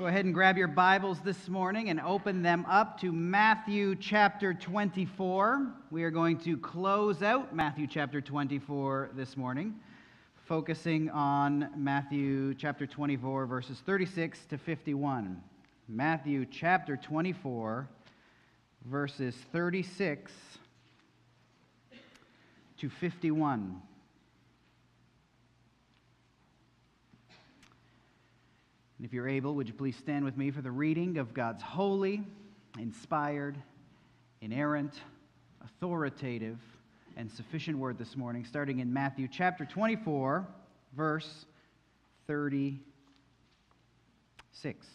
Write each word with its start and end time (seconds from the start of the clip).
Go 0.00 0.06
ahead 0.06 0.24
and 0.24 0.32
grab 0.32 0.56
your 0.56 0.66
Bibles 0.66 1.20
this 1.20 1.46
morning 1.46 1.90
and 1.90 2.00
open 2.00 2.40
them 2.40 2.64
up 2.70 2.98
to 3.02 3.12
Matthew 3.12 3.94
chapter 3.96 4.54
24. 4.54 5.66
We 5.90 6.04
are 6.04 6.10
going 6.10 6.38
to 6.38 6.56
close 6.56 7.22
out 7.22 7.54
Matthew 7.54 7.86
chapter 7.86 8.22
24 8.22 9.10
this 9.14 9.36
morning, 9.36 9.74
focusing 10.48 11.10
on 11.10 11.68
Matthew 11.76 12.54
chapter 12.54 12.86
24, 12.86 13.44
verses 13.44 13.82
36 13.84 14.46
to 14.46 14.56
51. 14.56 15.38
Matthew 15.86 16.46
chapter 16.46 16.96
24, 16.96 17.86
verses 18.86 19.36
36 19.52 20.32
to 22.78 22.88
51. 22.88 23.82
And 29.00 29.06
if 29.06 29.14
you're 29.14 29.30
able, 29.30 29.54
would 29.54 29.66
you 29.66 29.72
please 29.72 29.96
stand 29.96 30.26
with 30.26 30.36
me 30.36 30.50
for 30.50 30.60
the 30.60 30.70
reading 30.70 31.16
of 31.16 31.32
God's 31.32 31.62
holy, 31.62 32.22
inspired, 32.78 33.56
inerrant, 34.42 35.00
authoritative, 35.64 36.58
and 37.16 37.32
sufficient 37.32 37.78
word 37.78 37.96
this 37.96 38.14
morning, 38.14 38.44
starting 38.44 38.80
in 38.80 38.92
Matthew 38.92 39.26
chapter 39.26 39.64
24, 39.64 40.46
verse 40.94 41.46
36. 42.26 44.86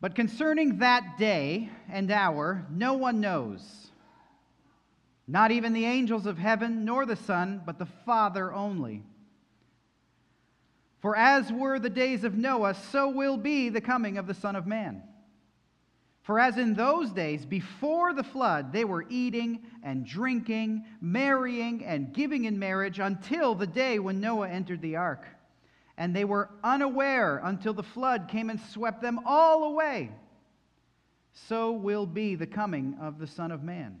But 0.00 0.16
concerning 0.16 0.78
that 0.78 1.18
day 1.18 1.70
and 1.88 2.10
hour, 2.10 2.66
no 2.68 2.94
one 2.94 3.20
knows 3.20 3.91
not 5.26 5.50
even 5.50 5.72
the 5.72 5.84
angels 5.84 6.26
of 6.26 6.38
heaven, 6.38 6.84
nor 6.84 7.06
the 7.06 7.16
Son, 7.16 7.62
but 7.64 7.78
the 7.78 7.86
Father 8.04 8.52
only. 8.52 9.02
For 11.00 11.16
as 11.16 11.52
were 11.52 11.78
the 11.78 11.90
days 11.90 12.24
of 12.24 12.36
Noah, 12.36 12.74
so 12.74 13.08
will 13.08 13.36
be 13.36 13.68
the 13.68 13.80
coming 13.80 14.18
of 14.18 14.26
the 14.26 14.34
Son 14.34 14.54
of 14.54 14.66
Man. 14.66 15.02
For 16.22 16.38
as 16.38 16.56
in 16.56 16.74
those 16.74 17.10
days 17.10 17.44
before 17.44 18.12
the 18.12 18.22
flood, 18.22 18.72
they 18.72 18.84
were 18.84 19.04
eating 19.10 19.66
and 19.82 20.06
drinking, 20.06 20.84
marrying 21.00 21.84
and 21.84 22.12
giving 22.12 22.44
in 22.44 22.58
marriage 22.58 23.00
until 23.00 23.56
the 23.56 23.66
day 23.66 23.98
when 23.98 24.20
Noah 24.20 24.48
entered 24.48 24.80
the 24.80 24.96
ark. 24.96 25.26
And 25.96 26.14
they 26.14 26.24
were 26.24 26.50
unaware 26.62 27.40
until 27.42 27.74
the 27.74 27.82
flood 27.82 28.28
came 28.28 28.50
and 28.50 28.60
swept 28.60 29.02
them 29.02 29.20
all 29.26 29.64
away. 29.64 30.10
So 31.32 31.72
will 31.72 32.06
be 32.06 32.36
the 32.36 32.46
coming 32.46 32.96
of 33.00 33.18
the 33.18 33.26
Son 33.26 33.50
of 33.50 33.64
Man. 33.64 34.00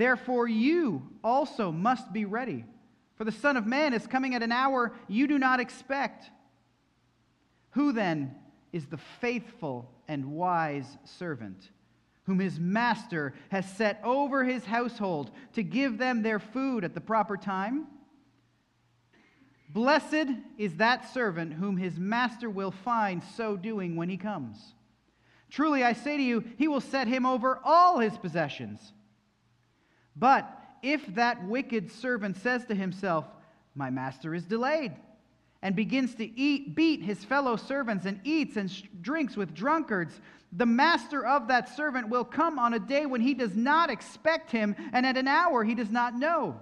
Therefore, 0.00 0.48
you 0.48 1.02
also 1.22 1.70
must 1.70 2.10
be 2.10 2.24
ready, 2.24 2.64
for 3.16 3.24
the 3.24 3.30
Son 3.30 3.58
of 3.58 3.66
Man 3.66 3.92
is 3.92 4.06
coming 4.06 4.34
at 4.34 4.42
an 4.42 4.50
hour 4.50 4.94
you 5.08 5.26
do 5.26 5.38
not 5.38 5.60
expect. 5.60 6.30
Who 7.72 7.92
then 7.92 8.34
is 8.72 8.86
the 8.86 8.96
faithful 8.96 9.90
and 10.08 10.32
wise 10.32 10.86
servant, 11.04 11.68
whom 12.24 12.38
his 12.38 12.58
master 12.58 13.34
has 13.50 13.70
set 13.70 14.00
over 14.02 14.42
his 14.42 14.64
household 14.64 15.32
to 15.52 15.62
give 15.62 15.98
them 15.98 16.22
their 16.22 16.38
food 16.38 16.82
at 16.82 16.94
the 16.94 17.02
proper 17.02 17.36
time? 17.36 17.86
Blessed 19.68 20.30
is 20.56 20.76
that 20.76 21.12
servant 21.12 21.52
whom 21.52 21.76
his 21.76 21.98
master 21.98 22.48
will 22.48 22.70
find 22.70 23.22
so 23.36 23.54
doing 23.54 23.96
when 23.96 24.08
he 24.08 24.16
comes. 24.16 24.74
Truly, 25.50 25.84
I 25.84 25.92
say 25.92 26.16
to 26.16 26.22
you, 26.22 26.42
he 26.56 26.68
will 26.68 26.80
set 26.80 27.06
him 27.06 27.26
over 27.26 27.60
all 27.62 27.98
his 27.98 28.16
possessions. 28.16 28.94
But 30.16 30.50
if 30.82 31.06
that 31.14 31.46
wicked 31.46 31.90
servant 31.90 32.36
says 32.36 32.64
to 32.66 32.74
himself, 32.74 33.26
My 33.74 33.90
master 33.90 34.34
is 34.34 34.44
delayed, 34.44 34.92
and 35.62 35.76
begins 35.76 36.14
to 36.16 36.40
eat, 36.40 36.74
beat 36.74 37.02
his 37.02 37.24
fellow 37.24 37.56
servants 37.56 38.06
and 38.06 38.20
eats 38.24 38.56
and 38.56 38.70
sh- 38.70 38.84
drinks 39.00 39.36
with 39.36 39.54
drunkards, 39.54 40.20
the 40.52 40.66
master 40.66 41.24
of 41.24 41.48
that 41.48 41.68
servant 41.68 42.08
will 42.08 42.24
come 42.24 42.58
on 42.58 42.74
a 42.74 42.78
day 42.78 43.06
when 43.06 43.20
he 43.20 43.34
does 43.34 43.54
not 43.54 43.90
expect 43.90 44.50
him, 44.50 44.74
and 44.92 45.06
at 45.06 45.16
an 45.16 45.28
hour 45.28 45.62
he 45.62 45.74
does 45.74 45.90
not 45.90 46.14
know, 46.14 46.60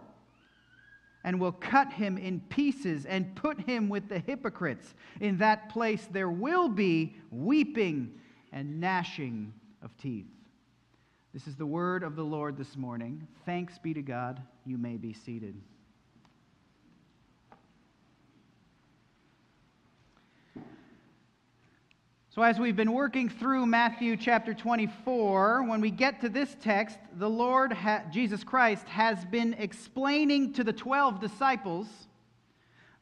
and 1.25 1.41
will 1.41 1.53
cut 1.53 1.92
him 1.92 2.19
in 2.19 2.41
pieces 2.41 3.06
and 3.06 3.34
put 3.34 3.60
him 3.60 3.88
with 3.88 4.08
the 4.08 4.19
hypocrites. 4.19 4.94
In 5.20 5.38
that 5.38 5.70
place 5.70 6.06
there 6.10 6.31
will 6.31 6.69
be 6.69 7.16
weeping 7.31 8.12
and 8.53 8.81
gnashing 8.81 9.54
of 9.82 9.97
teeth. 9.97 10.26
This 11.34 11.47
is 11.47 11.56
the 11.56 11.66
word 11.66 12.05
of 12.05 12.16
the 12.16 12.25
Lord 12.25 12.56
this 12.56 12.75
morning. 12.75 13.28
Thanks 13.44 13.78
be 13.78 13.93
to 13.93 14.00
God. 14.00 14.41
You 14.65 14.78
may 14.78 14.97
be 14.97 15.12
seated. 15.12 15.61
So, 22.31 22.43
as 22.43 22.59
we've 22.59 22.77
been 22.77 22.93
working 22.93 23.28
through 23.28 23.67
Matthew 23.67 24.17
chapter 24.17 24.55
24, 24.55 25.65
when 25.65 25.83
we 25.83 25.91
get 25.91 26.22
to 26.22 26.31
this 26.31 26.56
text, 26.62 26.99
the 27.19 27.28
Lord, 27.28 27.75
ha- 27.75 28.05
Jesus 28.11 28.43
Christ, 28.43 28.88
has 28.88 29.22
been 29.27 29.55
explaining 29.55 30.55
to 30.55 30.65
the 30.65 30.72
12 30.72 31.21
disciples 31.21 31.88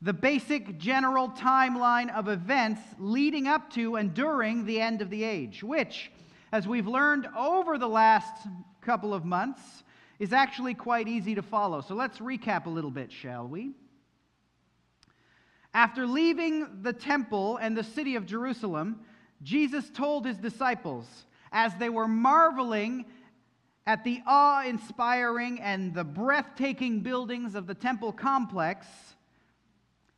the 0.02 0.12
basic 0.12 0.78
general 0.78 1.28
timeline 1.28 2.12
of 2.14 2.28
events 2.28 2.80
leading 2.98 3.46
up 3.46 3.70
to 3.74 3.96
and 3.96 4.12
during 4.14 4.64
the 4.64 4.80
end 4.80 5.00
of 5.00 5.10
the 5.10 5.22
age, 5.22 5.62
which 5.62 6.10
as 6.52 6.66
we've 6.66 6.86
learned 6.86 7.26
over 7.36 7.78
the 7.78 7.88
last 7.88 8.46
couple 8.80 9.12
of 9.12 9.24
months, 9.24 9.60
is 10.18 10.32
actually 10.32 10.74
quite 10.74 11.08
easy 11.08 11.34
to 11.34 11.42
follow. 11.42 11.80
So 11.80 11.94
let's 11.94 12.18
recap 12.18 12.66
a 12.66 12.70
little 12.70 12.90
bit, 12.90 13.12
shall 13.12 13.46
we? 13.46 13.72
After 15.74 16.06
leaving 16.06 16.82
the 16.82 16.92
temple 16.92 17.58
and 17.58 17.76
the 17.76 17.84
city 17.84 18.16
of 18.16 18.24
Jerusalem, 18.24 19.00
Jesus 19.42 19.90
told 19.90 20.24
his 20.24 20.38
disciples, 20.38 21.06
as 21.52 21.74
they 21.76 21.90
were 21.90 22.08
marveling 22.08 23.04
at 23.86 24.02
the 24.02 24.22
awe 24.26 24.64
inspiring 24.64 25.60
and 25.60 25.94
the 25.94 26.04
breathtaking 26.04 27.00
buildings 27.00 27.54
of 27.54 27.66
the 27.66 27.74
temple 27.74 28.12
complex, 28.12 28.86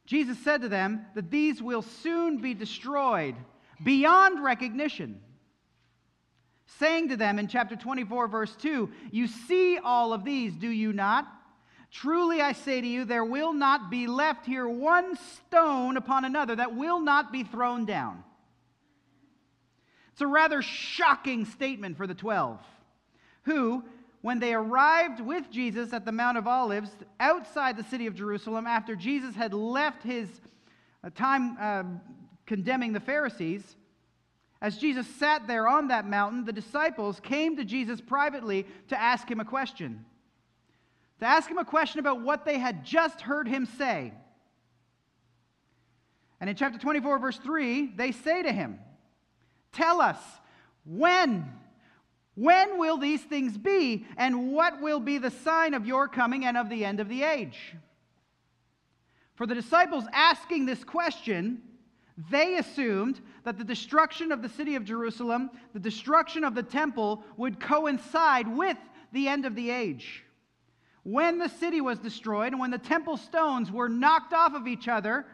Jesus 0.07 0.39
said 0.39 0.63
to 0.63 0.69
them 0.69 1.05
that 1.15 1.31
these 1.31 1.61
will 1.61 1.83
soon 1.83 2.39
be 2.39 2.55
destroyed 2.55 3.35
beyond 3.83 4.43
recognition 4.43 5.21
saying 6.79 7.09
to 7.09 7.17
them 7.17 7.39
in 7.39 7.49
chapter 7.49 7.77
24, 7.77 8.29
verse 8.29 8.55
2, 8.57 8.91
You 9.11 9.27
see 9.27 9.79
all 9.79 10.13
of 10.13 10.25
these, 10.25 10.55
do 10.55 10.69
you 10.69 10.93
not? 10.93 11.27
Truly 11.91 12.43
I 12.43 12.53
say 12.53 12.81
to 12.81 12.87
you, 12.87 13.05
there 13.05 13.25
will 13.25 13.55
not 13.55 13.91
be 13.91 14.07
left 14.07 14.45
here 14.45 14.69
one 14.69 15.17
stone 15.17 15.97
upon 15.97 16.25
another 16.27 16.57
that 16.57 16.75
will 16.75 17.01
not 17.01 17.33
be 17.33 17.45
thrown 17.45 17.87
down. 17.87 18.23
It's 20.13 20.21
a 20.21 20.27
rather 20.27 20.61
shocking 20.61 21.47
statement 21.47 21.97
for 21.97 22.07
the 22.07 22.15
12, 22.15 22.61
who, 23.43 23.85
when 24.21 24.39
they 24.39 24.53
arrived 24.53 25.21
with 25.21 25.51
Jesus 25.51 25.93
at 25.95 26.05
the 26.05 26.13
Mount 26.13 26.37
of 26.37 26.47
Olives 26.47 26.91
outside 27.19 27.77
the 27.77 27.85
city 27.85 28.07
of 28.07 28.15
Jerusalem, 28.15 28.67
after 28.67 28.95
Jesus 28.95 29.35
had 29.35 29.55
left 29.55 30.03
his 30.03 30.29
uh, 31.03 31.11
time 31.15 31.57
uh, 31.59 31.85
condemning 32.45 32.93
the 32.93 33.01
Pharisees, 33.01 33.77
as 34.61 34.79
Jesus 34.79 35.07
sat 35.07 35.47
there 35.47 35.69
on 35.69 35.89
that 35.89 36.09
mountain, 36.09 36.45
the 36.45 36.53
disciples 36.53 37.21
came 37.21 37.57
to 37.57 37.65
Jesus 37.65 38.01
privately 38.01 38.67
to 38.89 39.01
ask 39.01 39.31
him 39.31 39.39
a 39.39 39.45
question. 39.45 40.05
To 41.21 41.27
ask 41.27 41.49
him 41.49 41.59
a 41.59 41.65
question 41.65 42.01
about 42.01 42.23
what 42.23 42.45
they 42.45 42.59
had 42.59 42.85
just 42.85 43.21
heard 43.21 43.47
him 43.47 43.67
say. 43.67 44.13
And 46.41 46.51
in 46.51 46.57
chapter 46.57 46.79
24, 46.79 47.19
verse 47.19 47.39
3, 47.39 47.93
they 47.97 48.13
say 48.13 48.43
to 48.43 48.53
him, 48.53 48.79
Tell 49.73 50.01
us, 50.01 50.19
when? 50.85 51.53
When 52.35 52.79
will 52.79 52.99
these 52.99 53.23
things 53.23 53.57
be? 53.57 54.07
And 54.17 54.53
what 54.53 54.81
will 54.81 55.01
be 55.01 55.19
the 55.19 55.31
sign 55.31 55.75
of 55.75 55.87
your 55.87 56.09
coming 56.09 56.45
and 56.45 56.57
of 56.57 56.69
the 56.69 56.85
end 56.85 57.01
of 57.01 57.09
the 57.09 57.23
age? 57.23 57.75
For 59.35 59.47
the 59.47 59.55
disciples 59.55 60.05
asking 60.13 60.67
this 60.67 60.83
question, 60.83 61.63
they 62.31 62.57
assumed 62.57 63.21
that 63.45 63.59
the 63.59 63.65
destruction 63.65 64.33
of 64.33 64.43
the 64.43 64.49
city 64.49 64.75
of 64.75 64.85
Jerusalem, 64.85 65.51
the 65.73 65.79
destruction 65.79 66.43
of 66.43 66.55
the 66.55 66.63
temple, 66.63 67.23
would 67.37 67.61
coincide 67.61 68.49
with 68.49 68.77
the 69.13 69.29
end 69.29 69.47
of 69.47 69.55
the 69.55 69.71
age. 69.71 70.25
when 71.05 71.39
the 71.39 71.49
city 71.49 71.81
was 71.81 71.99
destroyed 71.99 72.53
and 72.53 72.61
when 72.61 72.71
the 72.71 72.77
temple 72.77 73.17
stones 73.17 73.71
were 73.71 73.89
knocked 73.89 74.35
off 74.35 74.53
of 74.53 74.67
each 74.67 74.89
other, 74.89 75.25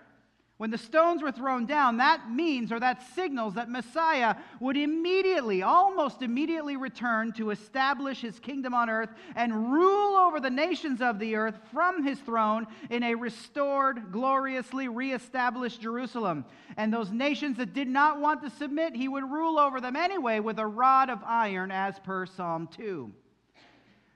when 0.56 0.70
the 0.70 0.78
stones 0.78 1.20
were 1.20 1.32
thrown 1.32 1.66
down, 1.66 1.96
that 1.96 2.30
means 2.30 2.70
or 2.70 2.78
that 2.78 3.02
signals 3.14 3.54
that 3.54 3.68
Messiah 3.68 4.36
would 4.60 4.76
immediately, 4.76 5.62
almost 5.62 6.22
immediately 6.22 6.76
return 6.76 7.32
to 7.32 7.50
establish 7.50 8.20
his 8.20 8.38
kingdom 8.38 8.72
on 8.72 8.88
earth 8.88 9.10
and 9.34 9.72
rule 9.72 10.16
over 10.16 10.38
the 10.38 10.50
nations 10.50 11.00
of 11.00 11.18
the 11.18 11.34
earth 11.34 11.56
from 11.72 12.04
his 12.04 12.20
throne 12.20 12.68
in 12.88 13.02
a 13.02 13.16
restored, 13.16 14.12
gloriously 14.12 14.86
reestablished 14.86 15.80
Jerusalem. 15.80 16.44
And 16.76 16.92
those 16.92 17.10
nations 17.10 17.56
that 17.56 17.74
did 17.74 17.88
not 17.88 18.20
want 18.20 18.40
to 18.42 18.50
submit, 18.50 18.94
he 18.94 19.08
would 19.08 19.24
rule 19.24 19.58
over 19.58 19.80
them 19.80 19.96
anyway 19.96 20.38
with 20.38 20.60
a 20.60 20.66
rod 20.66 21.10
of 21.10 21.18
iron, 21.24 21.72
as 21.72 21.98
per 21.98 22.26
Psalm 22.26 22.68
2. 22.68 23.12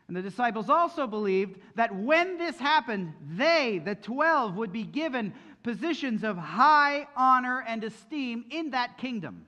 And 0.08 0.16
the 0.16 0.22
disciples 0.22 0.70
also 0.70 1.06
believed 1.06 1.60
that 1.74 1.94
when 1.94 2.38
this 2.38 2.58
happened, 2.58 3.12
they, 3.36 3.78
the 3.84 3.94
twelve, 3.94 4.56
would 4.56 4.72
be 4.72 4.84
given 4.84 5.34
positions 5.62 6.24
of 6.24 6.36
high 6.36 7.06
honor 7.16 7.64
and 7.66 7.84
esteem 7.84 8.44
in 8.50 8.70
that 8.70 8.98
kingdom. 8.98 9.46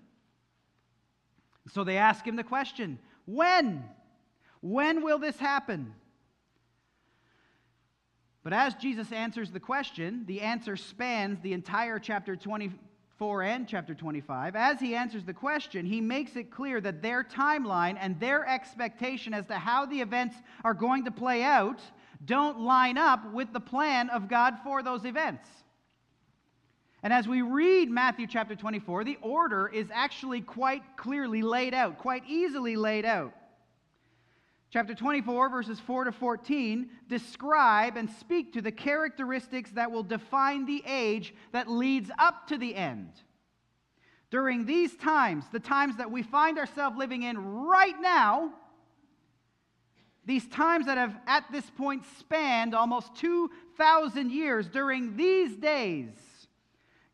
So 1.73 1.85
they 1.85 1.97
ask 1.97 2.27
him 2.27 2.37
the 2.37 2.45
question 2.45 2.99
when? 3.27 3.85
When 4.61 5.03
will 5.03 5.19
this 5.19 5.39
happen? 5.39 5.95
But 8.43 8.53
as 8.53 8.75
Jesus 8.75 9.13
answers 9.13 9.51
the 9.51 9.61
question, 9.61 10.25
the 10.27 10.41
answer 10.41 10.77
spans 10.77 11.41
the 11.41 11.53
entire 11.53 11.99
chapter 11.99 12.37
24 12.37 13.43
and 13.43 13.69
chapter 13.69 13.95
25. 13.95 14.57
As 14.57 14.81
he 14.81 14.95
answers 14.95 15.25
the 15.25 15.35
question, 15.35 15.85
he 15.85 16.01
makes 16.01 16.37
it 16.37 16.51
clear 16.51 16.81
that 16.81 17.03
their 17.03 17.23
timeline 17.23 17.99
and 18.01 18.19
their 18.19 18.47
expectation 18.49 19.35
as 19.35 19.47
to 19.47 19.55
how 19.55 19.85
the 19.85 20.01
events 20.01 20.37
are 20.65 20.75
going 20.75 21.05
to 21.05 21.11
play 21.11 21.43
out 21.43 21.81
don't 22.25 22.61
line 22.61 22.99
up 22.99 23.31
with 23.33 23.53
the 23.53 23.61
plan 23.61 24.09
of 24.11 24.29
God 24.29 24.57
for 24.65 24.83
those 24.83 25.05
events. 25.05 25.49
And 27.03 27.13
as 27.13 27.27
we 27.27 27.41
read 27.41 27.91
Matthew 27.91 28.27
chapter 28.27 28.55
24, 28.55 29.05
the 29.05 29.19
order 29.23 29.69
is 29.69 29.89
actually 29.93 30.43
quite 30.43 30.83
clearly 30.97 31.41
laid 31.43 31.73
out, 31.73 31.99
quite 31.99 32.25
easily 32.29 32.77
laid 32.77 33.07
out. 33.07 33.33
Chapter 34.71 34.95
24, 34.95 35.49
verses 35.49 35.81
4 35.81 36.05
to 36.05 36.13
14, 36.13 36.91
describe 37.09 37.97
and 37.97 38.09
speak 38.09 38.53
to 38.53 38.63
the 38.63 38.71
characteristics 38.71 39.71
that 39.73 39.91
will 39.91 40.05
define 40.05 40.65
the 40.65 40.83
age 40.87 41.35
that 41.53 41.69
leads 41.69 42.11
up 42.19 42.47
to 42.49 42.59
the 42.59 42.77
end. 42.77 43.11
During 44.31 44.67
these 44.67 44.95
times, 44.97 45.45
the 45.51 45.59
times 45.59 45.97
that 45.97 46.13
we 46.13 46.23
find 46.23 46.57
ourselves 46.57 46.97
living 46.97 47.25
in 47.25 47.37
right 47.65 48.01
now, 48.01 48.53
these 50.25 50.47
times 50.47 50.87
that 50.87 50.99
have 50.99 51.17
at 51.27 51.51
this 51.51 51.69
point 51.71 52.05
spanned 52.19 52.73
almost 52.73 53.17
2,000 53.17 54.31
years, 54.31 54.69
during 54.69 55.17
these 55.17 55.57
days, 55.57 56.11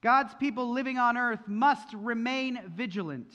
God's 0.07 0.35
people 0.35 0.71
living 0.71 0.99
on 0.99 1.17
earth 1.17 1.41
must 1.49 1.93
remain 1.93 2.61
vigilant. 2.77 3.27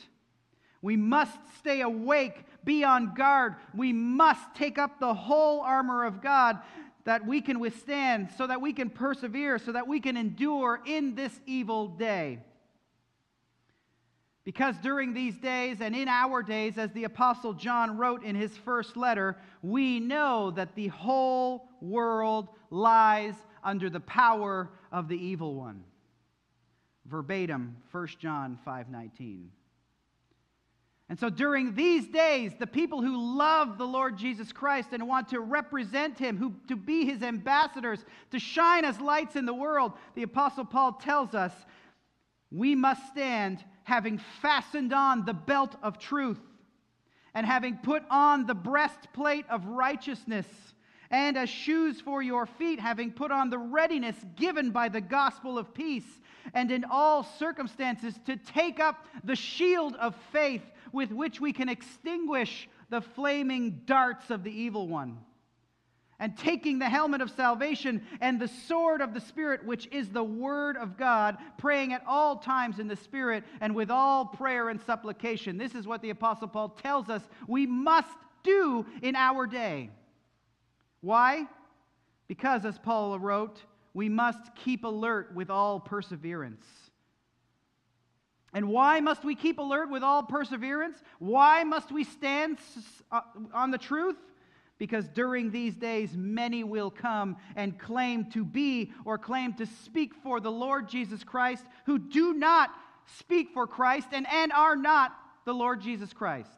We 0.81 0.95
must 0.95 1.38
stay 1.59 1.81
awake, 1.81 2.45
be 2.63 2.85
on 2.85 3.13
guard. 3.13 3.56
We 3.75 3.91
must 3.91 4.56
take 4.56 4.77
up 4.77 4.97
the 4.97 5.13
whole 5.13 5.59
armor 5.59 6.06
of 6.06 6.21
God 6.21 6.59
that 7.03 7.27
we 7.27 7.41
can 7.41 7.59
withstand, 7.59 8.29
so 8.38 8.47
that 8.47 8.62
we 8.62 8.71
can 8.71 8.89
persevere, 8.89 9.59
so 9.59 9.73
that 9.73 9.85
we 9.85 10.00
can 10.00 10.15
endure 10.15 10.79
in 10.85 11.13
this 11.13 11.38
evil 11.45 11.89
day. 11.89 12.39
Because 14.45 14.77
during 14.77 15.13
these 15.13 15.35
days 15.39 15.81
and 15.81 15.94
in 15.94 16.07
our 16.07 16.41
days, 16.41 16.77
as 16.77 16.94
the 16.94 17.03
Apostle 17.03 17.51
John 17.51 17.97
wrote 17.97 18.23
in 18.23 18.38
his 18.38 18.56
first 18.56 18.95
letter, 18.95 19.35
we 19.62 20.00
know 20.00 20.51
that 20.51 20.75
the 20.75 20.88
whole 20.88 21.68
world 21.81 22.47
lies 22.69 23.33
under 23.62 23.89
the 23.89 24.00
power 24.00 24.69
of 24.94 25.09
the 25.09 25.18
evil 25.18 25.56
one 25.56 25.83
verbatim 27.11 27.75
1 27.91 28.07
John 28.19 28.57
5:19. 28.65 29.51
And 31.09 31.19
so 31.19 31.29
during 31.29 31.75
these 31.75 32.07
days, 32.07 32.53
the 32.57 32.65
people 32.65 33.01
who 33.01 33.37
love 33.37 33.77
the 33.77 33.85
Lord 33.85 34.17
Jesus 34.17 34.53
Christ 34.53 34.93
and 34.93 35.09
want 35.09 35.27
to 35.29 35.41
represent 35.41 36.17
him, 36.17 36.37
who 36.37 36.55
to 36.69 36.77
be 36.77 37.03
his 37.05 37.21
ambassadors, 37.21 38.05
to 38.31 38.39
shine 38.39 38.85
as 38.85 39.01
lights 39.01 39.35
in 39.35 39.45
the 39.45 39.53
world, 39.53 39.91
the 40.15 40.23
apostle 40.23 40.63
Paul 40.63 40.93
tells 40.93 41.35
us, 41.35 41.51
we 42.49 42.75
must 42.75 43.05
stand 43.07 43.61
having 43.83 44.19
fastened 44.41 44.93
on 44.93 45.25
the 45.25 45.33
belt 45.33 45.75
of 45.83 45.99
truth 45.99 46.39
and 47.33 47.45
having 47.45 47.77
put 47.77 48.03
on 48.09 48.45
the 48.45 48.55
breastplate 48.55 49.45
of 49.49 49.65
righteousness 49.65 50.47
and 51.09 51.37
as 51.37 51.49
shoes 51.49 51.99
for 51.99 52.21
your 52.21 52.45
feet, 52.45 52.79
having 52.79 53.11
put 53.11 53.31
on 53.31 53.49
the 53.49 53.57
readiness 53.57 54.15
given 54.37 54.71
by 54.71 54.87
the 54.87 55.01
gospel 55.01 55.57
of 55.57 55.73
peace, 55.73 56.20
and 56.53 56.71
in 56.71 56.85
all 56.89 57.23
circumstances 57.23 58.15
to 58.25 58.35
take 58.35 58.79
up 58.79 59.05
the 59.23 59.35
shield 59.35 59.95
of 59.95 60.15
faith 60.31 60.63
with 60.91 61.11
which 61.11 61.39
we 61.39 61.53
can 61.53 61.69
extinguish 61.69 62.69
the 62.89 63.01
flaming 63.01 63.81
darts 63.85 64.29
of 64.29 64.43
the 64.43 64.51
evil 64.51 64.88
one. 64.88 65.17
And 66.19 66.38
taking 66.38 66.77
the 66.77 66.89
helmet 66.89 67.21
of 67.21 67.31
salvation 67.31 68.05
and 68.19 68.39
the 68.39 68.47
sword 68.47 69.01
of 69.01 69.15
the 69.15 69.21
Spirit, 69.21 69.65
which 69.65 69.88
is 69.91 70.09
the 70.09 70.23
Word 70.23 70.77
of 70.77 70.95
God, 70.95 71.38
praying 71.57 71.93
at 71.93 72.03
all 72.05 72.35
times 72.35 72.77
in 72.77 72.87
the 72.87 72.95
Spirit 72.95 73.44
and 73.59 73.73
with 73.73 73.89
all 73.89 74.25
prayer 74.25 74.69
and 74.69 74.79
supplication. 74.81 75.57
This 75.57 75.73
is 75.73 75.87
what 75.87 76.03
the 76.03 76.11
Apostle 76.11 76.47
Paul 76.47 76.69
tells 76.69 77.09
us 77.09 77.23
we 77.47 77.65
must 77.65 78.15
do 78.44 78.85
in 79.01 79.15
our 79.15 79.47
day. 79.47 79.89
Why? 81.01 81.47
Because, 82.27 82.65
as 82.65 82.77
Paul 82.77 83.17
wrote, 83.17 83.59
we 83.93 84.09
must 84.09 84.55
keep 84.55 84.83
alert 84.83 85.33
with 85.33 85.49
all 85.49 85.79
perseverance. 85.79 86.65
And 88.53 88.67
why 88.67 88.99
must 88.99 89.23
we 89.23 89.35
keep 89.35 89.59
alert 89.59 89.89
with 89.89 90.03
all 90.03 90.23
perseverance? 90.23 90.97
Why 91.19 91.63
must 91.63 91.91
we 91.91 92.03
stand 92.03 92.57
uh, 93.11 93.21
on 93.53 93.71
the 93.71 93.77
truth? 93.77 94.17
Because 94.77 95.07
during 95.09 95.51
these 95.51 95.75
days, 95.75 96.17
many 96.17 96.63
will 96.63 96.89
come 96.89 97.38
and 97.55 97.77
claim 97.77 98.25
to 98.31 98.43
be 98.43 98.91
or 99.05 99.17
claim 99.17 99.53
to 99.53 99.65
speak 99.65 100.13
for 100.15 100.39
the 100.39 100.51
Lord 100.51 100.89
Jesus 100.89 101.23
Christ 101.23 101.63
who 101.85 101.99
do 101.99 102.33
not 102.33 102.71
speak 103.19 103.51
for 103.53 103.67
Christ 103.67 104.07
and, 104.11 104.27
and 104.27 104.51
are 104.51 104.75
not 104.75 105.15
the 105.45 105.53
Lord 105.53 105.81
Jesus 105.81 106.11
Christ. 106.13 106.49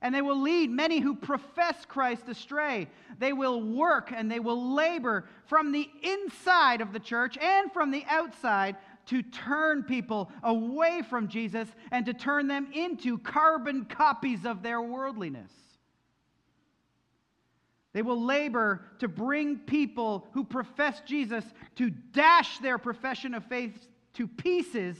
And 0.00 0.14
they 0.14 0.22
will 0.22 0.40
lead 0.40 0.70
many 0.70 1.00
who 1.00 1.14
profess 1.14 1.84
Christ 1.84 2.28
astray. 2.28 2.88
They 3.18 3.32
will 3.32 3.60
work 3.60 4.12
and 4.14 4.30
they 4.30 4.38
will 4.40 4.74
labor 4.74 5.24
from 5.46 5.72
the 5.72 5.90
inside 6.02 6.80
of 6.80 6.92
the 6.92 7.00
church 7.00 7.36
and 7.38 7.72
from 7.72 7.90
the 7.90 8.04
outside 8.08 8.76
to 9.06 9.22
turn 9.22 9.82
people 9.82 10.30
away 10.42 11.02
from 11.08 11.28
Jesus 11.28 11.66
and 11.90 12.06
to 12.06 12.12
turn 12.12 12.46
them 12.46 12.68
into 12.72 13.18
carbon 13.18 13.86
copies 13.86 14.44
of 14.44 14.62
their 14.62 14.80
worldliness. 14.80 15.50
They 17.94 18.02
will 18.02 18.22
labor 18.22 18.84
to 19.00 19.08
bring 19.08 19.58
people 19.58 20.28
who 20.32 20.44
profess 20.44 21.00
Jesus 21.06 21.44
to 21.76 21.90
dash 21.90 22.58
their 22.58 22.78
profession 22.78 23.34
of 23.34 23.44
faith 23.46 23.88
to 24.14 24.28
pieces 24.28 24.96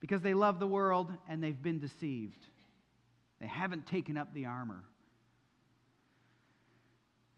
because 0.00 0.22
they 0.22 0.34
love 0.34 0.60
the 0.60 0.66
world 0.66 1.12
and 1.28 1.42
they've 1.42 1.60
been 1.60 1.80
deceived. 1.80 2.46
They 3.44 3.48
haven't 3.48 3.84
taken 3.86 4.16
up 4.16 4.32
the 4.32 4.46
armor. 4.46 4.84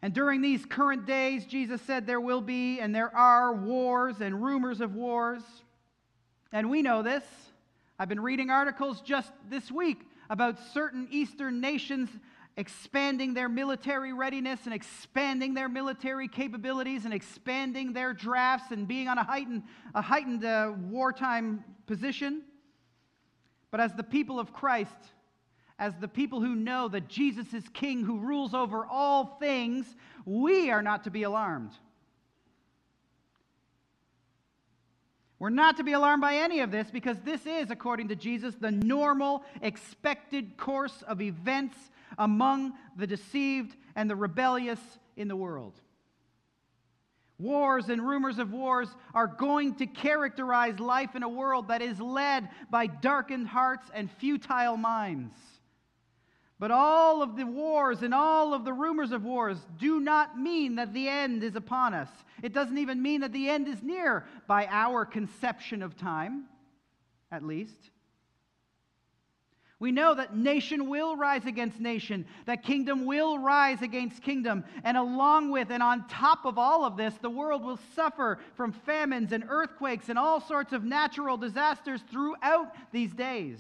And 0.00 0.14
during 0.14 0.40
these 0.40 0.64
current 0.64 1.04
days, 1.04 1.44
Jesus 1.44 1.82
said 1.82 2.06
there 2.06 2.20
will 2.20 2.40
be 2.40 2.78
and 2.78 2.94
there 2.94 3.12
are 3.12 3.52
wars 3.52 4.20
and 4.20 4.40
rumors 4.40 4.80
of 4.80 4.94
wars. 4.94 5.42
And 6.52 6.70
we 6.70 6.80
know 6.80 7.02
this. 7.02 7.24
I've 7.98 8.08
been 8.08 8.20
reading 8.20 8.50
articles 8.50 9.00
just 9.00 9.32
this 9.50 9.68
week 9.68 9.98
about 10.30 10.60
certain 10.72 11.08
Eastern 11.10 11.60
nations 11.60 12.08
expanding 12.56 13.34
their 13.34 13.48
military 13.48 14.12
readiness 14.12 14.60
and 14.64 14.72
expanding 14.72 15.54
their 15.54 15.68
military 15.68 16.28
capabilities 16.28 17.04
and 17.04 17.12
expanding 17.12 17.94
their 17.94 18.12
drafts 18.12 18.70
and 18.70 18.86
being 18.86 19.08
on 19.08 19.18
a 19.18 19.24
heightened, 19.24 19.64
a 19.92 20.02
heightened 20.02 20.44
uh, 20.44 20.72
wartime 20.82 21.64
position. 21.88 22.42
But 23.72 23.80
as 23.80 23.92
the 23.94 24.04
people 24.04 24.38
of 24.38 24.52
Christ, 24.52 24.94
as 25.78 25.94
the 26.00 26.08
people 26.08 26.40
who 26.40 26.54
know 26.54 26.88
that 26.88 27.08
Jesus 27.08 27.52
is 27.52 27.64
King 27.74 28.02
who 28.02 28.18
rules 28.18 28.54
over 28.54 28.86
all 28.86 29.36
things, 29.38 29.86
we 30.24 30.70
are 30.70 30.82
not 30.82 31.04
to 31.04 31.10
be 31.10 31.22
alarmed. 31.22 31.72
We're 35.38 35.50
not 35.50 35.76
to 35.76 35.84
be 35.84 35.92
alarmed 35.92 36.22
by 36.22 36.36
any 36.36 36.60
of 36.60 36.70
this 36.70 36.90
because 36.90 37.20
this 37.20 37.44
is, 37.44 37.70
according 37.70 38.08
to 38.08 38.16
Jesus, 38.16 38.54
the 38.54 38.70
normal, 38.70 39.44
expected 39.60 40.56
course 40.56 41.02
of 41.06 41.20
events 41.20 41.76
among 42.16 42.72
the 42.96 43.06
deceived 43.06 43.76
and 43.94 44.08
the 44.08 44.16
rebellious 44.16 44.80
in 45.14 45.28
the 45.28 45.36
world. 45.36 45.74
Wars 47.38 47.90
and 47.90 48.06
rumors 48.06 48.38
of 48.38 48.50
wars 48.50 48.88
are 49.12 49.26
going 49.26 49.74
to 49.74 49.86
characterize 49.86 50.80
life 50.80 51.14
in 51.14 51.22
a 51.22 51.28
world 51.28 51.68
that 51.68 51.82
is 51.82 52.00
led 52.00 52.48
by 52.70 52.86
darkened 52.86 53.46
hearts 53.46 53.90
and 53.92 54.10
futile 54.10 54.78
minds. 54.78 55.36
But 56.58 56.70
all 56.70 57.22
of 57.22 57.36
the 57.36 57.44
wars 57.44 58.02
and 58.02 58.14
all 58.14 58.54
of 58.54 58.64
the 58.64 58.72
rumors 58.72 59.12
of 59.12 59.24
wars 59.24 59.58
do 59.78 60.00
not 60.00 60.38
mean 60.38 60.76
that 60.76 60.94
the 60.94 61.08
end 61.08 61.42
is 61.44 61.54
upon 61.54 61.92
us. 61.92 62.08
It 62.42 62.54
doesn't 62.54 62.78
even 62.78 63.02
mean 63.02 63.20
that 63.20 63.32
the 63.32 63.50
end 63.50 63.68
is 63.68 63.82
near 63.82 64.24
by 64.46 64.66
our 64.70 65.04
conception 65.04 65.82
of 65.82 65.98
time, 65.98 66.44
at 67.30 67.42
least. 67.42 67.90
We 69.78 69.92
know 69.92 70.14
that 70.14 70.34
nation 70.34 70.88
will 70.88 71.18
rise 71.18 71.44
against 71.44 71.78
nation, 71.78 72.24
that 72.46 72.62
kingdom 72.62 73.04
will 73.04 73.38
rise 73.38 73.82
against 73.82 74.22
kingdom, 74.22 74.64
and 74.84 74.96
along 74.96 75.50
with 75.50 75.70
and 75.70 75.82
on 75.82 76.08
top 76.08 76.46
of 76.46 76.56
all 76.56 76.86
of 76.86 76.96
this, 76.96 77.12
the 77.20 77.28
world 77.28 77.62
will 77.62 77.78
suffer 77.94 78.38
from 78.54 78.72
famines 78.72 79.32
and 79.32 79.44
earthquakes 79.46 80.08
and 80.08 80.18
all 80.18 80.40
sorts 80.40 80.72
of 80.72 80.82
natural 80.82 81.36
disasters 81.36 82.00
throughout 82.10 82.74
these 82.90 83.12
days. 83.12 83.58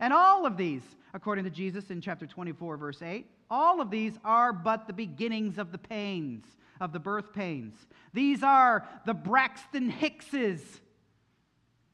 And 0.00 0.14
all 0.14 0.46
of 0.46 0.56
these, 0.56 0.82
according 1.18 1.42
to 1.42 1.50
Jesus 1.50 1.90
in 1.90 2.00
chapter 2.00 2.28
24, 2.28 2.76
verse 2.76 3.02
8, 3.02 3.26
all 3.50 3.80
of 3.80 3.90
these 3.90 4.12
are 4.24 4.52
but 4.52 4.86
the 4.86 4.92
beginnings 4.92 5.58
of 5.58 5.72
the 5.72 5.78
pains, 5.78 6.44
of 6.80 6.92
the 6.92 7.00
birth 7.00 7.32
pains. 7.32 7.74
These 8.14 8.44
are 8.44 8.86
the 9.04 9.14
Braxton 9.14 9.90
Hickses. 9.90 10.62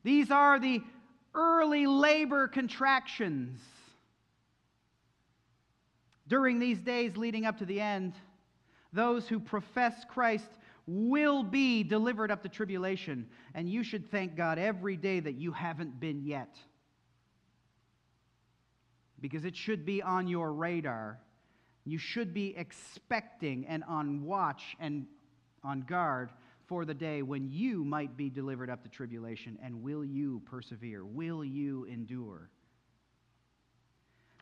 These 0.02 0.30
are 0.30 0.60
the 0.60 0.82
early 1.34 1.86
labor 1.86 2.48
contractions. 2.48 3.62
During 6.28 6.58
these 6.58 6.80
days 6.80 7.16
leading 7.16 7.46
up 7.46 7.56
to 7.60 7.64
the 7.64 7.80
end, 7.80 8.12
those 8.92 9.26
who 9.26 9.40
profess 9.40 10.04
Christ 10.06 10.50
will 10.86 11.42
be 11.42 11.82
delivered 11.82 12.30
up 12.30 12.42
to 12.42 12.50
tribulation. 12.50 13.26
And 13.54 13.70
you 13.70 13.84
should 13.84 14.10
thank 14.10 14.36
God 14.36 14.58
every 14.58 14.98
day 14.98 15.18
that 15.20 15.36
you 15.36 15.52
haven't 15.52 15.98
been 15.98 16.26
yet. 16.26 16.58
Because 19.24 19.46
it 19.46 19.56
should 19.56 19.86
be 19.86 20.02
on 20.02 20.28
your 20.28 20.52
radar. 20.52 21.18
You 21.86 21.96
should 21.96 22.34
be 22.34 22.54
expecting 22.58 23.64
and 23.66 23.82
on 23.84 24.22
watch 24.22 24.76
and 24.78 25.06
on 25.62 25.80
guard 25.80 26.28
for 26.66 26.84
the 26.84 26.92
day 26.92 27.22
when 27.22 27.48
you 27.50 27.86
might 27.86 28.18
be 28.18 28.28
delivered 28.28 28.68
up 28.68 28.82
to 28.82 28.90
tribulation. 28.90 29.58
And 29.62 29.82
will 29.82 30.04
you 30.04 30.42
persevere? 30.44 31.06
Will 31.06 31.42
you 31.42 31.86
endure? 31.86 32.50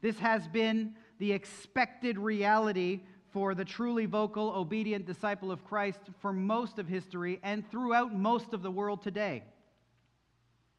This 0.00 0.18
has 0.18 0.48
been 0.48 0.96
the 1.20 1.30
expected 1.30 2.18
reality 2.18 3.02
for 3.30 3.54
the 3.54 3.64
truly 3.64 4.06
vocal, 4.06 4.50
obedient 4.50 5.06
disciple 5.06 5.52
of 5.52 5.64
Christ 5.64 6.00
for 6.20 6.32
most 6.32 6.80
of 6.80 6.88
history 6.88 7.38
and 7.44 7.64
throughout 7.70 8.12
most 8.12 8.52
of 8.52 8.62
the 8.62 8.70
world 8.72 9.00
today. 9.00 9.44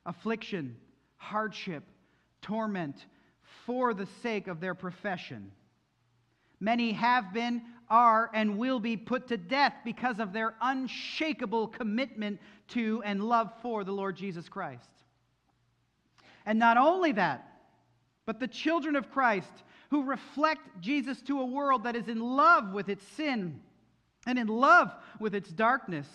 Affliction, 0.05 0.75
hardship, 1.15 1.85
torment 2.41 3.05
for 3.65 3.93
the 3.93 4.07
sake 4.21 4.47
of 4.47 4.59
their 4.59 4.75
profession. 4.75 5.51
Many 6.59 6.93
have 6.93 7.33
been, 7.33 7.61
are, 7.89 8.29
and 8.33 8.57
will 8.57 8.79
be 8.79 8.95
put 8.95 9.27
to 9.27 9.37
death 9.37 9.73
because 9.83 10.19
of 10.19 10.33
their 10.33 10.55
unshakable 10.61 11.67
commitment 11.67 12.39
to 12.69 13.01
and 13.03 13.23
love 13.23 13.51
for 13.61 13.83
the 13.83 13.91
Lord 13.91 14.15
Jesus 14.15 14.47
Christ. 14.47 14.89
And 16.45 16.59
not 16.59 16.77
only 16.77 17.11
that, 17.13 17.49
but 18.25 18.39
the 18.39 18.47
children 18.47 18.95
of 18.95 19.11
Christ 19.11 19.51
who 19.89 20.03
reflect 20.03 20.81
Jesus 20.81 21.21
to 21.23 21.41
a 21.41 21.45
world 21.45 21.83
that 21.83 21.95
is 21.95 22.07
in 22.07 22.19
love 22.19 22.73
with 22.73 22.89
its 22.89 23.05
sin 23.09 23.61
and 24.25 24.39
in 24.39 24.47
love 24.47 24.91
with 25.19 25.35
its 25.35 25.49
darkness 25.49 26.07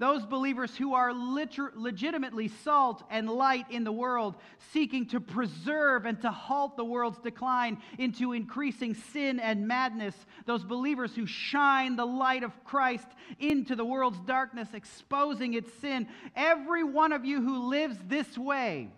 those 0.00 0.24
believers 0.24 0.74
who 0.74 0.94
are 0.94 1.12
liter- 1.12 1.72
legitimately 1.76 2.48
salt 2.48 3.04
and 3.10 3.28
light 3.28 3.70
in 3.70 3.84
the 3.84 3.92
world, 3.92 4.34
seeking 4.72 5.04
to 5.04 5.20
preserve 5.20 6.06
and 6.06 6.18
to 6.22 6.30
halt 6.30 6.78
the 6.78 6.84
world's 6.84 7.18
decline 7.18 7.80
into 7.98 8.32
increasing 8.32 8.94
sin 8.94 9.38
and 9.38 9.68
madness. 9.68 10.14
Those 10.46 10.64
believers 10.64 11.14
who 11.14 11.26
shine 11.26 11.96
the 11.96 12.06
light 12.06 12.42
of 12.42 12.64
Christ 12.64 13.06
into 13.38 13.76
the 13.76 13.84
world's 13.84 14.20
darkness, 14.20 14.70
exposing 14.72 15.52
its 15.52 15.70
sin. 15.74 16.08
Every 16.34 16.82
one 16.82 17.12
of 17.12 17.26
you 17.26 17.42
who 17.42 17.68
lives 17.68 17.98
this 18.08 18.38
way 18.38 18.90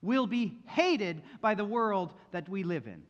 will 0.00 0.26
be 0.26 0.56
hated 0.66 1.20
by 1.42 1.54
the 1.54 1.64
world 1.64 2.14
that 2.32 2.48
we 2.48 2.62
live 2.62 2.86
in. 2.86 3.02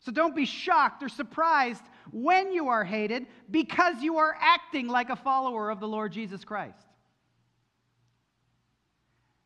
So 0.00 0.12
don't 0.12 0.34
be 0.34 0.46
shocked 0.46 1.02
or 1.02 1.08
surprised 1.08 1.82
when 2.10 2.52
you 2.52 2.68
are 2.68 2.84
hated 2.84 3.26
because 3.50 4.02
you 4.02 4.16
are 4.16 4.34
acting 4.40 4.88
like 4.88 5.10
a 5.10 5.16
follower 5.16 5.70
of 5.70 5.80
the 5.80 5.88
Lord 5.88 6.12
Jesus 6.12 6.44
Christ. 6.44 6.86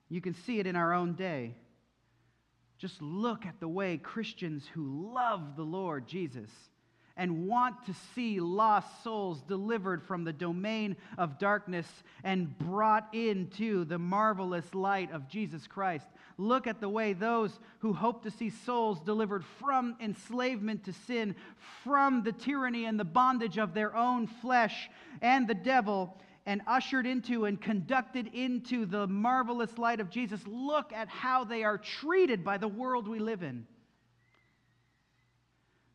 You 0.08 0.20
can 0.20 0.34
see 0.34 0.60
it 0.60 0.66
in 0.66 0.76
our 0.76 0.92
own 0.92 1.14
day. 1.14 1.56
Just 2.78 3.02
look 3.02 3.46
at 3.46 3.58
the 3.60 3.68
way 3.68 3.96
Christians 3.96 4.64
who 4.72 5.12
love 5.12 5.56
the 5.56 5.64
Lord 5.64 6.06
Jesus 6.06 6.50
and 7.16 7.46
want 7.46 7.84
to 7.86 7.94
see 8.14 8.40
lost 8.40 9.02
souls 9.04 9.42
delivered 9.42 10.02
from 10.02 10.24
the 10.24 10.32
domain 10.32 10.96
of 11.16 11.38
darkness 11.38 11.86
and 12.24 12.58
brought 12.58 13.08
into 13.14 13.84
the 13.84 13.98
marvelous 13.98 14.74
light 14.74 15.12
of 15.12 15.28
Jesus 15.28 15.66
Christ. 15.66 16.06
Look 16.36 16.66
at 16.66 16.80
the 16.80 16.88
way 16.88 17.12
those 17.12 17.60
who 17.78 17.92
hope 17.92 18.24
to 18.24 18.30
see 18.30 18.50
souls 18.50 19.00
delivered 19.00 19.44
from 19.60 19.96
enslavement 20.00 20.84
to 20.84 20.92
sin, 20.92 21.36
from 21.84 22.24
the 22.24 22.32
tyranny 22.32 22.86
and 22.86 22.98
the 22.98 23.04
bondage 23.04 23.58
of 23.58 23.74
their 23.74 23.96
own 23.96 24.26
flesh 24.26 24.90
and 25.22 25.46
the 25.46 25.54
devil, 25.54 26.18
and 26.46 26.60
ushered 26.66 27.06
into 27.06 27.44
and 27.44 27.60
conducted 27.60 28.28
into 28.34 28.84
the 28.84 29.06
marvelous 29.06 29.78
light 29.78 30.00
of 30.00 30.10
Jesus. 30.10 30.40
Look 30.46 30.92
at 30.92 31.08
how 31.08 31.44
they 31.44 31.62
are 31.62 31.78
treated 31.78 32.44
by 32.44 32.58
the 32.58 32.68
world 32.68 33.08
we 33.08 33.18
live 33.18 33.42
in. 33.42 33.66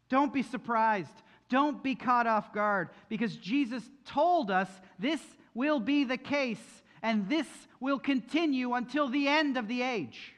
Don't 0.10 0.34
be 0.34 0.44
surprised. 0.44 1.14
Don't 1.50 1.84
be 1.84 1.96
caught 1.96 2.28
off 2.28 2.54
guard 2.54 2.90
because 3.10 3.36
Jesus 3.36 3.84
told 4.06 4.52
us 4.52 4.70
this 4.98 5.22
will 5.54 5.80
be 5.80 6.04
the 6.04 6.18
case 6.18 6.84
and 7.02 7.30
this 7.30 7.48
will 7.80 8.00
continue 8.00 8.74
until 8.74 9.08
the 9.08 9.28
end 9.28 9.58
of 9.58 9.68
the 9.68 9.82
age. 9.82 10.34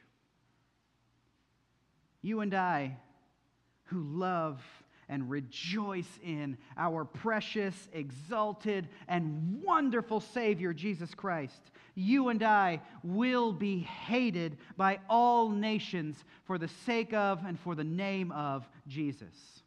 You 2.21 2.41
and 2.41 2.53
I, 2.53 2.97
who 3.85 4.03
love 4.03 4.61
and 5.09 5.29
rejoice 5.29 6.07
in 6.23 6.57
our 6.77 7.03
precious, 7.03 7.89
exalted, 7.91 8.87
and 9.09 9.61
wonderful 9.61 10.21
Savior, 10.21 10.71
Jesus 10.71 11.13
Christ, 11.13 11.71
you 11.95 12.29
and 12.29 12.41
I 12.41 12.81
will 13.03 13.51
be 13.51 13.79
hated 13.79 14.57
by 14.77 14.99
all 15.09 15.49
nations 15.49 16.15
for 16.45 16.57
the 16.57 16.69
sake 16.85 17.13
of 17.13 17.43
and 17.45 17.59
for 17.59 17.75
the 17.75 17.83
name 17.83 18.31
of 18.31 18.69
Jesus. 18.87 19.60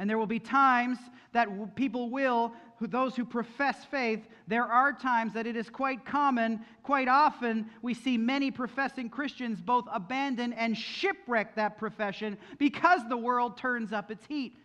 And 0.00 0.08
there 0.08 0.16
will 0.16 0.26
be 0.26 0.38
times 0.38 0.96
that 1.32 1.76
people 1.76 2.08
will, 2.08 2.54
those 2.80 3.14
who 3.14 3.24
profess 3.26 3.84
faith, 3.84 4.26
there 4.48 4.64
are 4.64 4.94
times 4.94 5.34
that 5.34 5.46
it 5.46 5.56
is 5.56 5.68
quite 5.68 6.06
common, 6.06 6.64
quite 6.82 7.06
often, 7.06 7.66
we 7.82 7.92
see 7.92 8.16
many 8.16 8.50
professing 8.50 9.10
Christians 9.10 9.60
both 9.60 9.84
abandon 9.92 10.54
and 10.54 10.74
shipwreck 10.74 11.54
that 11.56 11.76
profession 11.76 12.38
because 12.58 13.02
the 13.10 13.16
world 13.16 13.58
turns 13.58 13.92
up 13.92 14.10
its 14.10 14.24
heat. 14.24 14.56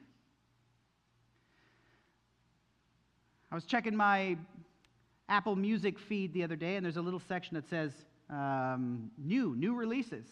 I 3.52 3.56
was 3.56 3.66
checking 3.66 3.94
my 3.94 4.38
Apple 5.28 5.58
Music 5.58 6.00
feed 6.00 6.34
the 6.34 6.44
other 6.44 6.56
day, 6.56 6.78
and 6.78 6.86
there's 6.86 6.96
a 6.96 7.02
little 7.02 7.22
section 7.28 7.56
that 7.56 7.70
says 7.70 7.92
um, 8.30 9.12
new, 9.18 9.54
new 9.58 9.76
releases. 9.76 10.26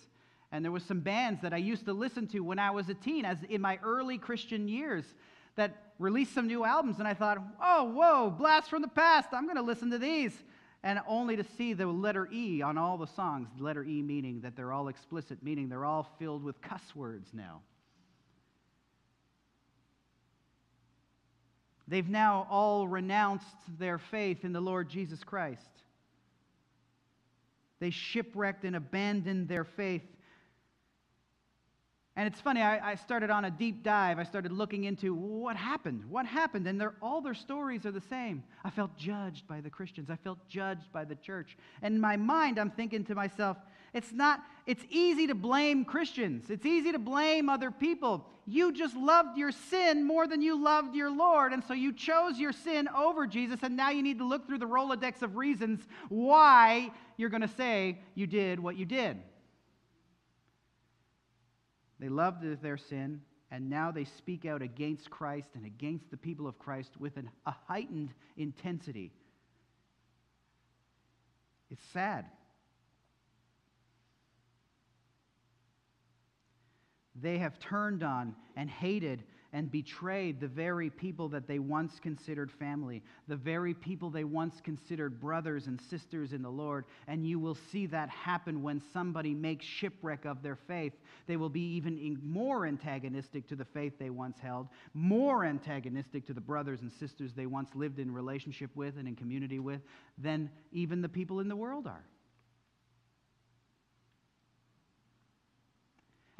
And 0.53 0.63
there 0.63 0.71
was 0.71 0.83
some 0.83 0.99
bands 0.99 1.41
that 1.41 1.51
I 1.51 1.57
used 1.57 1.85
to 1.85 1.93
listen 1.93 2.27
to 2.27 2.41
when 2.41 2.59
I 2.59 2.69
was 2.69 2.87
a 2.87 2.93
teen, 2.93 3.25
as 3.25 3.39
in 3.49 3.59
my 3.59 3.79
early 3.83 4.19
Christian 4.19 4.67
years, 4.67 5.03
that 5.55 5.93
released 5.97 6.35
some 6.35 6.45
new 6.45 6.63
albums. 6.63 6.99
And 6.99 7.07
I 7.07 7.15
thought, 7.15 7.39
oh, 7.59 7.85
whoa, 7.85 8.29
blast 8.29 8.69
from 8.69 8.83
the 8.83 8.87
past. 8.87 9.29
I'm 9.33 9.45
going 9.45 9.57
to 9.57 9.63
listen 9.63 9.89
to 9.89 9.97
these. 9.97 10.31
And 10.83 10.99
only 11.07 11.35
to 11.35 11.43
see 11.57 11.73
the 11.73 11.87
letter 11.87 12.29
E 12.31 12.61
on 12.61 12.77
all 12.77 12.99
the 12.99 13.07
songs, 13.07 13.49
the 13.57 13.63
letter 13.63 13.83
E 13.83 14.03
meaning 14.03 14.41
that 14.41 14.55
they're 14.55 14.71
all 14.71 14.89
explicit, 14.89 15.41
meaning 15.41 15.69
they're 15.69 15.85
all 15.85 16.07
filled 16.19 16.43
with 16.43 16.61
cuss 16.61 16.83
words 16.93 17.29
now. 17.33 17.61
They've 21.87 22.07
now 22.07 22.45
all 22.51 22.87
renounced 22.87 23.47
their 23.79 23.97
faith 23.97 24.45
in 24.45 24.53
the 24.53 24.61
Lord 24.61 24.87
Jesus 24.87 25.23
Christ. 25.23 25.61
They 27.79 27.89
shipwrecked 27.89 28.65
and 28.65 28.75
abandoned 28.75 29.47
their 29.47 29.63
faith 29.63 30.03
and 32.15 32.27
it's 32.27 32.39
funny, 32.39 32.61
I, 32.61 32.91
I, 32.91 32.95
started 32.95 33.31
on 33.31 33.45
a 33.45 33.49
deep 33.49 33.81
dive. 33.81 34.19
I 34.19 34.23
started 34.23 34.51
looking 34.51 34.83
into 34.83 35.15
what 35.15 35.55
happened. 35.55 36.05
What 36.05 36.27
happened? 36.27 36.67
And 36.67 36.83
all 37.01 37.21
their 37.21 37.33
stories 37.33 37.87
are 37.87 37.91
the 37.91 38.01
same. 38.01 38.43
I 38.63 38.69
felt 38.69 38.95
judged 38.95 39.47
by 39.47 39.61
the 39.61 39.69
Christians. 39.71 40.11
I 40.11 40.15
felt 40.17 40.37
judged 40.47 40.91
by 40.91 41.05
the 41.05 41.15
church. 41.15 41.57
And 41.81 41.95
in 41.95 41.99
my 42.01 42.15
mind, 42.15 42.59
I'm 42.59 42.69
thinking 42.69 43.03
to 43.05 43.15
myself, 43.15 43.57
it's 43.93 44.11
not, 44.11 44.43
it's 44.67 44.83
easy 44.91 45.25
to 45.25 45.33
blame 45.33 45.85
Christians. 45.85 46.51
It's 46.51 46.67
easy 46.67 46.91
to 46.91 46.99
blame 46.99 47.49
other 47.49 47.71
people. 47.71 48.27
You 48.45 48.71
just 48.73 48.95
loved 48.95 49.35
your 49.35 49.51
sin 49.51 50.05
more 50.05 50.27
than 50.27 50.43
you 50.43 50.61
loved 50.61 50.95
your 50.95 51.09
Lord. 51.09 51.51
And 51.51 51.63
so 51.63 51.73
you 51.73 51.91
chose 51.91 52.37
your 52.37 52.51
sin 52.51 52.87
over 52.95 53.25
Jesus. 53.25 53.61
And 53.63 53.75
now 53.75 53.89
you 53.89 54.03
need 54.03 54.19
to 54.19 54.27
look 54.27 54.45
through 54.45 54.59
the 54.59 54.67
Rolodex 54.67 55.23
of 55.23 55.35
reasons 55.35 55.87
why 56.09 56.91
you're 57.17 57.29
going 57.29 57.41
to 57.41 57.47
say 57.47 57.97
you 58.13 58.27
did 58.27 58.59
what 58.59 58.77
you 58.77 58.85
did. 58.85 59.17
They 61.99 62.09
loved 62.09 62.43
their 62.61 62.77
sin, 62.77 63.21
and 63.51 63.69
now 63.69 63.91
they 63.91 64.05
speak 64.05 64.45
out 64.45 64.61
against 64.61 65.09
Christ 65.09 65.49
and 65.55 65.65
against 65.65 66.09
the 66.09 66.17
people 66.17 66.47
of 66.47 66.57
Christ 66.57 66.91
with 66.99 67.17
an, 67.17 67.29
a 67.45 67.53
heightened 67.67 68.13
intensity. 68.35 69.11
It's 71.69 71.85
sad. 71.93 72.25
They 77.15 77.37
have 77.37 77.59
turned 77.59 78.03
on 78.03 78.35
and 78.55 78.69
hated 78.69 79.23
and 79.53 79.71
betrayed 79.71 80.41
the 80.41 80.47
very 80.47 80.89
people 80.89 81.29
that 81.29 81.47
they 81.47 81.59
once 81.59 81.99
considered 81.99 82.51
family, 82.51 83.03
the 83.27 83.35
very 83.35 83.73
people 83.73 84.09
they 84.09 84.23
once 84.23 84.59
considered 84.59 85.21
brothers 85.21 85.67
and 85.67 85.79
sisters 85.79 86.33
in 86.33 86.41
the 86.41 86.49
Lord. 86.49 86.85
And 87.07 87.25
you 87.25 87.39
will 87.39 87.57
see 87.71 87.85
that 87.85 88.09
happen 88.09 88.63
when 88.63 88.81
somebody 88.91 89.35
makes 89.35 89.65
shipwreck 89.65 90.25
of 90.25 90.41
their 90.41 90.55
faith. 90.55 90.93
They 91.27 91.37
will 91.37 91.49
be 91.49 91.75
even 91.75 92.19
more 92.23 92.65
antagonistic 92.65 93.47
to 93.49 93.55
the 93.55 93.65
faith 93.65 93.93
they 93.99 94.09
once 94.09 94.39
held, 94.39 94.69
more 94.95 95.45
antagonistic 95.45 96.25
to 96.27 96.33
the 96.33 96.41
brothers 96.41 96.81
and 96.81 96.91
sisters 96.91 97.33
they 97.33 97.45
once 97.45 97.69
lived 97.75 97.99
in 97.99 98.11
relationship 98.11 98.71
with 98.75 98.97
and 98.97 99.07
in 99.07 99.15
community 99.15 99.59
with 99.59 99.81
than 100.17 100.49
even 100.71 101.01
the 101.01 101.09
people 101.09 101.39
in 101.39 101.47
the 101.47 101.55
world 101.55 101.85
are. 101.85 102.03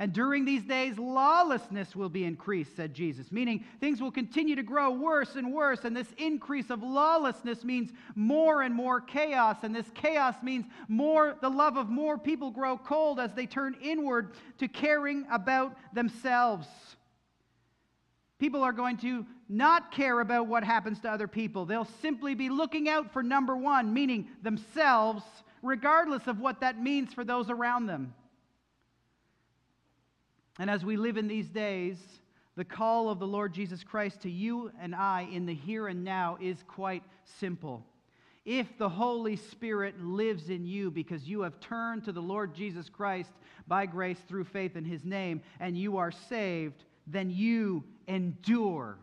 And 0.03 0.11
during 0.11 0.43
these 0.43 0.65
days, 0.65 0.99
lawlessness 0.99 1.95
will 1.95 2.09
be 2.09 2.25
increased, 2.25 2.75
said 2.75 2.93
Jesus, 2.93 3.31
meaning 3.31 3.63
things 3.79 4.01
will 4.01 4.11
continue 4.11 4.53
to 4.53 4.61
grow 4.61 4.91
worse 4.91 5.37
and 5.37 5.53
worse. 5.53 5.85
And 5.85 5.95
this 5.95 6.13
increase 6.17 6.69
of 6.69 6.83
lawlessness 6.83 7.63
means 7.63 7.93
more 8.13 8.63
and 8.63 8.75
more 8.75 8.99
chaos. 8.99 9.59
And 9.63 9.73
this 9.73 9.89
chaos 9.95 10.35
means 10.43 10.65
more, 10.89 11.37
the 11.39 11.47
love 11.47 11.77
of 11.77 11.87
more 11.87 12.17
people 12.17 12.51
grow 12.51 12.77
cold 12.77 13.17
as 13.17 13.33
they 13.33 13.45
turn 13.45 13.77
inward 13.81 14.33
to 14.57 14.67
caring 14.67 15.25
about 15.31 15.77
themselves. 15.93 16.67
People 18.39 18.61
are 18.61 18.73
going 18.73 18.97
to 18.97 19.25
not 19.47 19.93
care 19.93 20.19
about 20.19 20.47
what 20.47 20.65
happens 20.65 20.99
to 20.99 21.09
other 21.09 21.29
people. 21.29 21.63
They'll 21.63 21.87
simply 22.01 22.35
be 22.35 22.49
looking 22.49 22.89
out 22.89 23.13
for 23.13 23.23
number 23.23 23.55
one, 23.55 23.93
meaning 23.93 24.27
themselves, 24.41 25.23
regardless 25.61 26.27
of 26.27 26.41
what 26.41 26.59
that 26.59 26.77
means 26.77 27.13
for 27.13 27.23
those 27.23 27.49
around 27.49 27.85
them. 27.85 28.13
And 30.59 30.69
as 30.69 30.85
we 30.85 30.97
live 30.97 31.17
in 31.17 31.27
these 31.27 31.49
days, 31.49 31.97
the 32.55 32.65
call 32.65 33.09
of 33.09 33.19
the 33.19 33.27
Lord 33.27 33.53
Jesus 33.53 33.83
Christ 33.83 34.21
to 34.21 34.29
you 34.29 34.71
and 34.79 34.93
I 34.93 35.27
in 35.31 35.45
the 35.45 35.55
here 35.55 35.87
and 35.87 36.03
now 36.03 36.37
is 36.39 36.63
quite 36.67 37.03
simple. 37.39 37.85
If 38.45 38.77
the 38.77 38.89
Holy 38.89 39.37
Spirit 39.37 39.99
lives 39.99 40.49
in 40.49 40.65
you 40.65 40.91
because 40.91 41.27
you 41.27 41.41
have 41.41 41.59
turned 41.59 42.03
to 42.05 42.11
the 42.11 42.21
Lord 42.21 42.53
Jesus 42.53 42.89
Christ 42.89 43.31
by 43.67 43.85
grace 43.85 44.19
through 44.27 44.43
faith 44.43 44.75
in 44.75 44.85
his 44.85 45.03
name 45.03 45.41
and 45.59 45.77
you 45.77 45.97
are 45.97 46.11
saved, 46.11 46.83
then 47.07 47.31
you 47.31 47.83
endure. 48.07 48.99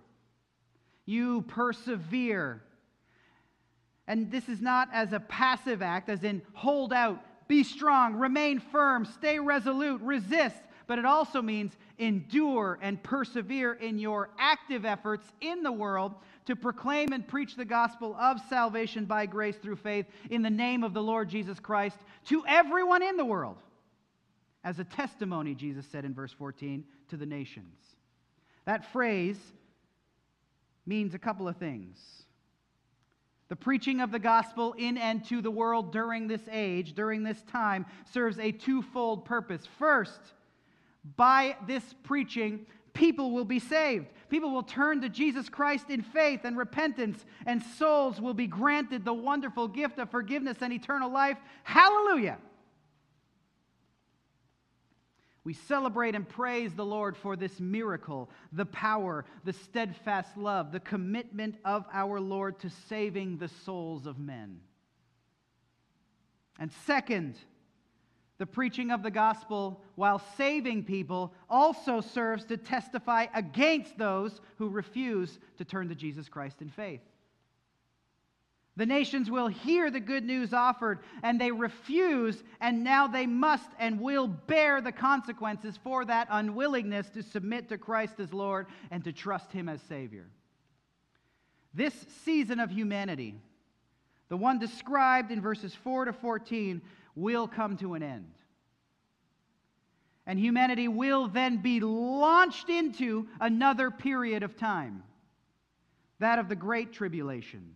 You 1.07 1.42
persevere. 1.42 2.62
And 4.07 4.30
this 4.30 4.49
is 4.49 4.61
not 4.61 4.88
as 4.92 5.12
a 5.12 5.21
passive 5.21 5.83
act, 5.83 6.09
as 6.09 6.23
in 6.23 6.42
hold 6.52 6.92
out, 6.92 7.25
be 7.49 7.64
strong, 7.64 8.14
remain 8.14 8.61
firm, 8.61 9.04
stay 9.04 9.40
resolute, 9.40 10.00
resist 10.02 10.62
but 10.90 10.99
it 10.99 11.04
also 11.04 11.40
means 11.40 11.76
endure 12.00 12.76
and 12.82 13.00
persevere 13.00 13.75
in 13.75 13.97
your 13.97 14.28
active 14.40 14.85
efforts 14.85 15.25
in 15.40 15.62
the 15.62 15.70
world 15.70 16.16
to 16.47 16.56
proclaim 16.56 17.12
and 17.12 17.28
preach 17.28 17.54
the 17.54 17.64
gospel 17.64 18.16
of 18.16 18.40
salvation 18.49 19.04
by 19.04 19.25
grace 19.25 19.54
through 19.54 19.76
faith 19.76 20.06
in 20.30 20.42
the 20.42 20.50
name 20.50 20.82
of 20.82 20.92
the 20.92 21.00
Lord 21.00 21.28
Jesus 21.28 21.61
Christ 21.61 21.97
to 22.25 22.44
everyone 22.44 23.04
in 23.04 23.16
the 23.16 23.25
world. 23.25 23.59
As 24.64 24.80
a 24.80 24.85
testimony, 24.85 25.54
Jesus 25.54 25.87
said 25.87 26.04
in 26.04 26.12
verse 26.12 26.32
14, 26.32 26.82
to 27.11 27.16
the 27.16 27.25
nations. 27.25 27.78
That 28.64 28.90
phrase 28.92 29.38
means 30.87 31.14
a 31.14 31.20
couple 31.20 31.46
of 31.46 31.57
things. 31.57 32.00
The 33.48 33.55
preaching 33.55 34.00
of 34.00 34.11
the 34.11 34.18
gospel 34.18 34.74
in 34.76 34.98
and 34.98 35.24
to 35.26 35.40
the 35.40 35.53
world 35.53 35.92
during 35.92 36.26
this 36.26 36.48
age, 36.50 36.94
during 36.96 37.22
this 37.22 37.42
time, 37.42 37.87
serves 38.12 38.40
a 38.40 38.50
twofold 38.50 39.24
purpose. 39.24 39.68
First, 39.79 40.20
by 41.16 41.56
this 41.66 41.82
preaching, 42.02 42.66
people 42.92 43.30
will 43.30 43.44
be 43.44 43.58
saved. 43.58 44.06
People 44.28 44.52
will 44.52 44.62
turn 44.62 45.00
to 45.00 45.08
Jesus 45.08 45.48
Christ 45.48 45.90
in 45.90 46.02
faith 46.02 46.40
and 46.44 46.56
repentance, 46.56 47.24
and 47.46 47.62
souls 47.62 48.20
will 48.20 48.34
be 48.34 48.46
granted 48.46 49.04
the 49.04 49.12
wonderful 49.12 49.66
gift 49.66 49.98
of 49.98 50.10
forgiveness 50.10 50.58
and 50.60 50.72
eternal 50.72 51.10
life. 51.10 51.38
Hallelujah! 51.64 52.38
We 55.42 55.54
celebrate 55.54 56.14
and 56.14 56.28
praise 56.28 56.74
the 56.74 56.84
Lord 56.84 57.16
for 57.16 57.34
this 57.34 57.58
miracle, 57.58 58.30
the 58.52 58.66
power, 58.66 59.24
the 59.44 59.54
steadfast 59.54 60.36
love, 60.36 60.70
the 60.70 60.80
commitment 60.80 61.56
of 61.64 61.86
our 61.92 62.20
Lord 62.20 62.60
to 62.60 62.70
saving 62.88 63.38
the 63.38 63.48
souls 63.48 64.06
of 64.06 64.18
men. 64.18 64.60
And 66.58 66.70
second, 66.84 67.36
the 68.40 68.46
preaching 68.46 68.90
of 68.90 69.03
the 69.03 69.11
gospel, 69.11 69.83
while 69.96 70.18
saving 70.38 70.83
people, 70.83 71.35
also 71.50 72.00
serves 72.00 72.42
to 72.46 72.57
testify 72.57 73.26
against 73.35 73.98
those 73.98 74.40
who 74.57 74.70
refuse 74.70 75.38
to 75.59 75.64
turn 75.66 75.90
to 75.90 75.94
Jesus 75.94 76.26
Christ 76.26 76.62
in 76.62 76.70
faith. 76.70 77.03
The 78.79 78.87
nations 78.87 79.31
will 79.31 79.48
hear 79.48 79.90
the 79.90 80.00
good 80.00 80.24
news 80.24 80.55
offered, 80.55 81.00
and 81.22 81.38
they 81.38 81.53
refuse, 81.53 82.42
and 82.62 82.83
now 82.83 83.07
they 83.07 83.26
must 83.26 83.68
and 83.79 84.00
will 84.00 84.26
bear 84.26 84.81
the 84.81 84.90
consequences 84.90 85.79
for 85.85 86.07
that 86.07 86.26
unwillingness 86.31 87.11
to 87.11 87.22
submit 87.22 87.68
to 87.68 87.76
Christ 87.76 88.20
as 88.20 88.33
Lord 88.33 88.68
and 88.90 89.05
to 89.05 89.12
trust 89.12 89.53
Him 89.53 89.68
as 89.68 89.83
Savior. 89.83 90.24
This 91.74 92.07
season 92.24 92.59
of 92.59 92.70
humanity, 92.70 93.35
the 94.31 94.38
one 94.38 94.59
described 94.59 95.31
in 95.31 95.42
verses 95.42 95.74
4 95.74 96.07
to 96.07 96.14
14, 96.14 96.81
will 97.14 97.49
come 97.49 97.77
to 97.79 97.94
an 97.94 98.03
end. 98.03 98.33
And 100.27 100.38
humanity 100.38 100.87
will 100.87 101.29
then 101.29 101.59
be 101.59 101.81
launched 101.81 102.68
into 102.68 103.27
another 103.40 103.90
period 103.90 104.42
of 104.42 104.57
time, 104.57 105.03
that 106.18 106.38
of 106.38 106.49
the 106.49 106.57
Great 106.57 106.92
Tribulation, 106.92 107.75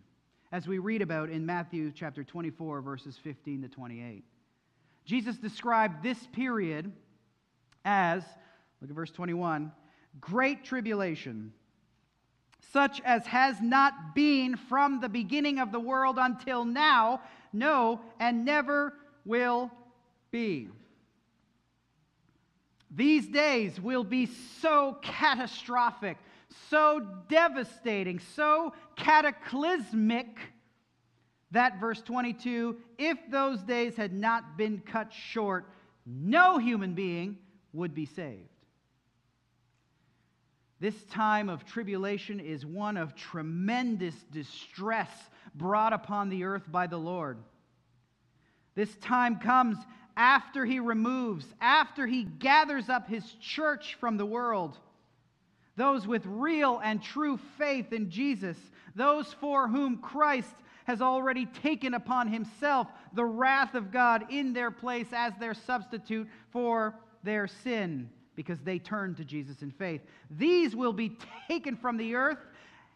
as 0.51 0.67
we 0.67 0.77
read 0.77 1.01
about 1.01 1.29
in 1.29 1.45
Matthew 1.45 1.91
chapter 1.93 2.23
24, 2.23 2.81
verses 2.81 3.17
15 3.17 3.63
to 3.63 3.67
28. 3.67 4.23
Jesus 5.03 5.37
described 5.37 6.01
this 6.01 6.27
period 6.31 6.91
as, 7.83 8.23
look 8.81 8.89
at 8.89 8.95
verse 8.95 9.11
21, 9.11 9.71
great 10.19 10.63
tribulation, 10.63 11.51
such 12.71 13.01
as 13.01 13.25
has 13.27 13.61
not 13.61 14.15
been 14.15 14.55
from 14.55 14.99
the 14.99 15.09
beginning 15.09 15.59
of 15.59 15.71
the 15.71 15.79
world 15.79 16.17
until 16.19 16.65
now, 16.65 17.21
no, 17.53 18.01
and 18.19 18.45
never 18.45 18.93
will 19.25 19.71
be. 20.31 20.69
These 22.91 23.27
days 23.27 23.79
will 23.81 24.03
be 24.03 24.27
so 24.61 24.97
catastrophic, 25.01 26.17
so 26.69 27.05
devastating, 27.27 28.19
so 28.35 28.73
cataclysmic 28.95 30.37
that, 31.51 31.79
verse 31.79 32.01
22, 32.01 32.77
if 32.97 33.17
those 33.29 33.61
days 33.61 33.95
had 33.95 34.13
not 34.13 34.57
been 34.57 34.79
cut 34.79 35.11
short, 35.13 35.69
no 36.05 36.57
human 36.57 36.93
being 36.93 37.37
would 37.73 37.93
be 37.93 38.05
saved. 38.05 38.49
This 40.79 41.03
time 41.05 41.49
of 41.49 41.65
tribulation 41.65 42.39
is 42.39 42.65
one 42.65 42.97
of 42.97 43.15
tremendous 43.15 44.15
distress 44.31 45.09
brought 45.55 45.93
upon 45.93 46.29
the 46.29 46.43
earth 46.43 46.69
by 46.69 46.87
the 46.87 46.97
Lord. 46.97 47.37
This 48.75 48.93
time 48.97 49.37
comes 49.37 49.77
after 50.17 50.65
he 50.65 50.79
removes, 50.79 51.45
after 51.61 52.05
he 52.05 52.23
gathers 52.23 52.89
up 52.89 53.07
his 53.07 53.23
church 53.41 53.97
from 53.99 54.17
the 54.17 54.25
world. 54.25 54.77
Those 55.75 56.07
with 56.07 56.25
real 56.25 56.79
and 56.83 57.01
true 57.01 57.37
faith 57.57 57.91
in 57.91 58.09
Jesus, 58.09 58.57
those 58.95 59.33
for 59.33 59.67
whom 59.67 59.97
Christ 59.97 60.55
has 60.85 61.01
already 61.01 61.45
taken 61.47 61.93
upon 61.93 62.27
himself 62.27 62.87
the 63.13 63.25
wrath 63.25 63.75
of 63.75 63.91
God 63.91 64.25
in 64.29 64.53
their 64.53 64.71
place 64.71 65.07
as 65.11 65.33
their 65.39 65.53
substitute 65.53 66.27
for 66.51 66.95
their 67.23 67.47
sin 67.47 68.09
because 68.35 68.59
they 68.59 68.79
turned 68.79 69.17
to 69.17 69.25
Jesus 69.25 69.61
in 69.61 69.71
faith. 69.71 70.01
These 70.29 70.75
will 70.75 70.93
be 70.93 71.17
taken 71.47 71.75
from 71.75 71.97
the 71.97 72.15
earth, 72.15 72.39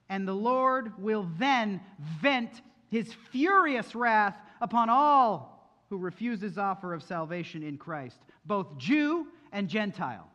and 0.09 0.27
the 0.27 0.33
Lord 0.33 1.01
will 1.01 1.27
then 1.37 1.81
vent 2.21 2.61
his 2.89 3.13
furious 3.31 3.95
wrath 3.95 4.35
upon 4.61 4.89
all 4.89 5.59
who 5.89 5.97
refuse 5.97 6.41
his 6.41 6.58
offer 6.58 6.93
of 6.93 7.04
salvation 7.04 7.63
in 7.63 7.78
Christ, 7.78 8.17
both 8.45 8.78
Jew 8.78 9.28
and 9.52 9.67
Gentile. 9.67 10.28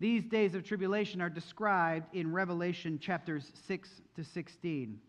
These 0.00 0.24
days 0.24 0.54
of 0.54 0.64
tribulation 0.64 1.20
are 1.20 1.30
described 1.30 2.14
in 2.14 2.32
Revelation 2.32 2.98
chapters 2.98 3.50
6 3.66 3.88
to 4.16 4.24
16. 4.24 5.00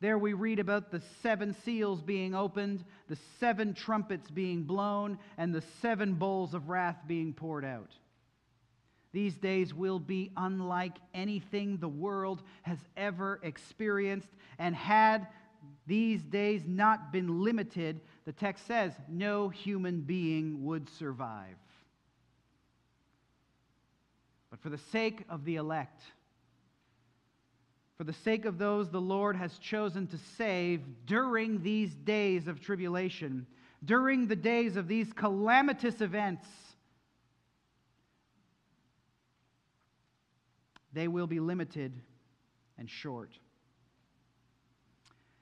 There 0.00 0.18
we 0.18 0.34
read 0.34 0.58
about 0.58 0.90
the 0.90 1.00
seven 1.22 1.56
seals 1.64 2.02
being 2.02 2.34
opened, 2.34 2.84
the 3.08 3.16
seven 3.40 3.72
trumpets 3.72 4.30
being 4.30 4.64
blown, 4.64 5.18
and 5.38 5.54
the 5.54 5.62
seven 5.80 6.14
bowls 6.14 6.52
of 6.52 6.68
wrath 6.68 6.98
being 7.06 7.32
poured 7.32 7.64
out. 7.64 7.92
These 9.12 9.36
days 9.36 9.72
will 9.72 9.98
be 9.98 10.30
unlike 10.36 10.98
anything 11.14 11.78
the 11.78 11.88
world 11.88 12.42
has 12.62 12.76
ever 12.98 13.40
experienced. 13.42 14.28
And 14.58 14.76
had 14.76 15.28
these 15.86 16.22
days 16.22 16.62
not 16.66 17.12
been 17.12 17.42
limited, 17.42 18.00
the 18.24 18.32
text 18.32 18.66
says 18.66 18.92
no 19.08 19.48
human 19.48 20.00
being 20.00 20.64
would 20.64 20.88
survive. 20.88 21.56
But 24.50 24.60
for 24.60 24.68
the 24.68 24.78
sake 24.78 25.24
of 25.28 25.44
the 25.44 25.56
elect, 25.56 26.02
for 27.96 28.04
the 28.04 28.12
sake 28.12 28.44
of 28.44 28.58
those 28.58 28.90
the 28.90 29.00
Lord 29.00 29.36
has 29.36 29.58
chosen 29.58 30.06
to 30.08 30.18
save 30.36 30.82
during 31.06 31.62
these 31.62 31.94
days 31.94 32.46
of 32.46 32.60
tribulation, 32.60 33.46
during 33.84 34.26
the 34.26 34.36
days 34.36 34.76
of 34.76 34.88
these 34.88 35.12
calamitous 35.12 36.00
events, 36.00 36.46
they 40.92 41.08
will 41.08 41.26
be 41.26 41.40
limited 41.40 41.92
and 42.78 42.88
short. 42.88 43.30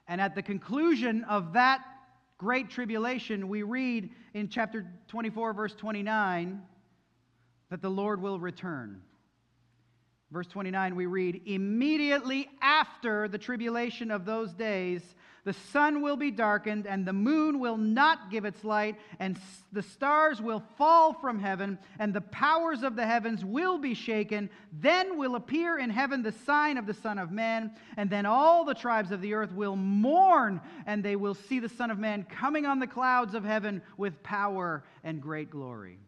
And 0.06 0.20
at 0.20 0.34
the 0.34 0.42
conclusion 0.42 1.24
of 1.24 1.54
that 1.54 1.84
great 2.38 2.70
tribulation, 2.70 3.48
we 3.48 3.62
read 3.62 4.10
in 4.34 4.48
chapter 4.48 4.86
24, 5.08 5.52
verse 5.54 5.74
29, 5.74 6.60
that 7.70 7.80
the 7.80 7.90
Lord 7.90 8.20
will 8.20 8.38
return. 8.38 9.00
Verse 10.30 10.46
29, 10.48 10.96
we 10.96 11.06
read, 11.06 11.42
Immediately 11.46 12.48
after 12.60 13.28
the 13.28 13.38
tribulation 13.38 14.10
of 14.10 14.24
those 14.24 14.52
days, 14.52 15.02
the 15.44 15.52
sun 15.52 16.00
will 16.00 16.16
be 16.16 16.30
darkened, 16.30 16.86
and 16.86 17.06
the 17.06 17.12
moon 17.12 17.60
will 17.60 17.76
not 17.76 18.30
give 18.30 18.46
its 18.46 18.64
light, 18.64 18.96
and 19.18 19.38
the 19.72 19.82
stars 19.82 20.40
will 20.40 20.62
fall 20.78 21.12
from 21.12 21.38
heaven, 21.38 21.78
and 21.98 22.14
the 22.14 22.22
powers 22.22 22.82
of 22.82 22.96
the 22.96 23.06
heavens 23.06 23.44
will 23.44 23.76
be 23.76 23.92
shaken. 23.92 24.48
Then 24.72 25.18
will 25.18 25.34
appear 25.34 25.78
in 25.78 25.90
heaven 25.90 26.22
the 26.22 26.32
sign 26.32 26.78
of 26.78 26.86
the 26.86 26.94
Son 26.94 27.18
of 27.18 27.30
Man, 27.30 27.72
and 27.98 28.08
then 28.08 28.24
all 28.24 28.64
the 28.64 28.74
tribes 28.74 29.10
of 29.10 29.20
the 29.20 29.34
earth 29.34 29.52
will 29.52 29.76
mourn, 29.76 30.62
and 30.86 31.04
they 31.04 31.16
will 31.16 31.34
see 31.34 31.60
the 31.60 31.68
Son 31.68 31.90
of 31.90 31.98
Man 31.98 32.24
coming 32.24 32.64
on 32.64 32.78
the 32.78 32.86
clouds 32.86 33.34
of 33.34 33.44
heaven 33.44 33.82
with 33.98 34.22
power 34.22 34.82
and 35.02 35.20
great 35.20 35.50
glory. 35.50 35.98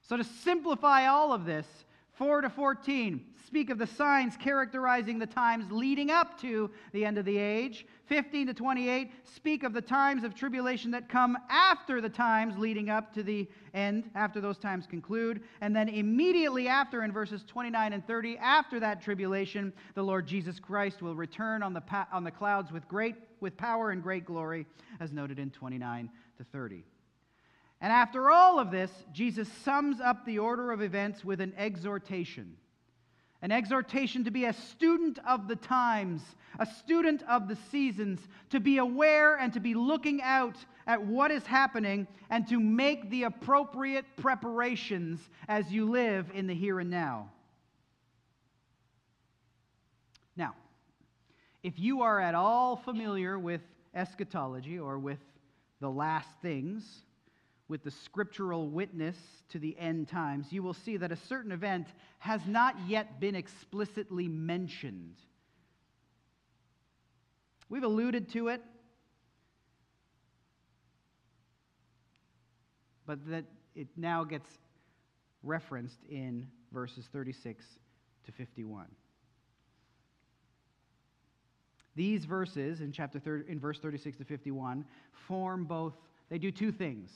So, 0.00 0.16
to 0.16 0.24
simplify 0.24 1.06
all 1.08 1.32
of 1.32 1.44
this, 1.44 1.66
4 2.14 2.42
to 2.42 2.50
14 2.50 3.24
speak 3.46 3.70
of 3.70 3.78
the 3.78 3.86
signs 3.86 4.36
characterizing 4.36 5.18
the 5.18 5.26
times 5.26 5.70
leading 5.70 6.10
up 6.10 6.40
to 6.40 6.70
the 6.92 7.04
end 7.04 7.18
of 7.18 7.24
the 7.24 7.36
age. 7.36 7.86
15 8.06 8.48
to 8.48 8.54
28 8.54 9.12
speak 9.24 9.62
of 9.62 9.72
the 9.72 9.80
times 9.80 10.24
of 10.24 10.34
tribulation 10.34 10.90
that 10.90 11.08
come 11.08 11.36
after 11.48 12.00
the 12.00 12.08
times 12.08 12.56
leading 12.56 12.88
up 12.90 13.12
to 13.14 13.22
the 13.22 13.48
end, 13.72 14.10
after 14.14 14.40
those 14.40 14.58
times 14.58 14.86
conclude. 14.86 15.42
And 15.60 15.74
then 15.74 15.88
immediately 15.88 16.68
after, 16.68 17.02
in 17.02 17.12
verses 17.12 17.44
29 17.46 17.92
and 17.92 18.06
30, 18.06 18.38
after 18.38 18.78
that 18.80 19.02
tribulation, 19.02 19.72
the 19.94 20.02
Lord 20.02 20.26
Jesus 20.26 20.60
Christ 20.60 21.02
will 21.02 21.14
return 21.16 21.62
on 21.62 21.72
the, 21.72 21.80
pa- 21.80 22.08
on 22.12 22.24
the 22.24 22.30
clouds 22.30 22.70
with, 22.70 22.86
great, 22.86 23.16
with 23.40 23.56
power 23.56 23.90
and 23.90 24.02
great 24.02 24.24
glory, 24.24 24.66
as 25.00 25.12
noted 25.12 25.38
in 25.38 25.50
29 25.50 26.10
to 26.38 26.44
30. 26.44 26.84
And 27.80 27.92
after 27.92 28.30
all 28.30 28.58
of 28.58 28.70
this, 28.70 28.90
Jesus 29.12 29.48
sums 29.64 30.00
up 30.00 30.24
the 30.24 30.38
order 30.38 30.72
of 30.72 30.80
events 30.80 31.24
with 31.24 31.40
an 31.40 31.52
exhortation. 31.56 32.56
An 33.42 33.52
exhortation 33.52 34.24
to 34.24 34.30
be 34.30 34.46
a 34.46 34.54
student 34.54 35.18
of 35.28 35.48
the 35.48 35.56
times, 35.56 36.22
a 36.58 36.64
student 36.64 37.22
of 37.28 37.46
the 37.46 37.56
seasons, 37.70 38.20
to 38.48 38.58
be 38.58 38.78
aware 38.78 39.36
and 39.36 39.52
to 39.52 39.60
be 39.60 39.74
looking 39.74 40.22
out 40.22 40.56
at 40.86 41.04
what 41.04 41.30
is 41.30 41.44
happening 41.44 42.06
and 42.30 42.48
to 42.48 42.58
make 42.58 43.10
the 43.10 43.24
appropriate 43.24 44.06
preparations 44.16 45.20
as 45.46 45.70
you 45.70 45.90
live 45.90 46.30
in 46.32 46.46
the 46.46 46.54
here 46.54 46.80
and 46.80 46.88
now. 46.88 47.30
Now, 50.36 50.54
if 51.62 51.78
you 51.78 52.00
are 52.00 52.20
at 52.20 52.34
all 52.34 52.76
familiar 52.76 53.38
with 53.38 53.60
eschatology 53.94 54.78
or 54.78 54.98
with 54.98 55.20
the 55.80 55.90
last 55.90 56.28
things, 56.40 57.02
with 57.68 57.82
the 57.82 57.90
scriptural 57.90 58.68
witness 58.68 59.16
to 59.48 59.58
the 59.58 59.76
end 59.78 60.08
times, 60.08 60.46
you 60.50 60.62
will 60.62 60.74
see 60.74 60.96
that 60.98 61.10
a 61.10 61.16
certain 61.16 61.52
event 61.52 61.86
has 62.18 62.40
not 62.46 62.76
yet 62.86 63.20
been 63.20 63.34
explicitly 63.34 64.28
mentioned. 64.28 65.16
We've 67.68 67.82
alluded 67.82 68.30
to 68.32 68.48
it, 68.48 68.62
but 73.06 73.26
that 73.28 73.44
it 73.74 73.88
now 73.96 74.24
gets 74.24 74.48
referenced 75.42 75.98
in 76.08 76.46
verses 76.72 77.06
36 77.12 77.64
to 78.26 78.32
51. 78.32 78.86
These 81.96 82.24
verses 82.24 82.80
in 82.80 82.92
chapter 82.92 83.18
30, 83.18 83.50
in 83.50 83.60
verse 83.60 83.78
36 83.78 84.18
to 84.18 84.24
51 84.24 84.84
form 85.28 85.64
both 85.64 85.94
they 86.30 86.38
do 86.38 86.50
two 86.50 86.72
things. 86.72 87.10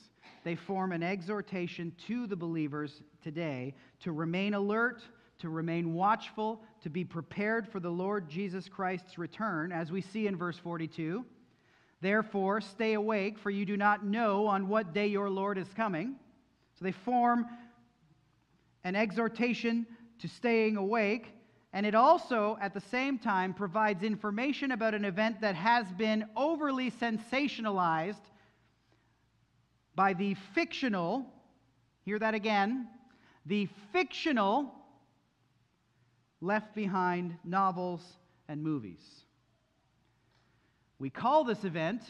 They 0.44 0.55
form 0.55 0.92
an 0.92 1.03
exhortation 1.03 1.92
to 2.07 2.27
the 2.27 2.37
believers 2.37 3.03
today 3.23 3.75
to 4.01 4.12
remain 4.12 4.55
alert, 4.55 5.03
to 5.40 5.49
remain 5.49 5.94
watchful, 5.94 6.62
to 6.83 6.90
be 6.90 7.05
prepared 7.05 7.68
for 7.68 7.81
the 7.81 7.90
Lord 7.90 8.29
Jesus 8.29 8.68
Christ's 8.68 9.18
return, 9.18 9.73
as 9.73 9.90
we 9.90 10.01
see 10.01 10.27
in 10.27 10.37
verse 10.37 10.59
42. 10.59 11.25
Therefore, 12.01 12.61
stay 12.61 12.94
awake, 12.94 13.38
for 13.38 13.51
you 13.51 13.64
do 13.64 13.77
not 13.77 14.05
know 14.05 14.47
on 14.47 14.68
what 14.68 14.94
day 14.94 15.07
your 15.07 15.29
Lord 15.29 15.59
is 15.59 15.68
coming. 15.75 16.16
So 16.79 16.85
they 16.85 16.92
form 16.92 17.47
an 18.85 18.94
exhortation 18.94 19.87
to 20.21 20.29
staying 20.29 20.77
awake, 20.77 21.33
and 21.73 21.85
it 21.85 21.94
also, 21.94 22.57
at 22.61 22.73
the 22.73 22.81
same 22.81 23.18
time, 23.18 23.53
provides 23.53 24.03
information 24.03 24.73
about 24.73 24.94
an 24.94 25.05
event 25.05 25.40
that 25.40 25.55
has 25.55 25.87
been 25.92 26.25
overly 26.37 26.90
sensationalized 26.90 28.23
by 29.98 30.12
the 30.12 30.37
fictional, 30.54 31.26
hear 32.04 32.20
that 32.20 32.32
again, 32.32 32.87
the 33.46 33.68
fictional 33.92 34.72
left 36.40 36.72
behind 36.72 37.37
novels 37.42 38.00
and 38.48 38.62
movies. 38.62 39.00
We 41.00 41.11
call 41.11 41.42
this 41.42 41.64
event, 41.64 42.02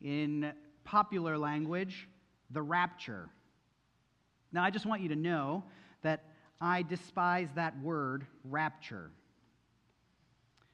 in 0.00 0.50
popular 0.84 1.36
language, 1.36 2.08
the 2.52 2.62
rapture. 2.62 3.28
Now, 4.50 4.64
I 4.64 4.70
just 4.70 4.86
want 4.86 5.02
you 5.02 5.10
to 5.10 5.16
know 5.16 5.64
that 6.00 6.24
I 6.58 6.80
despise 6.80 7.48
that 7.54 7.78
word, 7.82 8.24
rapture. 8.44 9.10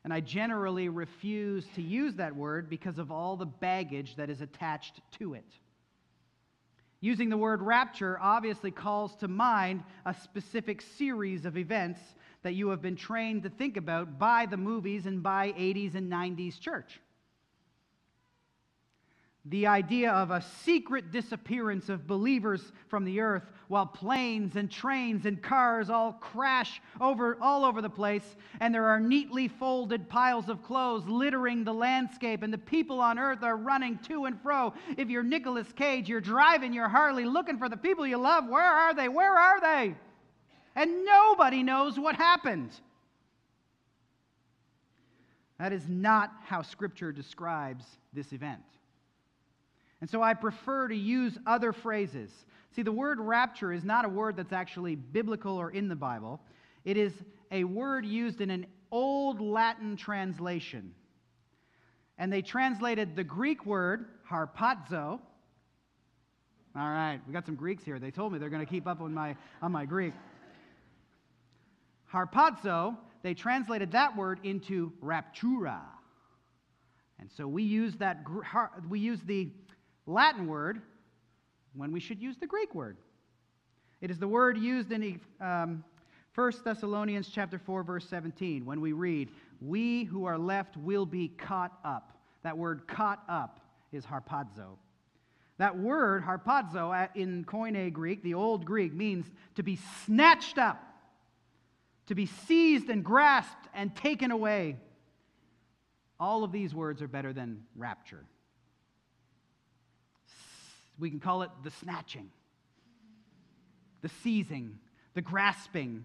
And 0.04 0.12
I 0.12 0.20
generally 0.20 0.90
refuse 0.90 1.66
to 1.74 1.82
use 1.82 2.14
that 2.14 2.37
word 2.37 2.70
because 2.70 3.00
of 3.00 3.11
all 3.11 3.37
the 3.37 3.46
baggage 3.46 4.14
that 4.14 4.30
is 4.30 4.42
attached 4.42 5.00
to 5.18 5.35
it. 5.35 5.52
Using 7.00 7.28
the 7.28 7.37
word 7.37 7.62
rapture 7.62 8.18
obviously 8.20 8.70
calls 8.70 9.14
to 9.16 9.28
mind 9.28 9.82
a 10.04 10.14
specific 10.14 10.80
series 10.80 11.44
of 11.44 11.56
events 11.56 12.00
that 12.42 12.54
you 12.54 12.68
have 12.68 12.80
been 12.80 12.96
trained 12.96 13.42
to 13.42 13.50
think 13.50 13.76
about 13.76 14.18
by 14.18 14.46
the 14.46 14.56
movies 14.56 15.06
and 15.06 15.22
by 15.22 15.52
80s 15.52 15.94
and 15.94 16.11
90s 16.11 16.59
church 16.59 17.00
the 19.48 19.66
idea 19.66 20.11
of 20.11 20.32
a 20.32 20.42
secret 20.64 21.12
disappearance 21.12 21.88
of 21.88 22.06
believers 22.06 22.72
from 22.88 23.04
the 23.04 23.20
earth 23.20 23.44
while 23.68 23.87
planes 23.87 24.56
and 24.56 24.70
trains 24.70 25.24
and 25.24 25.40
cars 25.40 25.88
all 25.88 26.14
crash 26.14 26.80
over 27.00 27.38
all 27.40 27.64
over 27.64 27.80
the 27.80 27.90
place 27.90 28.37
and 28.61 28.74
there 28.74 28.87
are 28.87 28.98
neatly 28.98 29.46
folded 29.46 30.09
piles 30.09 30.48
of 30.48 30.62
clothes 30.64 31.06
littering 31.06 31.62
the 31.62 31.72
landscape 31.72 32.42
and 32.42 32.52
the 32.52 32.59
people 32.59 33.00
on 33.00 33.18
earth 33.18 33.42
are 33.42 33.56
running 33.56 33.98
to 33.98 34.24
and 34.24 34.40
fro. 34.40 34.74
If 34.96 35.11
you're 35.11 35.22
Nicolas 35.22 35.72
Cage 35.72 36.09
you're 36.09 36.20
driving 36.20 36.72
your 36.72 36.88
Harley 36.88 37.24
looking 37.24 37.59
for 37.59 37.68
the 37.68 37.76
people 37.76 38.06
you 38.06 38.18
love. 38.18 38.48
Where 38.48 38.62
are 38.62 38.94
they? 38.94 39.09
Where 39.09 39.37
are 39.37 39.61
they? 39.61 39.94
And 40.74 41.04
nobody 41.04 41.62
knows 41.62 41.98
what 41.98 42.16
happened. 42.16 42.70
That 45.59 45.72
is 45.72 45.88
not 45.88 46.32
how 46.44 46.62
scripture 46.62 47.12
describes 47.12 47.85
this 48.12 48.32
event 48.32 48.62
and 50.00 50.11
so 50.11 50.22
I 50.22 50.35
prefer 50.35 50.88
to 50.88 50.96
use 50.96 51.38
other 51.46 51.72
phrases. 51.72 52.30
See, 52.74 52.82
the 52.82 52.92
word 52.92 53.18
rapture 53.18 53.72
is 53.72 53.85
not 53.85 54.04
a 54.04 54.09
word 54.09 54.37
that's 54.37 54.52
actually 54.52 54.94
biblical 54.94 55.56
or 55.56 55.70
in 55.70 55.88
the 55.88 55.96
Bible, 55.96 56.40
it 56.85 56.96
is 56.96 57.12
a 57.50 57.64
word 57.64 58.04
used 58.04 58.40
in 58.40 58.50
an 58.50 58.66
old 58.90 59.40
Latin 59.40 59.96
translation. 59.96 60.94
And 62.18 62.32
they 62.32 62.42
translated 62.42 63.16
the 63.16 63.24
Greek 63.24 63.66
word 63.66 64.06
harpazo. 64.30 65.20
All 66.78 66.90
right, 66.90 67.20
we 67.26 67.32
got 67.32 67.46
some 67.46 67.56
Greeks 67.56 67.85
here. 67.85 67.98
They 67.98 68.11
told 68.11 68.32
me 68.32 68.38
they're 68.38 68.50
going 68.50 68.64
to 68.64 68.70
keep 68.70 68.87
up 68.87 69.00
on 69.00 69.12
my, 69.12 69.37
on 69.62 69.72
my 69.72 69.87
Greek. 69.87 70.12
Harpazo, 72.12 72.96
they 73.22 73.35
translated 73.35 73.92
that 73.92 74.16
word 74.16 74.40
into 74.44 74.92
raptura. 75.02 75.80
And 77.18 77.30
so 77.35 77.48
we 77.48 77.62
use 77.62 77.94
that 77.96 78.18
we 78.88 79.00
use 79.00 79.20
the 79.26 79.50
Latin 80.07 80.47
word 80.47 80.81
when 81.75 81.92
we 81.92 82.01
should 82.01 82.21
use 82.21 82.37
the 82.38 82.47
Greek 82.47 82.75
word. 82.75 82.97
It 84.01 84.11
is 84.11 84.19
the 84.19 84.29
word 84.29 84.57
used 84.57 84.92
in 84.92 85.21
um, 85.40 85.85
1 86.35 86.53
Thessalonians 86.64 87.29
chapter 87.29 87.59
4 87.59 87.83
verse 87.83 88.09
17 88.09 88.64
when 88.64 88.81
we 88.81 88.92
read, 88.92 89.31
"We 89.61 90.05
who 90.05 90.27
are 90.27 90.38
left 90.38 90.77
will 90.77 91.07
be 91.07 91.29
caught 91.29 91.79
up." 91.85 92.12
That 92.42 92.57
word 92.57 92.87
caught 92.87 93.25
up 93.29 93.61
is 93.90 94.05
harpazo. 94.05 94.77
That 95.59 95.79
word 95.79 96.23
harpazo 96.23 97.09
in 97.16 97.45
Koine 97.45 97.92
Greek, 97.92 98.23
the 98.23 98.35
old 98.35 98.64
Greek, 98.64 98.92
means 98.92 99.27
to 99.55 99.62
be 99.62 99.79
snatched 100.05 100.59
up, 100.59 100.83
to 102.07 102.14
be 102.14 102.27
seized 102.27 102.90
and 102.90 103.03
grasped 103.03 103.69
and 103.75 103.97
taken 103.97 104.31
away. 104.31 104.77
All 106.21 106.45
of 106.45 106.53
these 106.53 106.75
words 106.75 107.01
are 107.01 107.09
better 107.09 107.33
than 107.33 107.64
rapture. 107.75 108.25
We 110.98 111.11
can 111.11 111.20
call 111.20 111.42
it 111.42 111.50
the 111.62 111.70
snatching, 111.70 112.30
the 114.02 114.11
seizing, 114.22 114.78
the 115.14 115.22
grasping, 115.22 116.04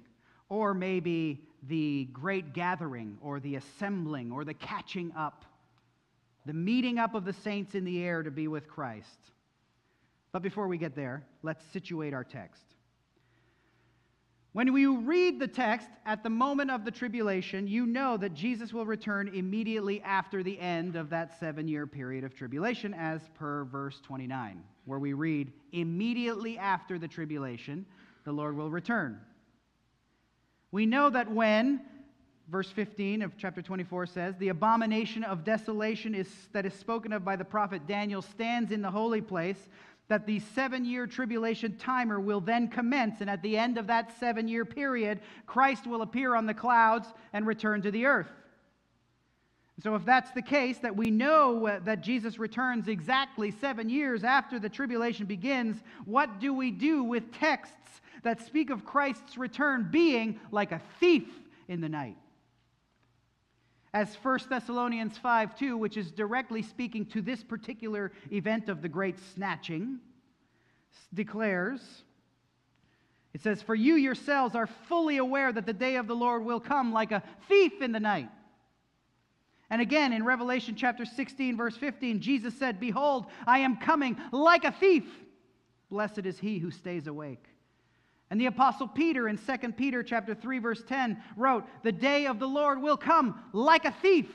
or 0.50 0.74
maybe 0.74 1.42
the 1.68 2.06
great 2.12 2.54
gathering, 2.54 3.18
or 3.22 3.40
the 3.40 3.56
assembling, 3.56 4.32
or 4.32 4.44
the 4.44 4.54
catching 4.54 5.12
up, 5.16 5.46
the 6.46 6.54
meeting 6.54 6.98
up 6.98 7.14
of 7.14 7.24
the 7.24 7.34
saints 7.34 7.76
in 7.76 7.86
the 7.86 8.04
air 8.04 8.24
to 8.24 8.32
be 8.32 8.48
with 8.48 8.68
Christ. 8.68 9.32
But 10.32 10.42
before 10.42 10.68
we 10.68 10.78
get 10.78 10.96
there, 10.96 11.24
let's 11.44 11.64
situate 11.72 12.14
our 12.14 12.24
text. 12.24 12.71
When 14.54 14.74
we 14.74 14.86
read 14.86 15.40
the 15.40 15.48
text 15.48 15.88
at 16.06 16.24
the 16.24 16.30
moment 16.30 16.72
of 16.72 16.84
the 16.84 16.92
tribulation, 16.92 17.68
you 17.68 17.86
know 17.86 18.18
that 18.18 18.34
Jesus 18.34 18.74
will 18.74 18.86
return 18.86 19.30
immediately 19.30 20.02
after 20.02 20.44
the 20.44 20.60
end 20.60 20.98
of 20.98 21.10
that 21.12 21.40
seven 21.40 21.70
year 21.70 21.88
period 21.88 22.26
of 22.26 22.36
tribulation, 22.36 22.94
as 22.94 23.22
per 23.36 23.64
verse 23.64 24.02
29, 24.02 24.62
where 24.84 25.00
we 25.00 25.14
read, 25.14 25.54
Immediately 25.72 26.58
after 26.58 27.00
the 27.00 27.08
tribulation, 27.08 27.86
the 28.26 28.34
Lord 28.34 28.58
will 28.58 28.70
return. 28.70 29.22
We 30.72 30.86
know 30.86 31.10
that 31.10 31.32
when, 31.32 31.82
verse 32.50 32.70
15 32.70 33.22
of 33.22 33.38
chapter 33.38 33.62
24 33.62 34.06
says, 34.06 34.36
the 34.38 34.50
abomination 34.50 35.24
of 35.24 35.46
desolation 35.46 36.14
is, 36.14 36.30
that 36.52 36.66
is 36.66 36.74
spoken 36.74 37.14
of 37.14 37.24
by 37.24 37.38
the 37.38 37.46
prophet 37.46 37.88
Daniel 37.88 38.22
stands 38.22 38.74
in 38.74 38.82
the 38.82 38.92
holy 38.92 39.22
place 39.22 39.70
that 40.12 40.26
the 40.26 40.40
seven 40.40 40.84
year 40.84 41.08
tribulation 41.08 41.78
timer 41.78 42.20
will 42.20 42.42
then 42.42 42.68
commence, 42.68 43.22
and 43.22 43.30
at 43.30 43.42
the 43.42 43.58
end 43.58 43.78
of 43.78 43.88
that 43.88 44.12
seven 44.20 44.46
year 44.46 44.66
period, 44.66 45.22
Christ 45.46 45.88
will 45.88 46.02
appear 46.02 46.36
on 46.36 46.46
the 46.46 46.54
clouds 46.54 47.08
and 47.32 47.48
return 47.48 47.82
to 47.84 47.92
the 47.92 48.06
earth. 48.06 48.28
So, 49.82 49.96
if 49.96 50.04
that's 50.04 50.30
the 50.32 50.42
case, 50.42 50.80
that 50.80 50.98
we 50.98 51.12
know 51.12 51.66
uh, 51.66 51.80
that 51.86 52.02
Jesus 52.02 52.38
returns 52.38 52.90
exactly 52.90 53.52
seven 53.52 53.90
years 53.90 54.26
after 54.26 54.60
the 54.60 54.68
tribulation 54.68 55.28
begins, 55.28 55.78
what 56.04 56.42
do 56.42 56.54
we 56.54 56.72
do 56.72 57.06
with 57.06 57.32
texts 57.32 58.02
that 58.24 58.46
speak 58.46 58.70
of 58.70 58.84
Christ's 58.84 59.38
return 59.38 59.88
being 59.90 60.42
like 60.52 60.74
a 60.74 60.82
thief 61.00 61.30
in 61.70 61.80
the 61.80 61.88
night? 61.88 62.18
As 63.94 64.16
1 64.16 64.40
Thessalonians 64.50 65.18
5 65.18 65.58
2, 65.58 65.78
which 65.78 65.98
is 65.98 66.12
directly 66.12 66.62
speaking 66.62 67.06
to 67.08 67.22
this 67.22 67.44
particular 67.44 68.12
event 68.32 68.70
of 68.70 68.82
the 68.82 68.90
great 68.90 69.18
snatching, 69.34 70.00
declares. 71.14 72.04
It 73.34 73.42
says, 73.42 73.62
For 73.62 73.76
you 73.76 73.96
yourselves 73.96 74.56
are 74.56 74.68
fully 74.68 75.18
aware 75.18 75.52
that 75.52 75.66
the 75.66 75.74
day 75.74 75.96
of 75.96 76.08
the 76.08 76.16
Lord 76.16 76.44
will 76.44 76.60
come 76.60 76.92
like 76.92 77.12
a 77.12 77.24
thief 77.48 77.82
in 77.82 77.92
the 77.92 78.00
night. 78.00 78.30
And 79.70 79.82
again, 79.82 80.12
in 80.12 80.26
Revelation 80.26 80.76
chapter 80.76 81.06
16, 81.06 81.56
verse 81.56 81.78
15, 81.78 82.20
Jesus 82.20 82.54
said, 82.58 82.80
Behold, 82.80 83.28
I 83.48 83.60
am 83.60 83.78
coming 83.78 84.18
like 84.34 84.66
a 84.66 84.72
thief. 84.74 85.06
Blessed 85.90 86.26
is 86.26 86.38
he 86.40 86.60
who 86.60 86.72
stays 86.72 87.08
awake. 87.08 87.46
And 88.32 88.40
the 88.40 88.46
apostle 88.46 88.88
Peter 88.88 89.28
in 89.28 89.38
2 89.38 89.74
Peter 89.74 90.02
chapter 90.02 90.34
3 90.34 90.60
verse 90.60 90.82
10 90.88 91.22
wrote, 91.36 91.68
"The 91.84 91.92
day 91.92 92.28
of 92.28 92.40
the 92.40 92.48
Lord 92.48 92.82
will 92.82 92.96
come 92.96 93.38
like 93.52 93.84
a 93.84 93.92
thief." 93.92 94.34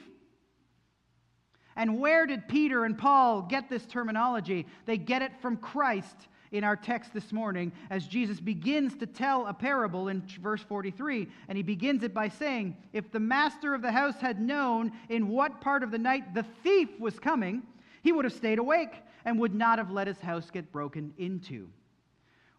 And 1.74 1.98
where 1.98 2.26
did 2.26 2.46
Peter 2.46 2.84
and 2.84 2.96
Paul 2.96 3.42
get 3.42 3.70
this 3.70 3.86
terminology? 3.86 4.66
They 4.84 4.98
get 4.98 5.22
it 5.22 5.40
from 5.40 5.56
Christ 5.56 6.28
in 6.52 6.62
our 6.62 6.76
text 6.76 7.14
this 7.14 7.32
morning 7.32 7.72
as 7.88 8.06
Jesus 8.06 8.38
begins 8.38 8.96
to 8.96 9.06
tell 9.06 9.46
a 9.46 9.54
parable 9.54 10.08
in 10.08 10.20
verse 10.40 10.62
43. 10.62 11.28
And 11.48 11.56
he 11.56 11.62
begins 11.62 12.02
it 12.02 12.12
by 12.12 12.28
saying, 12.28 12.76
If 12.92 13.10
the 13.10 13.20
master 13.20 13.74
of 13.74 13.80
the 13.80 13.92
house 13.92 14.20
had 14.20 14.40
known 14.40 14.92
in 15.08 15.28
what 15.28 15.62
part 15.62 15.82
of 15.82 15.90
the 15.90 15.98
night 15.98 16.34
the 16.34 16.44
thief 16.62 17.00
was 17.00 17.18
coming, 17.18 17.62
he 18.02 18.12
would 18.12 18.26
have 18.26 18.34
stayed 18.34 18.58
awake 18.58 19.02
and 19.24 19.38
would 19.40 19.54
not 19.54 19.78
have 19.78 19.90
let 19.90 20.06
his 20.06 20.20
house 20.20 20.50
get 20.50 20.70
broken 20.70 21.14
into. 21.16 21.70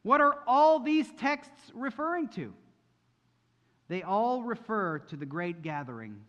What 0.08 0.22
are 0.22 0.38
all 0.48 0.80
these 0.80 1.06
texts 1.20 1.70
referring 1.74 2.30
to? 2.30 2.54
They 3.89 4.04
all 4.04 4.41
refer 4.41 5.00
to 5.00 5.17
the 5.17 5.26
great 5.26 5.63
gathering, 5.63 6.22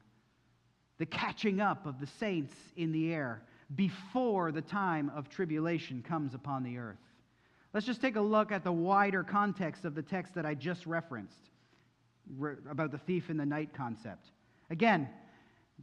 the 0.99 1.07
catching 1.07 1.61
up 1.61 1.87
of 1.87 2.01
the 2.01 2.09
saints 2.09 2.57
in 2.77 2.91
the 2.91 3.15
air 3.15 3.41
before 3.77 4.51
the 4.51 4.63
time 4.63 5.13
of 5.15 5.29
tribulation 5.29 6.03
comes 6.03 6.35
upon 6.35 6.65
the 6.65 6.77
earth. 6.77 6.99
Let's 7.73 7.87
just 7.87 8.01
take 8.01 8.17
a 8.17 8.21
look 8.21 8.51
at 8.51 8.65
the 8.65 8.73
wider 8.73 9.23
context 9.23 9.85
of 9.85 9.95
the 9.95 10.03
text 10.03 10.35
that 10.35 10.45
I 10.45 10.55
just 10.55 10.85
referenced 10.85 11.51
about 12.69 12.91
the 12.91 12.99
thief 12.99 13.31
in 13.31 13.37
the 13.37 13.47
night 13.47 13.73
concept. 13.73 14.33
Again, 14.71 15.09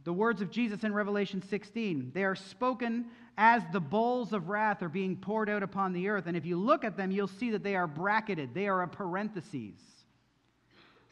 the 0.04 0.12
words 0.12 0.40
of 0.40 0.50
Jesus 0.50 0.84
in 0.84 0.92
Revelation 0.92 1.42
16, 1.42 2.12
they 2.14 2.24
are 2.24 2.36
spoken 2.36 3.06
as 3.38 3.62
the 3.72 3.80
bowls 3.80 4.32
of 4.32 4.48
wrath 4.48 4.82
are 4.82 4.88
being 4.88 5.16
poured 5.16 5.50
out 5.50 5.62
upon 5.62 5.92
the 5.92 6.08
earth. 6.08 6.26
And 6.26 6.36
if 6.36 6.46
you 6.46 6.56
look 6.56 6.84
at 6.84 6.96
them, 6.96 7.10
you'll 7.10 7.28
see 7.28 7.50
that 7.50 7.62
they 7.62 7.76
are 7.76 7.86
bracketed, 7.86 8.54
they 8.54 8.68
are 8.68 8.82
a 8.82 8.88
parenthesis. 8.88 9.74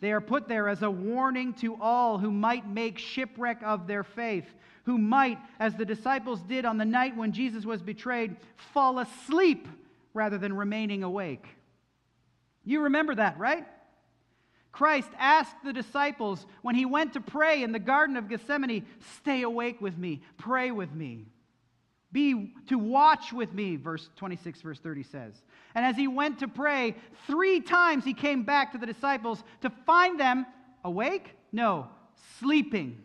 They 0.01 0.13
are 0.13 0.21
put 0.21 0.49
there 0.49 0.69
as 0.69 0.83
a 0.83 0.91
warning 0.91 1.55
to 1.55 1.77
all 1.81 2.19
who 2.19 2.31
might 2.31 2.69
make 2.69 2.99
shipwreck 2.99 3.63
of 3.63 3.87
their 3.87 4.05
faith, 4.05 4.47
who 4.85 4.99
might, 4.99 5.39
as 5.59 5.75
the 5.77 5.87
disciples 5.87 6.43
did 6.43 6.65
on 6.65 6.77
the 6.77 6.85
night 6.85 7.17
when 7.17 7.33
Jesus 7.33 7.65
was 7.65 7.81
betrayed, 7.81 8.37
fall 8.73 8.99
asleep 8.99 9.67
rather 10.13 10.37
than 10.37 10.55
remaining 10.55 11.03
awake. 11.03 11.47
You 12.65 12.83
remember 12.83 13.15
that, 13.15 13.39
right? 13.39 13.67
Christ 14.75 15.11
asked 15.21 15.55
the 15.63 15.73
disciples 15.73 16.45
when 16.63 16.75
he 16.75 16.85
went 16.85 17.13
to 17.13 17.21
pray 17.21 17.63
in 17.63 17.71
the 17.71 17.79
Garden 17.79 18.17
of 18.17 18.29
Gethsemane, 18.29 18.85
Stay 19.19 19.43
awake 19.43 19.81
with 19.81 19.97
me, 19.97 20.21
pray 20.37 20.73
with 20.73 20.93
me. 20.93 21.27
Be 22.11 22.53
to 22.67 22.77
watch 22.77 23.33
with 23.33 23.53
me, 23.53 23.77
verse 23.77 24.11
26, 24.17 24.63
verse 24.63 24.81
30 24.81 25.05
says. 25.05 25.43
And 25.77 25.87
as 25.87 25.95
he 25.95 26.09
went 26.09 26.41
to 26.41 26.49
pray, 26.49 26.97
three 27.29 27.61
times 27.61 28.05
he 28.05 28.15
came 28.15 28.43
back 28.43 28.73
to 28.73 28.79
the 28.79 28.87
disciples 28.87 29.45
to 29.61 29.71
find 29.87 30.19
them 30.19 30.45
awake? 30.83 31.31
No, 31.53 31.87
sleeping. 32.41 32.99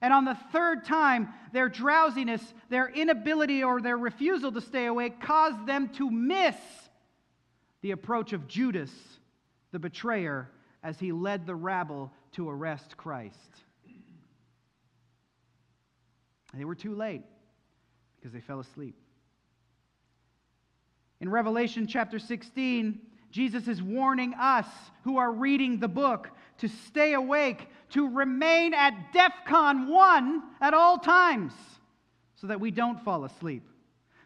And 0.00 0.12
on 0.12 0.24
the 0.24 0.38
third 0.52 0.84
time, 0.84 1.30
their 1.52 1.68
drowsiness, 1.68 2.54
their 2.68 2.88
inability, 2.88 3.64
or 3.64 3.80
their 3.80 3.98
refusal 3.98 4.52
to 4.52 4.60
stay 4.60 4.86
awake 4.86 5.20
caused 5.20 5.66
them 5.66 5.88
to 5.94 6.08
miss 6.08 6.54
the 7.80 7.90
approach 7.90 8.32
of 8.32 8.46
Judas, 8.46 8.92
the 9.72 9.78
betrayer, 9.78 10.50
as 10.82 10.98
he 10.98 11.12
led 11.12 11.46
the 11.46 11.54
rabble 11.54 12.12
to 12.32 12.48
arrest 12.48 12.96
Christ. 12.96 13.36
They 16.54 16.64
were 16.64 16.74
too 16.74 16.94
late 16.94 17.22
because 18.16 18.32
they 18.32 18.40
fell 18.40 18.60
asleep. 18.60 18.96
In 21.20 21.28
Revelation 21.28 21.86
chapter 21.86 22.18
16, 22.18 23.00
Jesus 23.30 23.68
is 23.68 23.82
warning 23.82 24.34
us 24.34 24.66
who 25.04 25.18
are 25.18 25.30
reading 25.30 25.78
the 25.78 25.88
book 25.88 26.30
to 26.58 26.68
stay 26.68 27.12
awake, 27.12 27.68
to 27.90 28.08
remain 28.08 28.72
at 28.72 29.12
DEFCON 29.12 29.88
1 29.88 30.42
at 30.60 30.74
all 30.74 30.98
times, 30.98 31.52
so 32.36 32.46
that 32.46 32.60
we 32.60 32.70
don't 32.70 33.04
fall 33.04 33.24
asleep, 33.24 33.67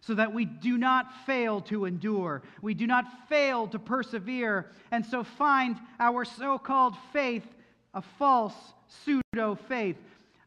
so 0.02 0.14
that 0.14 0.34
we 0.34 0.44
do 0.44 0.76
not 0.76 1.06
fail 1.24 1.60
to 1.62 1.86
endure, 1.86 2.42
we 2.60 2.74
do 2.74 2.86
not 2.86 3.06
fail 3.28 3.66
to 3.68 3.78
persevere, 3.78 4.70
and 4.90 5.06
so 5.06 5.24
find 5.24 5.76
our 5.98 6.24
so 6.24 6.58
called 6.58 6.94
faith 7.12 7.46
a 7.94 8.02
false 8.02 8.54
pseudo 8.88 9.54
faith, 9.68 9.96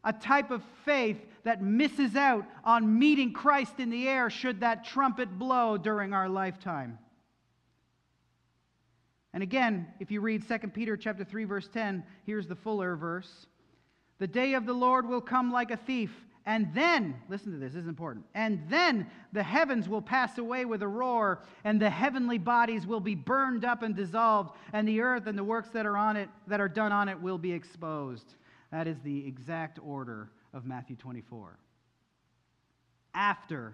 a 0.04 0.12
type 0.12 0.50
of 0.50 0.62
faith 0.84 1.18
that 1.44 1.62
misses 1.62 2.16
out 2.16 2.44
on 2.64 2.98
meeting 2.98 3.32
Christ 3.32 3.78
in 3.78 3.90
the 3.90 4.08
air 4.08 4.30
should 4.30 4.60
that 4.60 4.84
trumpet 4.84 5.38
blow 5.38 5.76
during 5.76 6.12
our 6.12 6.28
lifetime. 6.28 6.98
And 9.32 9.42
again, 9.42 9.86
if 10.00 10.10
you 10.10 10.20
read 10.20 10.48
2 10.48 10.68
Peter 10.68 10.96
chapter 10.96 11.24
3 11.24 11.44
verse 11.44 11.68
10, 11.68 12.02
here's 12.24 12.46
the 12.46 12.56
fuller 12.56 12.96
verse. 12.96 13.46
The 14.18 14.26
day 14.26 14.54
of 14.54 14.66
the 14.66 14.72
Lord 14.72 15.06
will 15.06 15.20
come 15.20 15.52
like 15.52 15.70
a 15.70 15.76
thief, 15.76 16.10
and 16.48 16.72
then, 16.74 17.16
listen 17.28 17.50
to 17.50 17.58
this, 17.58 17.72
this 17.72 17.82
is 17.82 17.88
important. 17.88 18.24
And 18.32 18.62
then 18.68 19.10
the 19.32 19.42
heavens 19.42 19.88
will 19.88 20.00
pass 20.00 20.38
away 20.38 20.64
with 20.64 20.80
a 20.80 20.86
roar, 20.88 21.42
and 21.64 21.82
the 21.82 21.90
heavenly 21.90 22.38
bodies 22.38 22.86
will 22.86 23.00
be 23.00 23.16
burned 23.16 23.64
up 23.64 23.82
and 23.82 23.96
dissolved, 23.96 24.56
and 24.72 24.86
the 24.86 25.00
earth 25.00 25.26
and 25.26 25.36
the 25.36 25.42
works 25.42 25.70
that 25.70 25.86
are 25.86 25.96
on 25.96 26.16
it 26.16 26.28
that 26.46 26.60
are 26.60 26.68
done 26.68 26.92
on 26.92 27.08
it 27.08 27.20
will 27.20 27.36
be 27.36 27.52
exposed. 27.52 28.36
That 28.70 28.86
is 28.86 28.96
the 29.00 29.26
exact 29.26 29.80
order 29.84 30.30
of 30.54 30.64
Matthew 30.64 30.94
24. 30.94 31.58
After 33.12 33.72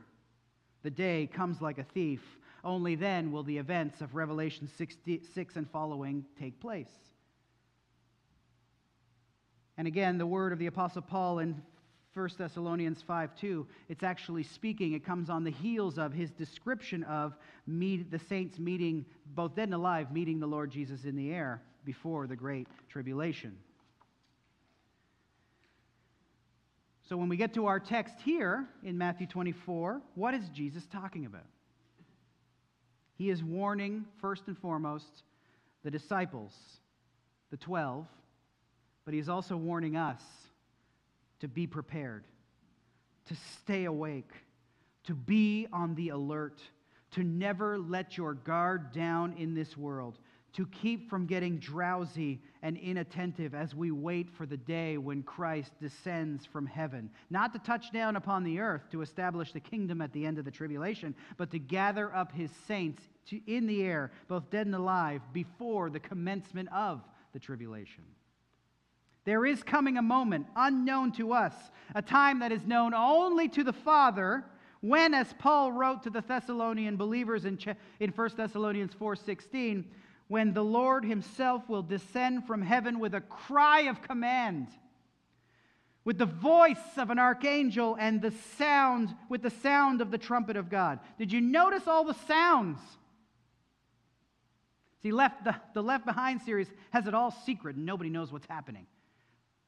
the 0.82 0.90
day 0.90 1.28
comes 1.30 1.60
like 1.60 1.76
a 1.76 1.84
thief, 1.84 2.22
only 2.64 2.94
then 2.94 3.32
will 3.32 3.42
the 3.42 3.58
events 3.58 4.00
of 4.00 4.14
Revelation 4.14 4.66
6 4.78 5.56
and 5.56 5.68
following 5.70 6.24
take 6.38 6.58
place. 6.58 6.88
And 9.76 9.86
again, 9.86 10.16
the 10.16 10.26
word 10.26 10.52
of 10.52 10.58
the 10.58 10.66
Apostle 10.66 11.02
Paul 11.02 11.40
in 11.40 11.60
1 12.14 12.28
Thessalonians 12.36 13.02
5 13.06 13.34
2, 13.36 13.66
it's 13.88 14.02
actually 14.02 14.42
speaking, 14.42 14.92
it 14.92 15.04
comes 15.04 15.30
on 15.30 15.44
the 15.44 15.50
heels 15.50 15.96
of 15.96 16.12
his 16.12 16.30
description 16.30 17.02
of 17.04 17.34
meet, 17.66 18.10
the 18.10 18.18
saints 18.18 18.58
meeting, 18.58 19.06
both 19.34 19.54
dead 19.54 19.68
and 19.68 19.74
alive, 19.74 20.12
meeting 20.12 20.38
the 20.38 20.46
Lord 20.46 20.70
Jesus 20.70 21.04
in 21.04 21.16
the 21.16 21.32
air 21.32 21.62
before 21.84 22.26
the 22.26 22.36
great 22.36 22.68
tribulation. 22.90 23.56
So 27.08 27.16
when 27.16 27.28
we 27.28 27.36
get 27.36 27.54
to 27.54 27.66
our 27.66 27.80
text 27.80 28.14
here 28.24 28.66
in 28.84 28.96
Matthew 28.96 29.26
24, 29.26 30.02
what 30.14 30.34
is 30.34 30.48
Jesus 30.50 30.86
talking 30.92 31.24
about? 31.24 31.46
He 33.16 33.30
is 33.30 33.42
warning, 33.42 34.04
first 34.20 34.44
and 34.48 34.58
foremost, 34.58 35.22
the 35.82 35.90
disciples, 35.90 36.52
the 37.50 37.56
12, 37.56 38.06
but 39.04 39.14
he 39.14 39.20
is 39.20 39.28
also 39.28 39.56
warning 39.56 39.96
us 39.96 40.22
to 41.42 41.48
be 41.48 41.66
prepared, 41.66 42.22
to 43.26 43.34
stay 43.60 43.86
awake, 43.86 44.30
to 45.02 45.12
be 45.12 45.66
on 45.72 45.92
the 45.96 46.10
alert, 46.10 46.62
to 47.10 47.24
never 47.24 47.80
let 47.80 48.16
your 48.16 48.32
guard 48.32 48.92
down 48.92 49.34
in 49.36 49.52
this 49.52 49.76
world, 49.76 50.20
to 50.52 50.64
keep 50.66 51.10
from 51.10 51.26
getting 51.26 51.58
drowsy 51.58 52.40
and 52.62 52.76
inattentive 52.76 53.56
as 53.56 53.74
we 53.74 53.90
wait 53.90 54.30
for 54.30 54.46
the 54.46 54.56
day 54.56 54.96
when 54.98 55.24
Christ 55.24 55.72
descends 55.80 56.46
from 56.46 56.64
heaven. 56.64 57.10
Not 57.28 57.52
to 57.54 57.58
touch 57.58 57.90
down 57.90 58.14
upon 58.14 58.44
the 58.44 58.60
earth 58.60 58.88
to 58.92 59.02
establish 59.02 59.50
the 59.50 59.58
kingdom 59.58 60.00
at 60.00 60.12
the 60.12 60.24
end 60.24 60.38
of 60.38 60.44
the 60.44 60.50
tribulation, 60.52 61.12
but 61.38 61.50
to 61.50 61.58
gather 61.58 62.14
up 62.14 62.30
his 62.30 62.52
saints 62.68 63.02
in 63.48 63.66
the 63.66 63.82
air, 63.82 64.12
both 64.28 64.48
dead 64.48 64.66
and 64.66 64.76
alive, 64.76 65.22
before 65.32 65.90
the 65.90 65.98
commencement 65.98 66.68
of 66.72 67.02
the 67.32 67.40
tribulation. 67.40 68.04
There 69.24 69.46
is 69.46 69.62
coming 69.62 69.96
a 69.96 70.02
moment 70.02 70.46
unknown 70.56 71.12
to 71.12 71.32
us, 71.32 71.54
a 71.94 72.02
time 72.02 72.40
that 72.40 72.52
is 72.52 72.66
known 72.66 72.92
only 72.94 73.48
to 73.50 73.62
the 73.64 73.72
Father 73.72 74.44
when 74.80 75.14
as 75.14 75.32
paul 75.38 75.70
wrote 75.70 76.02
to 76.02 76.10
the 76.10 76.20
thessalonian 76.20 76.96
believers 76.96 77.44
in, 77.44 77.56
in 78.00 78.10
1 78.10 78.30
thessalonians 78.36 78.92
4.16 78.94 79.84
when 80.26 80.52
the 80.54 80.64
Lord 80.64 81.04
himself 81.04 81.68
will 81.68 81.82
descend 81.82 82.46
from 82.46 82.62
heaven 82.62 82.98
with 82.98 83.14
a 83.14 83.20
cry 83.20 83.82
of 83.82 84.00
command, 84.00 84.68
with 86.04 86.16
the 86.16 86.26
voice 86.26 86.78
of 86.96 87.10
an 87.10 87.18
archangel 87.18 87.96
and 88.00 88.22
the 88.22 88.30
sound, 88.56 89.14
with 89.28 89.42
the 89.42 89.50
sound 89.50 90.00
of 90.00 90.10
the 90.10 90.16
trumpet 90.16 90.56
of 90.56 90.70
God. 90.70 91.00
Did 91.18 91.32
you 91.32 91.42
notice 91.42 91.86
all 91.86 92.04
the 92.04 92.14
sounds? 92.26 92.78
See, 95.02 95.12
left, 95.12 95.44
the, 95.44 95.54
the 95.74 95.82
Left 95.82 96.06
Behind 96.06 96.40
series 96.40 96.70
has 96.92 97.06
it 97.06 97.12
all 97.12 97.30
secret 97.30 97.76
and 97.76 97.84
nobody 97.84 98.08
knows 98.08 98.32
what's 98.32 98.46
happening. 98.46 98.86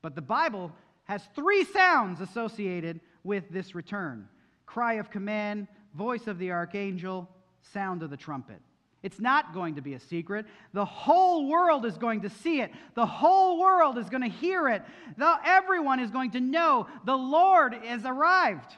But 0.04 0.14
the 0.14 0.20
Bible 0.20 0.70
has 1.04 1.22
three 1.34 1.64
sounds 1.64 2.20
associated 2.20 3.00
with 3.24 3.48
this 3.48 3.74
return 3.74 4.28
cry 4.66 4.94
of 4.94 5.10
command, 5.10 5.66
voice 5.94 6.26
of 6.26 6.38
the 6.38 6.50
archangel, 6.50 7.26
sound 7.72 8.02
of 8.02 8.10
the 8.10 8.16
trumpet. 8.18 8.60
It's 9.02 9.18
not 9.18 9.54
going 9.54 9.76
to 9.76 9.80
be 9.80 9.94
a 9.94 9.98
secret. 9.98 10.44
The 10.74 10.84
whole 10.84 11.48
world 11.48 11.86
is 11.86 11.96
going 11.96 12.20
to 12.20 12.28
see 12.28 12.60
it. 12.60 12.70
The 12.94 13.06
whole 13.06 13.58
world 13.58 13.96
is 13.96 14.10
going 14.10 14.22
to 14.22 14.28
hear 14.28 14.68
it. 14.68 14.82
The, 15.16 15.38
everyone 15.42 16.00
is 16.00 16.10
going 16.10 16.32
to 16.32 16.40
know 16.40 16.86
the 17.06 17.16
Lord 17.16 17.72
has 17.72 18.04
arrived. 18.04 18.76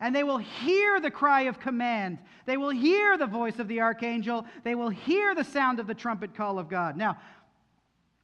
And 0.00 0.16
they 0.16 0.24
will 0.24 0.38
hear 0.38 0.98
the 0.98 1.10
cry 1.10 1.42
of 1.42 1.60
command. 1.60 2.16
They 2.46 2.56
will 2.56 2.70
hear 2.70 3.18
the 3.18 3.26
voice 3.26 3.58
of 3.58 3.68
the 3.68 3.82
archangel. 3.82 4.46
They 4.64 4.74
will 4.74 4.88
hear 4.88 5.34
the 5.34 5.44
sound 5.44 5.78
of 5.78 5.86
the 5.86 5.94
trumpet 5.94 6.34
call 6.34 6.58
of 6.58 6.70
God. 6.70 6.96
Now, 6.96 7.18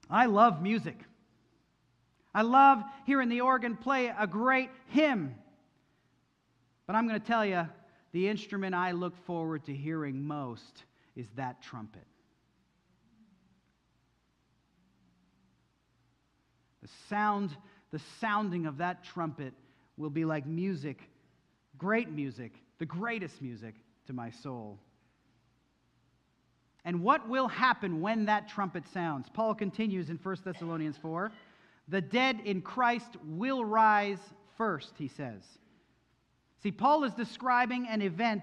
I 0.08 0.24
love 0.24 0.62
music. 0.62 0.96
I 2.34 2.42
love 2.42 2.82
hearing 3.06 3.28
the 3.28 3.40
organ 3.40 3.76
play 3.76 4.12
a 4.16 4.26
great 4.26 4.70
hymn. 4.88 5.34
But 6.86 6.96
I'm 6.96 7.06
going 7.08 7.20
to 7.20 7.26
tell 7.26 7.44
you, 7.44 7.68
the 8.12 8.28
instrument 8.28 8.74
I 8.74 8.92
look 8.92 9.16
forward 9.24 9.64
to 9.66 9.74
hearing 9.74 10.26
most 10.26 10.84
is 11.16 11.26
that 11.36 11.62
trumpet. 11.62 12.06
The 16.82 16.88
sound, 17.08 17.56
the 17.90 18.00
sounding 18.20 18.66
of 18.66 18.78
that 18.78 19.04
trumpet 19.04 19.52
will 19.96 20.10
be 20.10 20.24
like 20.24 20.46
music, 20.46 21.02
great 21.76 22.10
music, 22.10 22.52
the 22.78 22.86
greatest 22.86 23.42
music 23.42 23.74
to 24.06 24.12
my 24.12 24.30
soul. 24.30 24.78
And 26.84 27.02
what 27.02 27.28
will 27.28 27.48
happen 27.48 28.00
when 28.00 28.26
that 28.26 28.48
trumpet 28.48 28.84
sounds? 28.94 29.28
Paul 29.28 29.54
continues 29.54 30.08
in 30.08 30.16
1 30.16 30.36
Thessalonians 30.44 30.96
4 30.96 31.30
The 31.88 32.00
dead 32.00 32.40
in 32.44 32.60
Christ 32.60 33.16
will 33.24 33.64
rise 33.64 34.18
first, 34.56 34.92
he 34.98 35.08
says. 35.08 35.42
See, 36.62 36.70
Paul 36.70 37.04
is 37.04 37.12
describing 37.14 37.86
an 37.88 38.02
event 38.02 38.42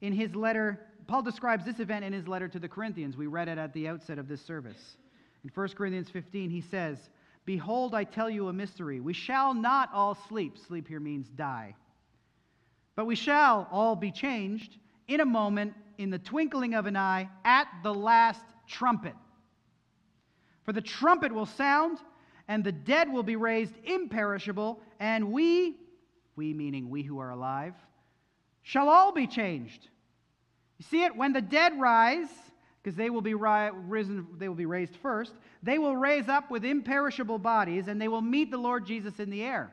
in 0.00 0.12
his 0.12 0.34
letter. 0.34 0.80
Paul 1.06 1.22
describes 1.22 1.64
this 1.64 1.80
event 1.80 2.04
in 2.04 2.12
his 2.12 2.28
letter 2.28 2.48
to 2.48 2.58
the 2.58 2.68
Corinthians. 2.68 3.16
We 3.16 3.26
read 3.26 3.48
it 3.48 3.58
at 3.58 3.72
the 3.72 3.88
outset 3.88 4.18
of 4.18 4.28
this 4.28 4.44
service. 4.44 4.96
In 5.42 5.50
1 5.52 5.68
Corinthians 5.70 6.10
15, 6.10 6.50
he 6.50 6.60
says, 6.60 6.98
Behold, 7.44 7.94
I 7.94 8.04
tell 8.04 8.28
you 8.28 8.48
a 8.48 8.52
mystery. 8.52 9.00
We 9.00 9.12
shall 9.12 9.54
not 9.54 9.90
all 9.94 10.18
sleep. 10.28 10.58
Sleep 10.58 10.86
here 10.86 11.00
means 11.00 11.28
die. 11.28 11.74
But 12.96 13.06
we 13.06 13.14
shall 13.14 13.68
all 13.70 13.94
be 13.94 14.10
changed 14.10 14.76
in 15.06 15.20
a 15.20 15.24
moment, 15.24 15.74
in 15.98 16.10
the 16.10 16.18
twinkling 16.18 16.74
of 16.74 16.86
an 16.86 16.96
eye, 16.96 17.28
at 17.44 17.68
the 17.82 17.94
last 17.94 18.42
trumpet. 18.66 19.14
For 20.64 20.72
the 20.72 20.80
trumpet 20.80 21.32
will 21.32 21.46
sound, 21.46 21.98
and 22.48 22.62
the 22.62 22.72
dead 22.72 23.10
will 23.12 23.22
be 23.22 23.36
raised 23.36 23.74
imperishable, 23.84 24.80
and 25.00 25.32
we 25.32 25.76
we 26.36 26.52
meaning 26.52 26.90
we 26.90 27.02
who 27.02 27.18
are 27.18 27.30
alive, 27.30 27.74
shall 28.62 28.88
all 28.88 29.12
be 29.12 29.26
changed. 29.26 29.88
You 30.78 30.84
see 30.84 31.04
it? 31.04 31.16
When 31.16 31.32
the 31.32 31.40
dead 31.40 31.80
rise, 31.80 32.28
because 32.82 32.96
they 32.96 33.10
will 33.10 33.22
be 33.22 33.34
ri- 33.34 33.70
risen, 33.70 34.26
they 34.36 34.48
will 34.48 34.54
be 34.54 34.66
raised 34.66 34.96
first, 34.96 35.32
they 35.62 35.78
will 35.78 35.96
raise 35.96 36.28
up 36.28 36.50
with 36.50 36.64
imperishable 36.64 37.38
bodies, 37.38 37.88
and 37.88 38.00
they 38.00 38.08
will 38.08 38.20
meet 38.20 38.50
the 38.50 38.58
Lord 38.58 38.86
Jesus 38.86 39.18
in 39.18 39.30
the 39.30 39.42
air. 39.42 39.72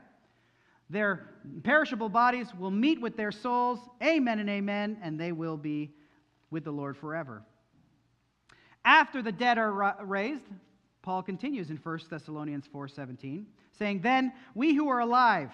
Their 0.90 1.28
perishable 1.64 2.10
bodies 2.10 2.48
will 2.58 2.72
meet 2.72 3.02
with 3.02 3.18
their 3.18 3.32
souls, 3.32 3.80
amen 4.02 4.40
and 4.40 4.50
amen, 4.50 4.98
and 5.02 5.20
they 5.20 5.32
will 5.32 5.58
be 5.58 5.92
with 6.50 6.64
the 6.64 6.72
Lord 6.72 6.96
forever. 6.96 7.44
After 8.86 9.22
the 9.22 9.32
dead 9.32 9.58
are 9.58 9.96
raised, 10.06 10.44
Paul 11.04 11.22
continues 11.22 11.70
in 11.70 11.78
1 11.78 12.10
Thessalonians 12.10 12.66
4:17, 12.66 13.46
saying, 13.74 14.00
"Then 14.00 14.34
we 14.56 14.74
who 14.74 14.88
are 14.88 15.02
alive, 15.02 15.52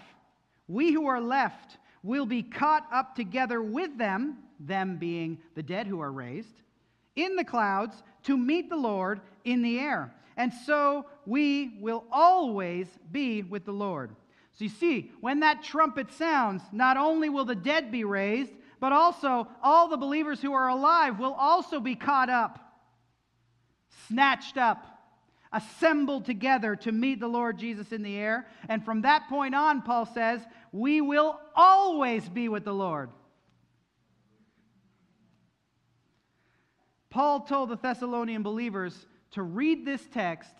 we 0.67 0.91
who 0.91 1.07
are 1.07 1.19
left 1.19 1.79
will 2.03 2.27
be 2.27 2.43
caught 2.43 2.88
up 2.93 3.15
together 3.15 3.62
with 3.62 3.97
them, 3.97 4.38
them 4.59 4.97
being 4.97 5.41
the 5.55 5.63
dead 5.63 5.88
who 5.88 5.99
are 5.99 6.12
raised, 6.12 6.62
in 7.15 7.35
the 7.35 7.43
clouds 7.43 8.03
to 8.23 8.38
meet 8.38 8.69
the 8.69 8.77
Lord 8.77 9.21
in 9.43 9.63
the 9.63 9.79
air. 9.79 10.13
And 10.38 10.53
so 10.53 11.07
we 11.25 11.79
will 11.81 12.05
always 12.12 12.88
be 13.12 13.41
with 13.41 13.65
the 13.65 13.73
Lord. 13.73 14.15
So 14.53 14.65
you 14.65 14.69
see, 14.69 15.12
when 15.19 15.39
that 15.39 15.63
trumpet 15.63 16.12
sounds, 16.12 16.62
not 16.71 16.95
only 16.95 17.27
will 17.27 17.45
the 17.45 17.55
dead 17.55 17.91
be 17.91 18.03
raised, 18.03 18.53
but 18.79 18.93
also 18.93 19.47
all 19.63 19.88
the 19.88 19.97
believers 19.97 20.41
who 20.41 20.53
are 20.53 20.69
alive 20.69 21.19
will 21.19 21.33
also 21.33 21.79
be 21.79 21.95
caught 21.95 22.29
up, 22.29 22.59
snatched 24.07 24.55
up 24.55 24.98
assembled 25.51 26.25
together 26.25 26.75
to 26.75 26.91
meet 26.91 27.19
the 27.19 27.27
Lord 27.27 27.57
Jesus 27.57 27.91
in 27.91 28.03
the 28.03 28.15
air. 28.15 28.47
And 28.67 28.83
from 28.83 29.01
that 29.01 29.27
point 29.29 29.55
on, 29.55 29.81
Paul 29.81 30.05
says, 30.05 30.41
we 30.71 31.02
will 31.02 31.39
always 31.56 32.27
be 32.29 32.50
with 32.50 32.65
the 32.65 32.73
Lord. 32.73 33.10
Paul 37.10 37.41
told 37.41 37.69
the 37.69 37.77
Thessalonian 37.77 38.43
believers 38.43 39.08
to 39.31 39.41
read 39.41 39.85
this 39.85 40.02
text 40.13 40.54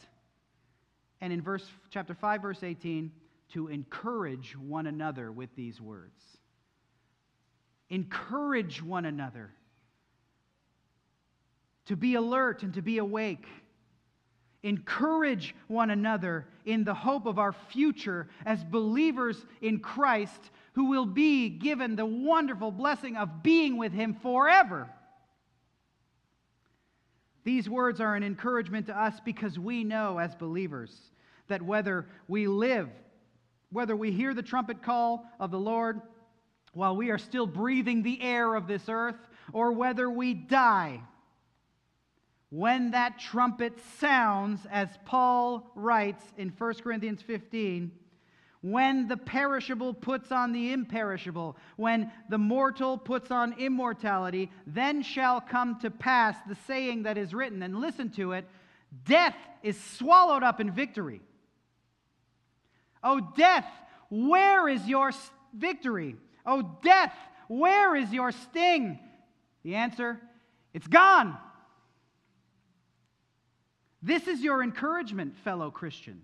and 1.21 1.31
in 1.31 1.41
verse 1.41 1.65
chapter 1.89 2.13
5 2.13 2.41
verse 2.41 2.63
18 2.63 3.11
to 3.49 3.67
encourage 3.67 4.55
one 4.55 4.87
another 4.87 5.31
with 5.31 5.55
these 5.55 5.79
words. 5.81 6.21
Encourage 7.89 8.81
one 8.81 9.05
another 9.05 9.51
to 11.85 11.95
be 11.95 12.15
alert 12.15 12.61
and 12.63 12.75
to 12.75 12.81
be 12.81 12.99
awake 12.99 13.47
encourage 14.64 15.55
one 15.68 15.89
another 15.89 16.47
in 16.66 16.84
the 16.84 16.93
hope 16.93 17.26
of 17.26 17.39
our 17.39 17.53
future 17.53 18.28
as 18.45 18.64
believers 18.64 19.45
in 19.62 19.80
Christ 19.80 20.51
who 20.74 20.86
will 20.86 21.05
be 21.05 21.49
given 21.49 21.95
the 21.95 22.05
wonderful 22.05 22.72
blessing 22.72 23.18
of 23.18 23.43
being 23.43 23.78
with 23.78 23.93
Him 23.93 24.14
forever. 24.14 24.89
These 27.43 27.70
words 27.70 28.01
are 28.01 28.16
an 28.16 28.24
encouragement 28.24 28.88
to 28.88 28.99
us 28.99 29.20
because 29.24 29.57
we 29.57 29.84
know 29.84 30.20
as 30.20 30.36
believers 30.36 30.95
that 31.47 31.62
whether 31.62 32.05
we 32.28 32.47
live, 32.47 32.89
whether 33.72 33.95
we 33.95 34.12
hear 34.12 34.34
the 34.34 34.43
trumpet 34.43 34.84
call 34.84 35.26
of 35.39 35.51
the 35.51 35.60
Lord 35.60 36.01
while 36.74 36.95
we 36.95 37.10
are 37.10 37.18
still 37.18 37.47
breathing 37.47 38.03
the 38.03 38.22
air 38.22 38.55
of 38.55 38.68
this 38.68 38.84
earth, 38.88 39.18
or 39.53 39.72
whether 39.72 40.10
we 40.10 40.34
die. 40.34 41.01
When 42.49 42.91
that 42.91 43.19
trumpet 43.19 43.73
sounds, 43.99 44.61
as 44.71 44.89
Paul 45.05 45.71
writes 45.75 46.23
in 46.37 46.49
1 46.49 46.73
Corinthians 46.75 47.21
15, 47.21 47.91
when 48.61 49.07
the 49.07 49.17
perishable 49.17 49.93
puts 49.93 50.31
on 50.31 50.51
the 50.51 50.73
imperishable, 50.73 51.55
when 51.77 52.11
the 52.27 52.37
mortal 52.37 52.97
puts 52.97 53.31
on 53.31 53.53
immortality, 53.57 54.51
then 54.67 55.01
shall 55.01 55.39
come 55.39 55.79
to 55.79 55.91
pass 55.91 56.35
the 56.47 56.57
saying 56.67 57.03
that 57.03 57.17
is 57.17 57.33
written. 57.33 57.63
And 57.63 57.79
listen 57.79 58.09
to 58.11 58.33
it 58.33 58.45
death 59.05 59.35
is 59.63 59.79
swallowed 59.79 60.43
up 60.43 60.59
in 60.59 60.71
victory. 60.71 61.21
Oh, 63.03 63.21
death, 63.37 63.67
where 64.09 64.67
is 64.67 64.85
your 64.87 65.11
victory? 65.53 66.17
Oh, 66.45 66.77
death, 66.83 67.13
where 67.47 67.95
is 67.95 68.11
your 68.11 68.31
sting? 68.31 68.99
The 69.63 69.75
answer 69.75 70.19
it's 70.73 70.87
gone. 70.87 71.37
This 74.01 74.27
is 74.27 74.41
your 74.41 74.63
encouragement, 74.63 75.37
fellow 75.37 75.71
Christian. 75.71 76.21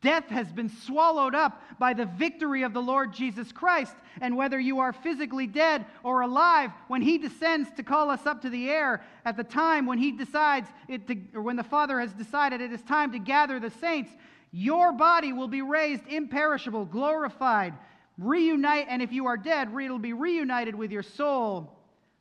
Death 0.00 0.28
has 0.28 0.52
been 0.52 0.68
swallowed 0.68 1.34
up 1.34 1.60
by 1.78 1.92
the 1.92 2.06
victory 2.06 2.62
of 2.62 2.72
the 2.72 2.82
Lord 2.82 3.12
Jesus 3.12 3.50
Christ. 3.50 3.94
And 4.20 4.36
whether 4.36 4.58
you 4.58 4.78
are 4.78 4.92
physically 4.92 5.48
dead 5.48 5.86
or 6.04 6.20
alive, 6.20 6.70
when 6.86 7.02
He 7.02 7.18
descends 7.18 7.68
to 7.76 7.82
call 7.82 8.08
us 8.08 8.24
up 8.24 8.42
to 8.42 8.50
the 8.50 8.70
air, 8.70 9.02
at 9.24 9.36
the 9.36 9.44
time 9.44 9.86
when 9.86 9.98
He 9.98 10.12
decides, 10.12 10.68
it 10.86 11.08
to, 11.08 11.16
or 11.34 11.42
when 11.42 11.56
the 11.56 11.64
Father 11.64 11.98
has 11.98 12.12
decided 12.12 12.60
it 12.60 12.72
is 12.72 12.82
time 12.82 13.10
to 13.12 13.18
gather 13.18 13.58
the 13.58 13.70
saints, 13.70 14.10
your 14.52 14.92
body 14.92 15.32
will 15.32 15.48
be 15.48 15.62
raised 15.62 16.06
imperishable, 16.06 16.84
glorified, 16.84 17.74
reunite, 18.18 18.86
and 18.88 19.02
if 19.02 19.10
you 19.10 19.26
are 19.26 19.36
dead, 19.36 19.68
it'll 19.74 19.98
be 19.98 20.12
reunited 20.12 20.76
with 20.76 20.92
your 20.92 21.02
soul 21.02 21.76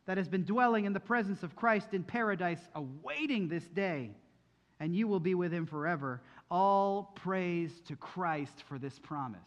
that 0.07 0.18
has 0.18 0.28
been 0.28 0.45
dwelling 0.45 0.86
in 0.86 0.93
the 0.93 0.99
presence 0.99 1.43
of 1.43 1.55
Christ 1.55 1.93
in 1.93 2.03
paradise, 2.03 2.62
awaiting 2.74 3.47
this 3.47 3.66
day, 3.66 4.12
and 4.82 4.96
you 4.96 5.08
will 5.08 5.20
be 5.20 5.36
with 5.36 5.54
Him 5.54 5.68
forever. 5.68 6.22
All 6.50 7.14
praise 7.16 7.72
to 7.88 7.96
Christ 7.96 8.64
for 8.68 8.80
this 8.80 8.98
promise. 9.00 9.40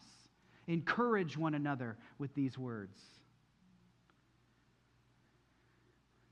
Encourage 0.67 1.37
one 1.37 1.53
another 1.53 1.97
with 2.17 2.33
these 2.33 2.57
words. 2.57 2.97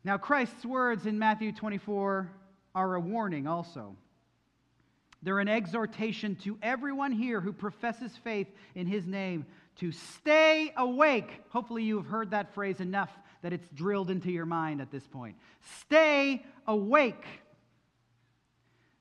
Now, 0.05 0.17
Christ's 0.17 0.65
words 0.65 1.05
in 1.05 1.19
Matthew 1.19 1.51
24 1.51 2.31
are 2.73 2.95
a 2.95 2.99
warning 2.99 3.45
also. 3.45 3.95
They're 5.21 5.39
an 5.39 5.49
exhortation 5.49 6.35
to 6.37 6.57
everyone 6.61 7.11
here 7.11 7.41
who 7.41 7.53
professes 7.53 8.11
faith 8.23 8.47
in 8.73 8.87
his 8.87 9.05
name 9.05 9.45
to 9.77 9.91
stay 9.91 10.73
awake. 10.77 11.41
Hopefully, 11.49 11.83
you 11.83 11.97
have 11.97 12.07
heard 12.07 12.31
that 12.31 12.53
phrase 12.53 12.79
enough 12.79 13.11
that 13.41 13.51
it's 13.51 13.67
drilled 13.73 14.09
into 14.09 14.31
your 14.31 14.45
mind 14.45 14.79
at 14.79 14.91
this 14.91 15.05
point. 15.07 15.35
Stay 15.81 16.45
awake. 16.67 17.25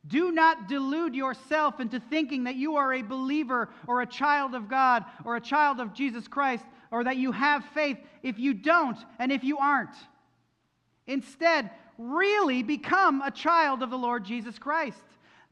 Do 0.06 0.32
not 0.32 0.66
delude 0.66 1.14
yourself 1.14 1.78
into 1.78 2.00
thinking 2.00 2.44
that 2.44 2.56
you 2.56 2.76
are 2.76 2.92
a 2.92 3.02
believer 3.02 3.68
or 3.86 4.00
a 4.00 4.06
child 4.06 4.54
of 4.54 4.68
God 4.68 5.04
or 5.24 5.36
a 5.36 5.40
child 5.40 5.78
of 5.78 5.92
Jesus 5.92 6.26
Christ 6.26 6.64
or 6.90 7.04
that 7.04 7.16
you 7.16 7.30
have 7.32 7.64
faith 7.66 7.98
if 8.22 8.38
you 8.38 8.52
don't 8.52 8.98
and 9.18 9.30
if 9.30 9.44
you 9.44 9.58
aren't. 9.58 9.94
Instead, 11.06 11.70
really 11.98 12.62
become 12.62 13.22
a 13.22 13.30
child 13.30 13.82
of 13.82 13.90
the 13.90 13.98
Lord 13.98 14.24
Jesus 14.24 14.58
Christ. 14.58 15.02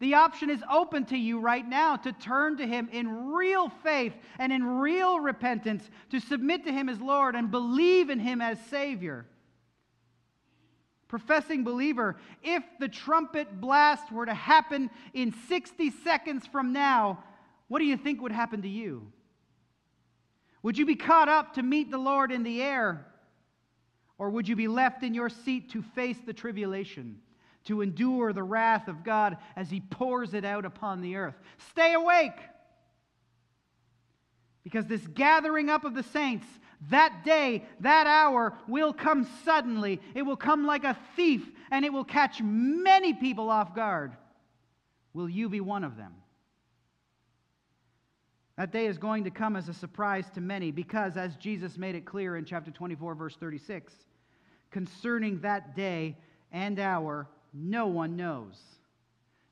The 0.01 0.15
option 0.15 0.51
is 0.51 0.63
open 0.71 1.05
to 1.07 1.17
you 1.17 1.39
right 1.39 1.67
now 1.67 1.97
to 1.97 2.13
turn 2.13 2.57
to 2.57 2.67
Him 2.67 2.89
in 2.91 3.33
real 3.33 3.69
faith 3.69 4.15
and 4.39 4.53
in 4.53 4.65
real 4.65 5.21
repentance, 5.21 5.89
to 6.11 6.19
submit 6.19 6.65
to 6.65 6.73
Him 6.73 6.89
as 6.89 7.01
Lord 7.01 7.37
and 7.37 7.51
believe 7.51 8.11
in 8.11 8.19
Him 8.19 8.41
as 8.41 8.59
Savior 8.67 9.27
professing 11.11 11.65
believer, 11.65 12.17
if 12.41 12.63
the 12.79 12.87
trumpet 12.87 13.61
blast 13.61 14.13
were 14.13 14.25
to 14.25 14.33
happen 14.33 14.89
in 15.13 15.35
60 15.49 15.91
seconds 16.05 16.47
from 16.47 16.73
now, 16.73 17.25
what 17.67 17.81
do 17.81 17.85
you 17.85 17.97
think 17.97 18.23
would 18.23 18.31
happen 18.31 18.63
to 18.63 18.69
you? 18.69 19.11
Would 20.63 20.79
you 20.79 20.87
be 20.87 20.95
caught 20.95 21.29
up 21.29 21.55
to 21.55 21.65
meet 21.65 21.91
the 21.91 21.99
Lord 21.99 22.31
in 22.31 22.45
the 22.45 22.63
air? 22.63 23.07
Or 24.19 24.31
would 24.31 24.47
you 24.47 24.55
be 24.55 24.69
left 24.69 25.03
in 25.03 25.13
your 25.13 25.29
seat 25.29 25.71
to 25.71 25.83
face 25.83 26.19
the 26.25 26.33
tribulation, 26.33 27.19
to 27.65 27.83
endure 27.83 28.33
the 28.33 28.45
wrath 28.45 28.87
of 28.87 29.03
God 29.03 29.37
as 29.57 29.69
He 29.69 29.81
pours 29.81 30.33
it 30.33 30.45
out 30.45 30.65
upon 30.65 31.01
the 31.01 31.17
earth? 31.17 31.41
Stay 31.71 31.93
awake! 31.93 32.39
Because 34.63 34.87
this 34.87 35.05
gathering 35.09 35.71
up 35.71 35.85
of 35.85 35.95
the 35.95 36.05
saints 36.05 36.47
that 36.89 37.25
day, 37.25 37.65
that 37.81 38.07
hour 38.07 38.55
will 38.67 38.93
come 38.93 39.29
suddenly. 39.45 40.01
It 40.15 40.23
will 40.23 40.37
come 40.37 40.65
like 40.65 40.85
a 40.85 40.97
thief, 41.15 41.51
and 41.71 41.85
it 41.85 41.93
will 41.93 42.05
catch 42.05 42.41
many 42.41 43.13
people 43.13 43.51
off 43.51 43.75
guard. 43.75 44.17
Will 45.13 45.29
you 45.29 45.49
be 45.49 45.61
one 45.61 45.85
of 45.85 45.97
them? 45.97 46.15
That 48.57 48.73
day 48.73 48.87
is 48.87 48.99
going 48.99 49.25
to 49.25 49.31
come 49.31 49.57
as 49.57 49.69
a 49.69 49.75
surprise 49.75 50.27
to 50.35 50.41
many 50.41 50.71
because, 50.71 51.17
as 51.17 51.37
Jesus 51.37 51.77
made 51.77 51.95
it 51.95 52.05
clear 52.05 52.37
in 52.37 52.45
chapter 52.45 52.71
24, 52.71 53.15
verse 53.15 53.37
36, 53.37 53.93
concerning 54.71 55.41
that 55.41 55.77
day 55.77 56.17
and 56.53 56.79
hour, 56.79 57.27
no 57.53 57.87
one 57.87 58.17
knows. 58.17 58.59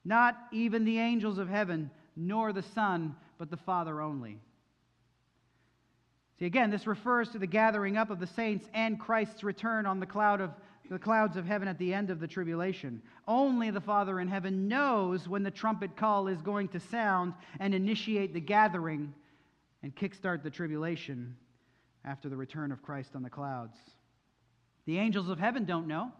Not 0.05 0.37
even 0.53 0.85
the 0.85 0.99
angels 0.99 1.39
of 1.39 1.49
heaven, 1.49 1.91
nor 2.17 2.53
the 2.53 2.63
Son, 2.63 3.15
but 3.39 3.51
the 3.51 3.57
Father 3.57 4.01
only. 4.01 4.39
See, 6.39 6.47
again, 6.47 6.71
this 6.71 6.87
refers 6.87 7.31
to 7.31 7.39
the 7.39 7.47
gathering 7.47 7.97
up 7.97 8.11
of 8.11 8.21
the 8.21 8.27
saints 8.27 8.69
and 8.73 8.99
Christ's 8.99 9.43
return 9.43 9.87
on 9.87 9.99
the 9.99 10.07
cloud 10.07 10.41
of 10.41 10.53
the 10.89 10.99
clouds 10.99 11.37
of 11.37 11.45
heaven 11.45 11.69
at 11.69 11.79
the 11.79 11.93
end 11.93 12.11
of 12.11 12.21
the 12.21 12.27
tribulation. 12.27 13.03
Only 13.27 13.71
the 13.71 13.81
Father 13.81 14.21
in 14.21 14.29
heaven 14.29 14.69
knows 14.69 15.29
when 15.29 15.43
the 15.43 15.51
trumpet 15.51 15.97
call 15.97 16.29
is 16.29 16.41
going 16.41 16.69
to 16.69 16.81
sound 16.81 17.35
and 17.61 17.75
initiate 17.75 18.33
the 18.33 18.41
gathering 18.41 19.13
and 19.83 19.95
kickstart 19.95 20.43
the 20.43 20.51
tribulation 20.51 21.37
after 22.05 22.29
the 22.29 22.37
return 22.37 22.73
of 22.73 22.83
Christ 22.83 23.11
on 23.15 23.23
the 23.23 23.31
clouds. 23.31 23.77
The 24.87 24.99
angels 24.99 25.29
of 25.29 25.39
heaven 25.39 25.65
don't 25.65 25.89
know, 25.89 26.11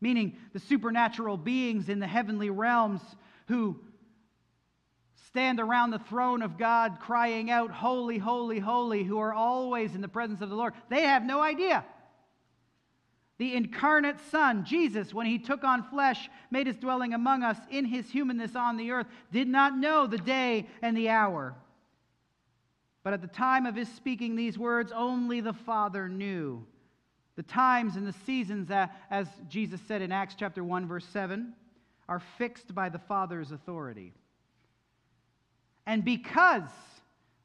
meaning 0.00 0.36
the 0.52 0.58
supernatural 0.58 1.36
beings 1.36 1.88
in 1.88 2.00
the 2.00 2.06
heavenly 2.06 2.50
realms 2.50 3.00
who 3.46 3.78
stand 5.34 5.58
around 5.58 5.90
the 5.90 5.98
throne 5.98 6.42
of 6.42 6.56
God 6.56 6.98
crying 7.00 7.50
out, 7.50 7.72
Holy, 7.72 8.18
holy, 8.18 8.60
holy, 8.60 9.02
who 9.02 9.18
are 9.18 9.34
always 9.34 9.96
in 9.96 10.00
the 10.00 10.06
presence 10.06 10.40
of 10.40 10.48
the 10.48 10.54
Lord. 10.54 10.74
They 10.88 11.02
have 11.02 11.24
no 11.24 11.42
idea. 11.42 11.84
The 13.38 13.56
incarnate 13.56 14.20
Son, 14.30 14.64
Jesus, 14.64 15.12
when 15.12 15.26
he 15.26 15.40
took 15.40 15.64
on 15.64 15.82
flesh, 15.90 16.30
made 16.52 16.68
his 16.68 16.76
dwelling 16.76 17.14
among 17.14 17.42
us 17.42 17.58
in 17.68 17.84
his 17.84 18.08
humanness 18.08 18.54
on 18.54 18.76
the 18.76 18.92
earth, 18.92 19.08
did 19.32 19.48
not 19.48 19.76
know 19.76 20.06
the 20.06 20.18
day 20.18 20.68
and 20.82 20.96
the 20.96 21.08
hour. 21.08 21.56
But 23.02 23.12
at 23.12 23.20
the 23.20 23.26
time 23.26 23.66
of 23.66 23.74
his 23.74 23.88
speaking 23.88 24.36
these 24.36 24.56
words, 24.56 24.92
only 24.94 25.40
the 25.40 25.52
Father 25.52 26.08
knew. 26.08 26.64
The 27.34 27.42
times 27.42 27.96
and 27.96 28.06
the 28.06 28.14
seasons, 28.24 28.70
as 29.10 29.26
Jesus 29.48 29.80
said 29.88 30.00
in 30.00 30.12
Acts 30.12 30.36
chapter 30.38 30.62
1, 30.62 30.86
verse 30.86 31.06
7, 31.12 31.54
are 32.08 32.22
fixed 32.38 32.72
by 32.72 32.88
the 32.88 33.00
Father's 33.00 33.50
authority. 33.50 34.12
And 35.86 36.04
because 36.04 36.62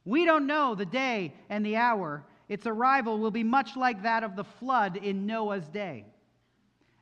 we 0.05 0.25
don't 0.25 0.47
know 0.47 0.75
the 0.75 0.85
day 0.85 1.33
and 1.49 1.65
the 1.65 1.75
hour, 1.75 2.23
its 2.47 2.65
arrival 2.65 3.19
will 3.19 3.31
be 3.31 3.43
much 3.43 3.75
like 3.75 4.03
that 4.03 4.23
of 4.23 4.35
the 4.35 4.43
flood 4.43 4.97
in 4.97 5.25
Noah's 5.25 5.67
day. 5.67 6.05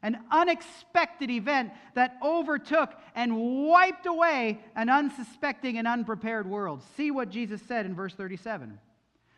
An 0.03 0.19
unexpected 0.31 1.31
event 1.31 1.71
that 1.95 2.17
overtook 2.23 2.93
and 3.15 3.67
wiped 3.67 4.05
away 4.05 4.59
an 4.75 4.89
unsuspecting 4.89 5.77
and 5.77 5.87
unprepared 5.87 6.47
world. 6.47 6.83
See 6.95 7.11
what 7.11 7.29
Jesus 7.29 7.61
said 7.67 7.85
in 7.85 7.95
verse 7.95 8.13
37. 8.13 8.79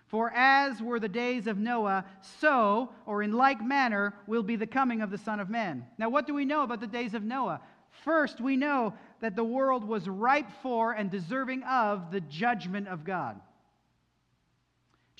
For 0.08 0.32
as 0.36 0.82
were 0.82 1.00
the 1.00 1.08
days 1.08 1.46
of 1.46 1.60
Noah, 1.60 2.04
so, 2.40 2.90
or 3.06 3.22
in 3.22 3.32
like 3.32 3.64
manner, 3.64 4.16
will 4.26 4.42
be 4.42 4.56
the 4.56 4.66
coming 4.66 5.02
of 5.02 5.12
the 5.12 5.20
Son 5.20 5.40
of 5.40 5.52
Man. 5.52 5.86
Now, 6.00 6.10
what 6.10 6.26
do 6.26 6.34
we 6.34 6.46
know 6.46 6.64
about 6.64 6.82
the 6.82 6.88
days 6.88 7.14
of 7.14 7.24
Noah? 7.24 7.62
First, 8.04 8.42
we 8.42 8.58
know 8.58 8.96
that 9.22 9.36
the 9.36 9.44
world 9.44 9.84
was 9.84 10.08
ripe 10.08 10.50
for 10.62 10.94
and 10.94 11.10
deserving 11.12 11.64
of 11.64 12.12
the 12.12 12.22
judgment 12.22 12.88
of 12.88 13.04
God. 13.04 13.40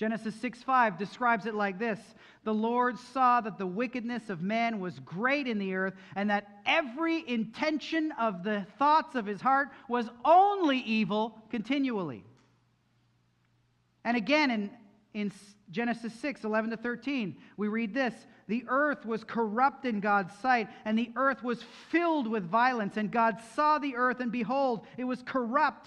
Genesis 0.00 0.34
6 0.36 0.62
5 0.62 0.96
describes 0.96 1.44
it 1.44 1.54
like 1.54 1.78
this 1.78 1.98
The 2.44 2.54
Lord 2.54 2.98
saw 2.98 3.42
that 3.42 3.58
the 3.58 3.66
wickedness 3.66 4.30
of 4.30 4.40
man 4.40 4.80
was 4.80 4.98
great 5.00 5.46
in 5.46 5.58
the 5.58 5.74
earth, 5.74 5.94
and 6.16 6.30
that 6.30 6.48
every 6.64 7.22
intention 7.28 8.12
of 8.18 8.42
the 8.42 8.66
thoughts 8.78 9.14
of 9.14 9.26
his 9.26 9.42
heart 9.42 9.68
was 9.88 10.08
only 10.24 10.78
evil 10.78 11.38
continually. 11.50 12.24
And 14.02 14.16
again 14.16 14.50
in, 14.50 14.70
in 15.14 15.32
Genesis 15.70 16.12
6 16.14 16.44
11 16.44 16.70
to 16.70 16.76
13, 16.76 17.36
we 17.56 17.68
read 17.68 17.94
this 17.94 18.14
the 18.50 18.64
earth 18.66 19.06
was 19.06 19.22
corrupt 19.22 19.84
in 19.84 20.00
God's 20.00 20.36
sight, 20.40 20.68
and 20.84 20.98
the 20.98 21.12
earth 21.14 21.44
was 21.44 21.62
filled 21.62 22.26
with 22.26 22.42
violence. 22.42 22.96
And 22.96 23.08
God 23.08 23.38
saw 23.54 23.78
the 23.78 23.94
earth, 23.94 24.18
and 24.18 24.32
behold, 24.32 24.86
it 24.98 25.04
was 25.04 25.22
corrupt, 25.22 25.86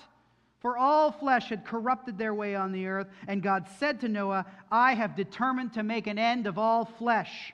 For 0.60 0.78
all 0.78 1.12
flesh 1.12 1.50
had 1.50 1.66
corrupted 1.66 2.18
their 2.18 2.34
way 2.34 2.56
on 2.56 2.72
the 2.72 2.88
earth, 2.88 3.08
and 3.28 3.44
God 3.44 3.68
said 3.80 4.00
to 4.00 4.08
Noah, 4.08 4.46
I 4.72 4.94
have 4.94 5.18
determined 5.18 5.74
to 5.74 5.84
make 5.84 6.08
an 6.08 6.18
end 6.18 6.48
of 6.48 6.58
all 6.58 6.86
flesh. 6.86 7.54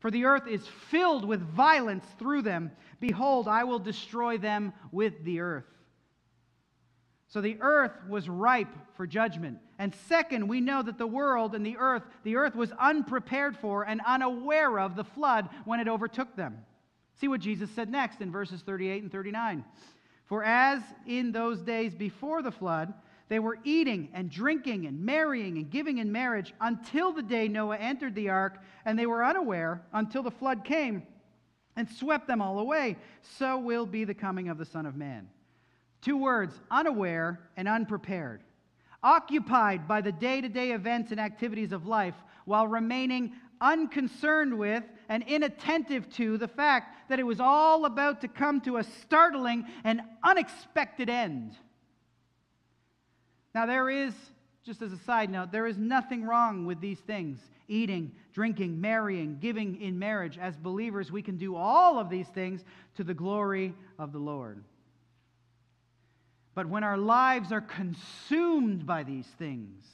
For 0.00 0.10
the 0.10 0.24
earth 0.24 0.48
is 0.48 0.66
filled 0.66 1.24
with 1.24 1.40
violence 1.40 2.04
through 2.18 2.42
them. 2.42 2.72
Behold, 2.98 3.46
I 3.46 3.62
will 3.62 3.78
destroy 3.78 4.36
them 4.36 4.72
with 4.90 5.24
the 5.24 5.38
earth. 5.38 5.77
So 7.28 7.42
the 7.42 7.58
earth 7.60 7.92
was 8.08 8.28
ripe 8.28 8.74
for 8.94 9.06
judgment. 9.06 9.58
And 9.78 9.94
second, 10.08 10.48
we 10.48 10.62
know 10.62 10.82
that 10.82 10.96
the 10.96 11.06
world 11.06 11.54
and 11.54 11.64
the 11.64 11.76
earth, 11.76 12.02
the 12.24 12.36
earth 12.36 12.54
was 12.54 12.72
unprepared 12.72 13.56
for 13.56 13.84
and 13.84 14.00
unaware 14.06 14.80
of 14.80 14.96
the 14.96 15.04
flood 15.04 15.48
when 15.66 15.78
it 15.78 15.88
overtook 15.88 16.34
them. 16.36 16.64
See 17.20 17.28
what 17.28 17.40
Jesus 17.40 17.70
said 17.70 17.90
next 17.90 18.22
in 18.22 18.32
verses 18.32 18.62
38 18.62 19.02
and 19.02 19.12
39. 19.12 19.64
For 20.24 20.42
as 20.42 20.80
in 21.06 21.32
those 21.32 21.60
days 21.60 21.94
before 21.94 22.42
the 22.42 22.50
flood, 22.50 22.94
they 23.28 23.38
were 23.38 23.58
eating 23.62 24.08
and 24.14 24.30
drinking 24.30 24.86
and 24.86 25.04
marrying 25.04 25.58
and 25.58 25.70
giving 25.70 25.98
in 25.98 26.10
marriage 26.10 26.54
until 26.62 27.12
the 27.12 27.22
day 27.22 27.46
Noah 27.46 27.76
entered 27.76 28.14
the 28.14 28.30
ark, 28.30 28.62
and 28.86 28.98
they 28.98 29.06
were 29.06 29.22
unaware 29.22 29.82
until 29.92 30.22
the 30.22 30.30
flood 30.30 30.64
came 30.64 31.02
and 31.76 31.88
swept 31.88 32.26
them 32.26 32.40
all 32.40 32.58
away. 32.58 32.96
So 33.38 33.58
will 33.58 33.84
be 33.84 34.04
the 34.04 34.14
coming 34.14 34.48
of 34.48 34.56
the 34.56 34.64
Son 34.64 34.86
of 34.86 34.96
Man. 34.96 35.28
Two 36.00 36.16
words 36.16 36.54
unaware 36.70 37.40
and 37.56 37.68
unprepared. 37.68 38.42
Occupied 39.02 39.86
by 39.86 40.00
the 40.00 40.12
day 40.12 40.40
to 40.40 40.48
day 40.48 40.72
events 40.72 41.10
and 41.10 41.20
activities 41.20 41.72
of 41.72 41.86
life 41.86 42.14
while 42.44 42.66
remaining 42.66 43.32
unconcerned 43.60 44.56
with 44.56 44.84
and 45.08 45.22
inattentive 45.24 46.08
to 46.10 46.38
the 46.38 46.48
fact 46.48 47.08
that 47.08 47.18
it 47.18 47.24
was 47.24 47.40
all 47.40 47.84
about 47.84 48.20
to 48.20 48.28
come 48.28 48.60
to 48.60 48.76
a 48.76 48.84
startling 48.84 49.66
and 49.84 50.00
unexpected 50.22 51.08
end. 51.08 51.56
Now, 53.54 53.66
there 53.66 53.90
is, 53.90 54.14
just 54.64 54.82
as 54.82 54.92
a 54.92 54.98
side 54.98 55.30
note, 55.30 55.50
there 55.50 55.66
is 55.66 55.78
nothing 55.78 56.24
wrong 56.24 56.66
with 56.66 56.80
these 56.80 57.00
things 57.00 57.40
eating, 57.70 58.10
drinking, 58.32 58.80
marrying, 58.80 59.38
giving 59.40 59.78
in 59.80 59.98
marriage. 59.98 60.38
As 60.38 60.56
believers, 60.56 61.12
we 61.12 61.20
can 61.20 61.36
do 61.36 61.54
all 61.54 61.98
of 61.98 62.08
these 62.08 62.28
things 62.28 62.64
to 62.94 63.04
the 63.04 63.12
glory 63.12 63.74
of 63.98 64.12
the 64.12 64.18
Lord. 64.18 64.64
But 66.58 66.66
when 66.66 66.82
our 66.82 66.98
lives 66.98 67.52
are 67.52 67.60
consumed 67.60 68.84
by 68.84 69.04
these 69.04 69.28
things, 69.38 69.84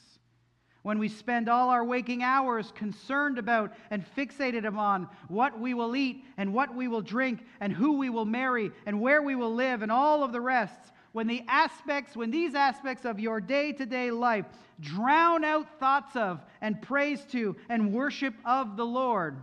when 0.81 0.99
we 0.99 1.11
spend 1.11 1.47
all 1.47 1.69
our 1.69 1.85
waking 1.85 2.23
hours 2.23 2.73
concerned 2.75 3.37
about 3.37 3.75
and 3.91 4.03
fixated 4.17 4.65
upon 4.67 5.11
what 5.29 5.61
we 5.61 5.75
will 5.75 5.95
eat 5.95 6.25
and 6.39 6.55
what 6.55 6.75
we 6.75 6.89
will 6.89 7.03
drink 7.03 7.45
and 7.61 7.71
who 7.71 7.99
we 7.99 8.09
will 8.09 8.25
marry 8.25 8.71
and 8.87 8.99
where 8.99 9.21
we 9.21 9.35
will 9.35 9.55
live 9.55 9.83
and 9.83 9.93
all 9.93 10.25
of 10.25 10.33
the 10.33 10.41
rest, 10.41 10.79
when 11.13 11.27
the 11.27 11.45
aspects, 11.49 12.17
when 12.17 12.31
these 12.31 12.55
aspects 12.55 13.05
of 13.05 13.21
your 13.21 13.43
day 13.43 13.71
to 13.73 13.85
day 13.85 14.11
life 14.11 14.47
drown 14.81 15.45
out 15.45 15.79
thoughts 15.79 16.17
of 16.17 16.41
and 16.63 16.81
praise 16.81 17.27
to 17.27 17.57
and 17.69 17.93
worship 17.93 18.33
of 18.47 18.79
the 18.79 18.87
Lord, 18.87 19.37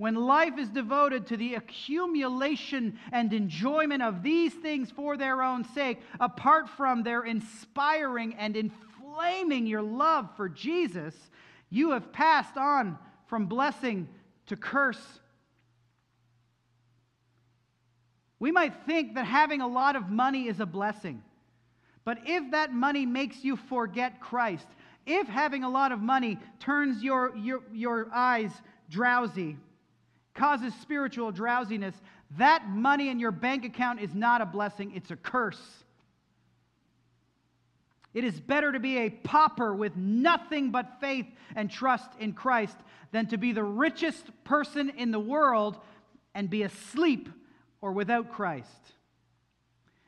when 0.00 0.14
life 0.14 0.56
is 0.56 0.70
devoted 0.70 1.26
to 1.26 1.36
the 1.36 1.56
accumulation 1.56 2.98
and 3.12 3.34
enjoyment 3.34 4.02
of 4.02 4.22
these 4.22 4.54
things 4.54 4.90
for 4.90 5.18
their 5.18 5.42
own 5.42 5.62
sake, 5.74 6.00
apart 6.18 6.70
from 6.70 7.02
their 7.02 7.22
inspiring 7.22 8.34
and 8.38 8.56
inflaming 8.56 9.66
your 9.66 9.82
love 9.82 10.26
for 10.38 10.48
Jesus, 10.48 11.14
you 11.68 11.90
have 11.90 12.14
passed 12.14 12.56
on 12.56 12.98
from 13.26 13.44
blessing 13.44 14.08
to 14.46 14.56
curse. 14.56 15.20
We 18.38 18.50
might 18.50 18.86
think 18.86 19.16
that 19.16 19.26
having 19.26 19.60
a 19.60 19.68
lot 19.68 19.96
of 19.96 20.08
money 20.08 20.48
is 20.48 20.60
a 20.60 20.66
blessing. 20.66 21.22
But 22.06 22.20
if 22.24 22.52
that 22.52 22.72
money 22.72 23.04
makes 23.04 23.44
you 23.44 23.54
forget 23.54 24.18
Christ, 24.18 24.66
if 25.04 25.28
having 25.28 25.62
a 25.62 25.68
lot 25.68 25.92
of 25.92 26.00
money 26.00 26.38
turns 26.58 27.02
your, 27.02 27.36
your, 27.36 27.60
your 27.70 28.08
eyes 28.14 28.50
drowsy, 28.88 29.58
causes 30.34 30.72
spiritual 30.80 31.32
drowsiness, 31.32 31.94
that 32.38 32.68
money 32.68 33.08
in 33.08 33.18
your 33.18 33.32
bank 33.32 33.64
account 33.64 34.00
is 34.00 34.14
not 34.14 34.40
a 34.40 34.46
blessing, 34.46 34.92
it's 34.94 35.10
a 35.10 35.16
curse. 35.16 35.60
It 38.12 38.24
is 38.24 38.40
better 38.40 38.72
to 38.72 38.80
be 38.80 38.98
a 38.98 39.10
pauper 39.10 39.72
with 39.74 39.96
nothing 39.96 40.70
but 40.70 41.00
faith 41.00 41.26
and 41.54 41.70
trust 41.70 42.10
in 42.18 42.32
Christ 42.32 42.76
than 43.12 43.26
to 43.26 43.36
be 43.36 43.52
the 43.52 43.62
richest 43.62 44.26
person 44.44 44.90
in 44.90 45.10
the 45.10 45.20
world 45.20 45.78
and 46.34 46.50
be 46.50 46.62
asleep 46.62 47.28
or 47.80 47.92
without 47.92 48.32
Christ. 48.32 48.68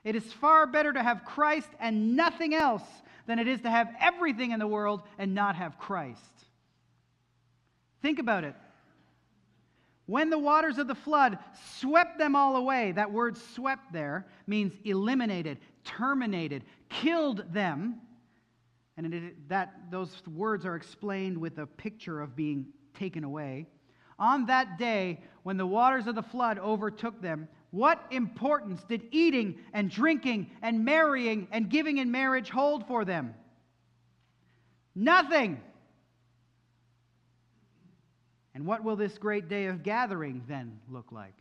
It 0.05 0.16
is 0.16 0.33
far 0.33 0.66
better 0.66 0.93
to 0.93 1.03
have 1.03 1.25
Christ 1.25 1.68
and 1.79 2.16
nothing 2.16 2.55
else 2.55 2.83
than 3.27 3.39
it 3.39 3.47
is 3.47 3.61
to 3.61 3.70
have 3.70 3.89
everything 4.01 4.51
in 4.51 4.59
the 4.59 4.66
world 4.66 5.03
and 5.16 5.35
not 5.35 5.55
have 5.57 5.79
Christ. 5.79 6.20
Think 8.03 8.18
about 8.18 8.43
it. 8.43 8.57
When 10.12 10.28
the 10.28 10.38
waters 10.38 10.76
of 10.76 10.88
the 10.88 10.94
flood 10.94 11.38
swept 11.78 12.18
them 12.18 12.36
all 12.36 12.56
away, 12.56 12.92
that 12.92 13.10
word 13.10 13.34
swept 13.34 13.94
there 13.94 14.26
means 14.46 14.74
eliminated, 14.84 15.56
terminated, 15.84 16.64
killed 16.90 17.50
them. 17.50 17.98
And 18.98 19.14
it, 19.14 19.48
that, 19.48 19.72
those 19.90 20.22
words 20.26 20.66
are 20.66 20.76
explained 20.76 21.38
with 21.38 21.56
a 21.56 21.66
picture 21.66 22.20
of 22.20 22.36
being 22.36 22.66
taken 22.92 23.24
away. 23.24 23.68
On 24.18 24.44
that 24.44 24.76
day, 24.76 25.22
when 25.44 25.56
the 25.56 25.64
waters 25.64 26.06
of 26.06 26.14
the 26.14 26.22
flood 26.22 26.58
overtook 26.58 27.22
them, 27.22 27.48
what 27.70 28.04
importance 28.10 28.84
did 28.84 29.08
eating 29.12 29.60
and 29.72 29.90
drinking 29.90 30.50
and 30.60 30.84
marrying 30.84 31.48
and 31.52 31.70
giving 31.70 31.96
in 31.96 32.10
marriage 32.10 32.50
hold 32.50 32.86
for 32.86 33.06
them? 33.06 33.32
Nothing. 34.94 35.62
And 38.55 38.66
what 38.66 38.84
will 38.84 38.96
this 38.96 39.16
great 39.18 39.48
day 39.48 39.66
of 39.66 39.82
gathering 39.82 40.42
then 40.46 40.80
look 40.90 41.11
like? 41.11 41.34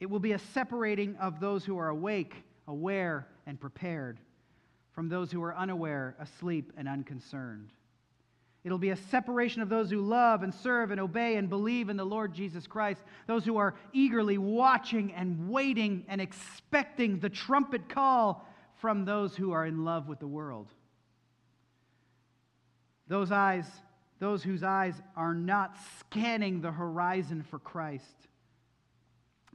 It 0.00 0.10
will 0.10 0.20
be 0.20 0.32
a 0.32 0.38
separating 0.38 1.16
of 1.16 1.40
those 1.40 1.64
who 1.64 1.78
are 1.78 1.88
awake, 1.88 2.34
aware, 2.68 3.26
and 3.46 3.60
prepared 3.60 4.18
from 4.92 5.08
those 5.08 5.32
who 5.32 5.42
are 5.42 5.56
unaware, 5.56 6.14
asleep, 6.20 6.72
and 6.76 6.88
unconcerned. 6.88 7.70
It'll 8.62 8.78
be 8.78 8.90
a 8.90 8.96
separation 8.96 9.60
of 9.60 9.68
those 9.68 9.90
who 9.90 10.00
love 10.00 10.42
and 10.42 10.54
serve 10.54 10.90
and 10.90 11.00
obey 11.00 11.36
and 11.36 11.50
believe 11.50 11.90
in 11.90 11.98
the 11.98 12.04
Lord 12.04 12.32
Jesus 12.32 12.66
Christ, 12.66 13.02
those 13.26 13.44
who 13.44 13.58
are 13.58 13.74
eagerly 13.92 14.38
watching 14.38 15.12
and 15.12 15.50
waiting 15.50 16.04
and 16.08 16.20
expecting 16.20 17.18
the 17.18 17.28
trumpet 17.28 17.88
call 17.88 18.48
from 18.76 19.04
those 19.04 19.36
who 19.36 19.52
are 19.52 19.66
in 19.66 19.84
love 19.84 20.08
with 20.08 20.18
the 20.18 20.26
world. 20.26 20.68
Those 23.06 23.30
eyes, 23.30 23.66
those 24.24 24.42
whose 24.42 24.62
eyes 24.62 24.94
are 25.16 25.34
not 25.34 25.76
scanning 26.00 26.60
the 26.60 26.72
horizon 26.72 27.44
for 27.50 27.58
Christ 27.58 28.16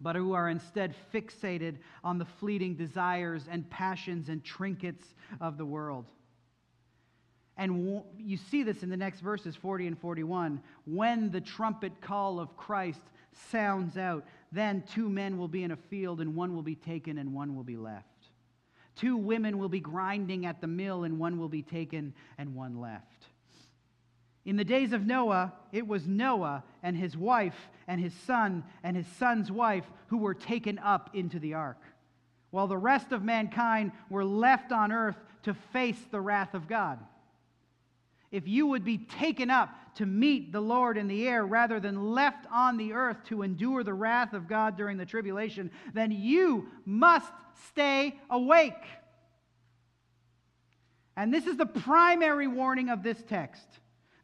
but 0.02 0.16
who 0.16 0.34
are 0.34 0.50
instead 0.50 0.96
fixated 1.14 1.78
on 2.04 2.18
the 2.18 2.26
fleeting 2.26 2.76
desires 2.76 3.44
and 3.50 3.70
passions 3.70 4.30
and 4.30 4.44
trinkets 4.44 5.06
of 5.42 5.58
the 5.58 5.66
world. 5.66 6.06
And 7.58 8.02
you 8.18 8.38
see 8.38 8.64
this 8.64 8.84
in 8.84 8.90
the 8.90 8.98
next 8.98 9.20
verses 9.20 9.56
40 9.56 9.88
and 9.88 10.00
41. 10.00 10.62
When 10.86 11.32
the 11.32 11.42
trumpet 11.42 12.00
call 12.00 12.40
of 12.40 12.56
Christ 12.56 13.02
sounds 13.52 13.98
out, 13.98 14.26
then 14.52 14.84
two 14.94 15.10
men 15.10 15.38
will 15.38 15.50
be 15.50 15.64
in 15.64 15.72
a 15.72 15.76
field, 15.76 16.22
and 16.22 16.36
one 16.36 16.56
will 16.56 16.64
be 16.64 16.76
taken, 16.76 17.18
and 17.18 17.34
one 17.34 17.56
will 17.56 17.64
be 17.64 17.76
left. 17.76 18.06
Two 18.96 19.18
women 19.18 19.58
will 19.58 19.70
be 19.70 19.82
grinding 19.82 20.46
at 20.46 20.62
the 20.62 20.68
mill, 20.68 21.04
and 21.04 21.20
one 21.20 21.38
will 21.38 21.50
be 21.50 21.62
taken, 21.62 22.14
and 22.38 22.56
one 22.56 22.80
left. 22.80 23.19
In 24.46 24.56
the 24.56 24.64
days 24.64 24.94
of 24.94 25.06
Noah, 25.06 25.54
it 25.72 25.86
was 25.88 26.08
Noah 26.08 26.64
and 26.82 26.96
his 26.96 27.16
wife 27.16 27.70
and 27.88 28.00
his 28.00 28.14
son 28.26 28.64
and 28.84 28.96
his 28.96 29.08
son's 29.18 29.52
wife 29.52 29.86
who 30.08 30.18
were 30.18 30.34
taken 30.34 30.80
up 30.80 31.10
into 31.14 31.40
the 31.40 31.54
ark, 31.54 31.82
while 32.50 32.68
the 32.68 32.78
rest 32.78 33.12
of 33.12 33.24
mankind 33.24 33.92
were 34.10 34.26
left 34.26 34.72
on 34.72 34.92
earth 34.92 35.18
to 35.44 35.54
face 35.54 36.00
the 36.12 36.22
wrath 36.22 36.54
of 36.54 36.68
God. 36.68 37.00
If 38.32 38.48
you 38.48 38.68
would 38.68 38.86
be 38.86 39.00
taken 39.00 39.50
up 39.50 39.70
to 39.96 40.06
meet 40.06 40.52
the 40.52 40.62
Lord 40.62 40.98
in 40.98 41.08
the 41.08 41.28
air 41.28 41.46
rather 41.46 41.80
than 41.80 42.14
left 42.14 42.46
on 42.52 42.78
the 42.78 42.94
earth 42.94 43.18
to 43.26 43.42
endure 43.42 43.84
the 43.84 43.94
wrath 43.94 44.34
of 44.34 44.48
God 44.48 44.78
during 44.78 44.98
the 44.98 45.06
tribulation, 45.06 45.72
then 45.94 46.12
you 46.12 46.68
must 46.86 47.32
stay 47.70 48.20
awake. 48.30 48.74
And 51.18 51.34
this 51.34 51.48
is 51.48 51.58
the 51.58 51.66
primary 51.66 52.48
warning 52.48 52.90
of 52.90 53.04
this 53.04 53.22
text. 53.28 53.68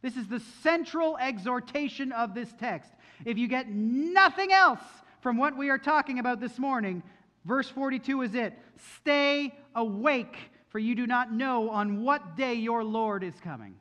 This 0.02 0.16
is 0.16 0.28
the 0.28 0.40
central 0.62 1.16
exhortation 1.18 2.12
of 2.12 2.34
this 2.34 2.52
text. 2.58 2.90
If 3.24 3.38
you 3.38 3.48
get 3.48 3.68
nothing 3.68 4.52
else 4.52 4.80
from 5.20 5.36
what 5.36 5.56
we 5.56 5.70
are 5.70 5.78
talking 5.78 6.18
about 6.18 6.40
this 6.40 6.58
morning, 6.58 7.02
verse 7.44 7.68
42 7.68 8.22
is 8.22 8.34
it. 8.34 8.58
Stay 8.98 9.54
awake, 9.74 10.36
for 10.68 10.78
you 10.78 10.94
do 10.94 11.06
not 11.06 11.32
know 11.32 11.70
on 11.70 12.02
what 12.02 12.36
day 12.36 12.54
your 12.54 12.84
Lord 12.84 13.24
is 13.24 13.34
coming. 13.42 13.76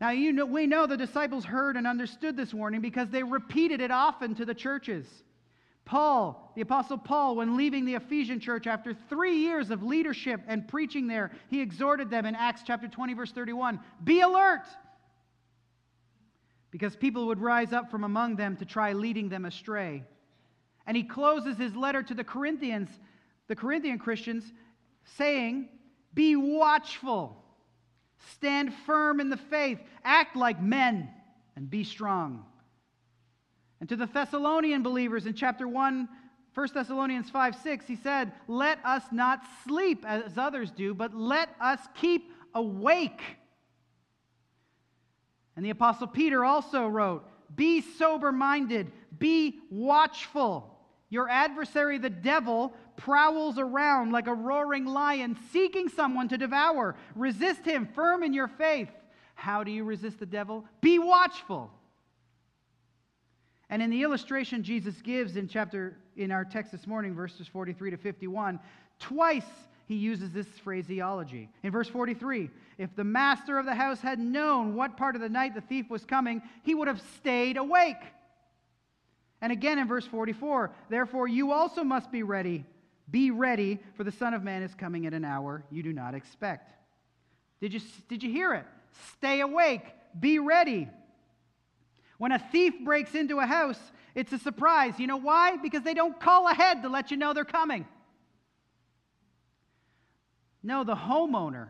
Now, 0.00 0.10
you 0.10 0.32
know, 0.32 0.46
we 0.46 0.66
know 0.66 0.86
the 0.86 0.96
disciples 0.96 1.44
heard 1.44 1.76
and 1.76 1.86
understood 1.86 2.36
this 2.36 2.54
warning 2.54 2.80
because 2.80 3.10
they 3.10 3.22
repeated 3.22 3.82
it 3.82 3.90
often 3.90 4.34
to 4.36 4.46
the 4.46 4.54
churches. 4.54 5.06
Paul, 5.84 6.52
the 6.54 6.60
Apostle 6.60 6.98
Paul, 6.98 7.36
when 7.36 7.56
leaving 7.56 7.84
the 7.84 7.94
Ephesian 7.94 8.38
church 8.38 8.66
after 8.66 8.94
three 9.08 9.38
years 9.38 9.70
of 9.70 9.82
leadership 9.82 10.40
and 10.46 10.68
preaching 10.68 11.06
there, 11.06 11.32
he 11.48 11.60
exhorted 11.60 12.10
them 12.10 12.26
in 12.26 12.34
Acts 12.34 12.62
chapter 12.64 12.86
20, 12.86 13.14
verse 13.14 13.32
31 13.32 13.80
Be 14.04 14.20
alert! 14.20 14.64
Because 16.70 16.94
people 16.94 17.26
would 17.26 17.40
rise 17.40 17.72
up 17.72 17.90
from 17.90 18.04
among 18.04 18.36
them 18.36 18.56
to 18.58 18.64
try 18.64 18.92
leading 18.92 19.28
them 19.28 19.44
astray. 19.44 20.04
And 20.86 20.96
he 20.96 21.02
closes 21.02 21.56
his 21.56 21.74
letter 21.74 22.02
to 22.04 22.14
the 22.14 22.24
Corinthians, 22.24 22.88
the 23.48 23.56
Corinthian 23.56 23.98
Christians, 23.98 24.44
saying, 25.16 25.68
Be 26.14 26.36
watchful, 26.36 27.42
stand 28.34 28.72
firm 28.86 29.18
in 29.18 29.30
the 29.30 29.36
faith, 29.36 29.80
act 30.04 30.36
like 30.36 30.62
men, 30.62 31.10
and 31.56 31.68
be 31.68 31.82
strong. 31.84 32.44
And 33.80 33.88
to 33.88 33.96
the 33.96 34.06
Thessalonian 34.06 34.82
believers 34.82 35.26
in 35.26 35.34
chapter 35.34 35.66
1, 35.66 36.08
1 36.54 36.68
Thessalonians 36.74 37.30
5 37.30 37.56
6, 37.56 37.86
he 37.86 37.96
said, 37.96 38.32
Let 38.46 38.84
us 38.84 39.04
not 39.10 39.42
sleep 39.66 40.04
as 40.06 40.36
others 40.36 40.70
do, 40.70 40.94
but 40.94 41.14
let 41.14 41.48
us 41.60 41.80
keep 41.94 42.32
awake. 42.54 43.22
And 45.56 45.64
the 45.64 45.70
Apostle 45.70 46.06
Peter 46.06 46.44
also 46.44 46.86
wrote, 46.86 47.26
Be 47.54 47.80
sober 47.80 48.32
minded, 48.32 48.92
be 49.18 49.58
watchful. 49.70 50.66
Your 51.08 51.28
adversary, 51.28 51.98
the 51.98 52.08
devil, 52.08 52.72
prowls 52.96 53.58
around 53.58 54.12
like 54.12 54.28
a 54.28 54.34
roaring 54.34 54.84
lion, 54.84 55.36
seeking 55.52 55.88
someone 55.88 56.28
to 56.28 56.38
devour. 56.38 56.94
Resist 57.16 57.64
him, 57.64 57.88
firm 57.94 58.22
in 58.22 58.32
your 58.32 58.46
faith. 58.46 58.90
How 59.34 59.64
do 59.64 59.72
you 59.72 59.84
resist 59.84 60.20
the 60.20 60.26
devil? 60.26 60.64
Be 60.80 60.98
watchful. 60.98 61.72
And 63.70 63.80
in 63.80 63.88
the 63.88 64.02
illustration 64.02 64.64
Jesus 64.64 65.00
gives 65.00 65.36
in 65.36 65.48
chapter 65.48 65.96
in 66.16 66.32
our 66.32 66.44
text 66.44 66.72
this 66.72 66.86
morning, 66.86 67.14
verses 67.14 67.46
43 67.46 67.92
to 67.92 67.96
51, 67.96 68.58
twice 68.98 69.46
he 69.86 69.94
uses 69.94 70.32
this 70.32 70.46
phraseology. 70.62 71.48
In 71.62 71.70
verse 71.70 71.88
43, 71.88 72.50
if 72.78 72.94
the 72.94 73.04
master 73.04 73.58
of 73.58 73.66
the 73.66 73.74
house 73.74 74.00
had 74.00 74.18
known 74.18 74.74
what 74.74 74.96
part 74.96 75.14
of 75.14 75.22
the 75.22 75.28
night 75.28 75.54
the 75.54 75.60
thief 75.60 75.88
was 75.88 76.04
coming, 76.04 76.42
he 76.64 76.74
would 76.74 76.88
have 76.88 77.00
stayed 77.16 77.56
awake. 77.56 78.02
And 79.40 79.52
again 79.52 79.78
in 79.78 79.86
verse 79.86 80.06
44, 80.06 80.72
therefore 80.90 81.28
you 81.28 81.52
also 81.52 81.84
must 81.84 82.10
be 82.10 82.22
ready. 82.22 82.64
Be 83.10 83.30
ready, 83.30 83.78
for 83.94 84.04
the 84.04 84.12
Son 84.12 84.34
of 84.34 84.42
Man 84.42 84.62
is 84.62 84.74
coming 84.74 85.06
at 85.06 85.14
an 85.14 85.24
hour 85.24 85.64
you 85.70 85.82
do 85.82 85.92
not 85.92 86.14
expect. 86.14 86.72
Did 87.60 87.72
you, 87.72 87.80
did 88.08 88.22
you 88.22 88.30
hear 88.30 88.54
it? 88.54 88.66
Stay 89.16 89.40
awake. 89.40 89.84
Be 90.18 90.38
ready. 90.38 90.88
When 92.20 92.32
a 92.32 92.38
thief 92.38 92.74
breaks 92.84 93.14
into 93.14 93.38
a 93.38 93.46
house, 93.46 93.80
it's 94.14 94.30
a 94.34 94.38
surprise. 94.38 94.98
You 94.98 95.06
know 95.06 95.16
why? 95.16 95.56
Because 95.56 95.84
they 95.84 95.94
don't 95.94 96.20
call 96.20 96.48
ahead 96.48 96.82
to 96.82 96.90
let 96.90 97.10
you 97.10 97.16
know 97.16 97.32
they're 97.32 97.46
coming. 97.46 97.86
No, 100.62 100.84
the 100.84 100.94
homeowner 100.94 101.68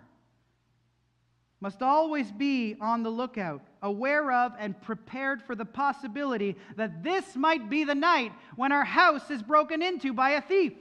must 1.61 1.83
always 1.83 2.33
be 2.33 2.75
on 2.81 3.05
the 3.05 3.11
lookout, 3.11 3.63
aware 3.81 4.33
of 4.33 4.53
and 4.59 4.83
prepared 4.83 5.41
for 5.41 5.55
the 5.55 5.65
possibility 5.65 6.57
that 6.75 7.05
this 7.05 7.37
might 7.37 7.71
be 7.71 7.85
the 7.85 7.95
night 7.95 8.33
when 8.57 8.73
our 8.73 8.85
house 8.85 9.31
is 9.31 9.45
broken 9.45 9.83
into 9.83 10.13
by 10.13 10.31
a 10.31 10.41
thief. 10.41 10.73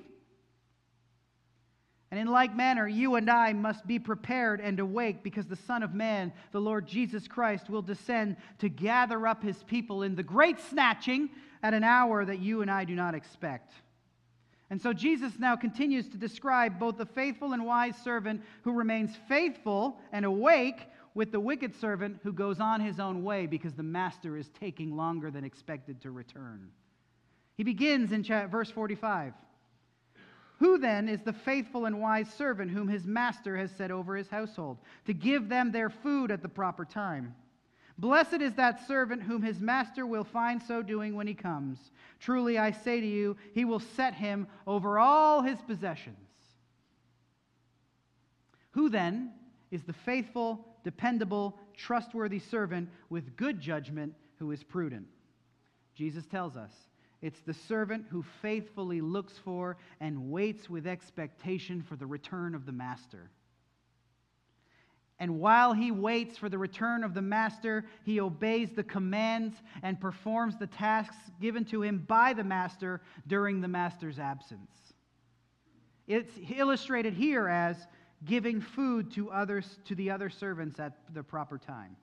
And 2.12 2.20
in 2.20 2.28
like 2.28 2.55
manner, 2.55 2.88
you 2.88 3.16
and 3.16 3.30
I 3.30 3.53
must 3.53 3.86
be 3.86 3.99
prepared 3.99 4.62
and 4.62 4.80
awake 4.80 5.22
because 5.24 5.45
the 5.45 5.55
Son 5.55 5.84
of 5.84 5.93
Man, 5.93 6.34
the 6.51 6.62
Lord 6.62 6.88
Jesus 6.88 7.28
Christ, 7.28 7.70
will 7.70 7.84
descend 7.84 8.38
to 8.60 8.70
gather 8.70 9.28
up 9.28 9.43
his 9.43 9.62
people 9.64 10.01
in 10.01 10.16
the 10.16 10.24
great 10.24 10.60
snatching 10.60 11.30
at 11.62 11.76
an 11.76 11.84
hour 11.84 12.26
that 12.26 12.39
you 12.39 12.62
and 12.62 12.72
I 12.72 12.86
do 12.86 12.95
not 12.95 13.14
expect. 13.14 13.74
And 14.72 14.82
so 14.82 14.93
Jesus 14.93 15.34
now 15.39 15.55
continues 15.55 16.07
to 16.10 16.18
describe 16.18 16.80
both 16.80 16.97
the 16.97 17.05
faithful 17.05 17.53
and 17.53 17.66
wise 17.66 17.95
servant 18.03 18.41
who 18.64 18.72
remains 18.72 19.12
faithful 19.28 19.99
and 20.12 20.26
awake 20.26 20.88
with 21.14 21.32
the 21.32 21.39
wicked 21.39 21.76
servant 21.76 22.20
who 22.24 22.32
goes 22.32 22.60
on 22.60 22.82
his 22.82 22.99
own 22.99 23.24
way 23.24 23.45
because 23.45 23.74
the 23.74 23.84
master 23.84 24.38
is 24.38 24.49
taking 24.60 24.95
longer 24.95 25.32
than 25.32 25.43
expected 25.43 26.01
to 26.01 26.12
return. 26.12 26.70
He 27.55 27.64
begins 27.64 28.12
in 28.12 28.24
verse 28.24 28.70
45. 28.70 29.34
Who 30.60 30.78
then 30.78 31.07
is 31.07 31.22
the 31.22 31.34
faithful 31.34 31.86
and 31.86 32.01
wise 32.01 32.30
servant 32.34 32.70
whom 32.72 32.89
his 32.89 33.05
master 33.05 33.57
has 33.57 33.72
set 33.72 33.91
over 33.91 34.16
his 34.16 34.28
household 34.28 34.78
to 35.05 35.14
give 35.14 35.47
them 35.47 35.72
their 35.72 35.89
food 35.89 36.32
at 36.32 36.41
the 36.41 36.49
proper 36.49 36.84
time? 36.84 37.34
Blessed 37.97 38.41
is 38.41 38.53
that 38.55 38.86
servant 38.86 39.24
whom 39.24 39.41
his 39.41 39.60
master 39.60 40.05
will 40.05 40.26
find 40.26 40.62
so 40.62 40.82
doing 40.82 41.16
when 41.16 41.28
he 41.28 41.34
comes. 41.34 41.91
Truly 42.20 42.57
I 42.57 42.72
say 42.72 42.99
to 42.99 43.07
you, 43.07 43.38
he 43.53 43.64
will 43.64 43.80
set 43.80 44.14
him 44.14 44.47
over 44.68 44.99
all 44.99 45.41
his 45.41 45.60
possessions. 45.62 46.18
Who 48.72 48.89
then 48.89 49.32
is 49.72 49.84
the 49.84 49.93
faithful, 49.93 50.66
dependable, 50.84 51.57
trustworthy 51.76 52.39
servant 52.39 52.89
with 53.10 53.38
good 53.38 53.62
judgment 53.62 54.14
who 54.39 54.51
is 54.51 54.64
prudent? 54.64 55.07
Jesus 55.95 56.26
tells 56.26 56.57
us 56.57 56.72
it's 57.22 57.41
the 57.41 57.53
servant 57.53 58.05
who 58.09 58.24
faithfully 58.41 59.01
looks 59.01 59.38
for 59.38 59.78
and 59.99 60.32
waits 60.32 60.70
with 60.70 60.88
expectation 60.88 61.82
for 61.82 61.95
the 61.95 62.05
return 62.05 62.55
of 62.55 62.65
the 62.65 62.72
master. 62.72 63.30
And 65.20 65.39
while 65.39 65.74
he 65.74 65.91
waits 65.91 66.38
for 66.38 66.47
the 66.47 66.57
return 66.57 67.03
of 67.03 67.13
the 67.13 67.22
master, 67.22 67.86
he 68.05 68.22
obeys 68.22 68.70
the 68.72 68.84
commands 68.84 69.57
and 69.84 69.99
performs 69.99 70.57
the 70.57 70.67
tasks 70.67 71.17
given 71.41 71.65
to 71.65 71.84
him 71.84 72.05
by 72.07 72.32
the 72.32 72.43
master 72.43 73.01
during 73.28 73.59
the 73.59 73.67
master's 73.67 74.17
absence. 74.17 74.72
It's 76.07 76.34
illustrated 76.55 77.13
here 77.13 77.49
as 77.49 77.76
giving 78.26 78.61
food 78.61 79.11
to 79.13 79.30
others 79.30 79.80
to 79.86 79.95
the 79.95 80.09
other 80.09 80.30
servants 80.30 80.80
at 80.80 80.93
the 81.13 81.24
proper 81.24 81.57
time. 81.57 81.97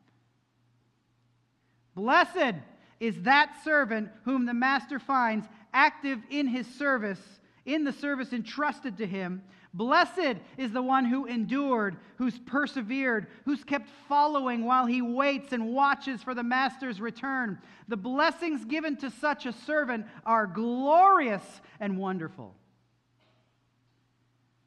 Blessed 1.95 2.55
is 3.01 3.23
that 3.23 3.53
servant 3.63 4.11
whom 4.25 4.47
the 4.47 4.55
master 4.55 4.99
finds 4.99 5.47
active 5.73 6.21
in 6.31 6.47
his 6.47 6.67
service, 6.67 7.21
in 7.65 7.85
the 7.85 7.93
service 7.93 8.33
entrusted 8.33 8.97
to 8.99 9.07
him. 9.07 9.43
Blessed 9.75 10.39
is 10.57 10.73
the 10.73 10.81
one 10.81 11.05
who 11.05 11.27
endured, 11.27 11.97
who's 12.17 12.39
persevered, 12.39 13.27
who's 13.45 13.63
kept 13.63 13.91
following 14.09 14.65
while 14.65 14.87
he 14.87 15.03
waits 15.03 15.53
and 15.53 15.75
watches 15.75 16.23
for 16.23 16.35
the 16.35 16.43
master's 16.43 16.99
return. 16.99 17.59
The 17.89 17.97
blessings 17.99 18.65
given 18.65 18.97
to 18.99 19.11
such 19.11 19.45
a 19.45 19.53
servant 19.53 20.07
are 20.25 20.47
glorious 20.47 21.43
and 21.79 21.99
wonderful. 21.99 22.55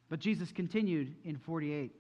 But 0.10 0.20
Jesus 0.20 0.52
continued 0.52 1.16
in 1.24 1.38
48. 1.38 1.99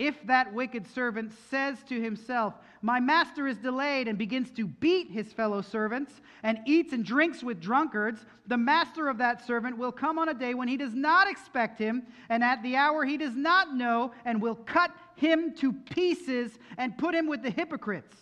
If 0.00 0.26
that 0.28 0.54
wicked 0.54 0.86
servant 0.86 1.30
says 1.50 1.82
to 1.90 2.00
himself, 2.00 2.54
My 2.80 3.00
master 3.00 3.46
is 3.46 3.58
delayed, 3.58 4.08
and 4.08 4.16
begins 4.16 4.50
to 4.52 4.66
beat 4.66 5.10
his 5.10 5.30
fellow 5.30 5.60
servants, 5.60 6.22
and 6.42 6.58
eats 6.64 6.94
and 6.94 7.04
drinks 7.04 7.42
with 7.42 7.60
drunkards, 7.60 8.24
the 8.46 8.56
master 8.56 9.10
of 9.10 9.18
that 9.18 9.46
servant 9.46 9.76
will 9.76 9.92
come 9.92 10.18
on 10.18 10.30
a 10.30 10.34
day 10.34 10.54
when 10.54 10.68
he 10.68 10.78
does 10.78 10.94
not 10.94 11.28
expect 11.28 11.78
him, 11.78 12.04
and 12.30 12.42
at 12.42 12.62
the 12.62 12.76
hour 12.76 13.04
he 13.04 13.18
does 13.18 13.36
not 13.36 13.74
know, 13.74 14.12
and 14.24 14.40
will 14.40 14.54
cut 14.54 14.90
him 15.16 15.52
to 15.56 15.70
pieces 15.70 16.58
and 16.78 16.96
put 16.96 17.14
him 17.14 17.26
with 17.26 17.42
the 17.42 17.50
hypocrites. 17.50 18.16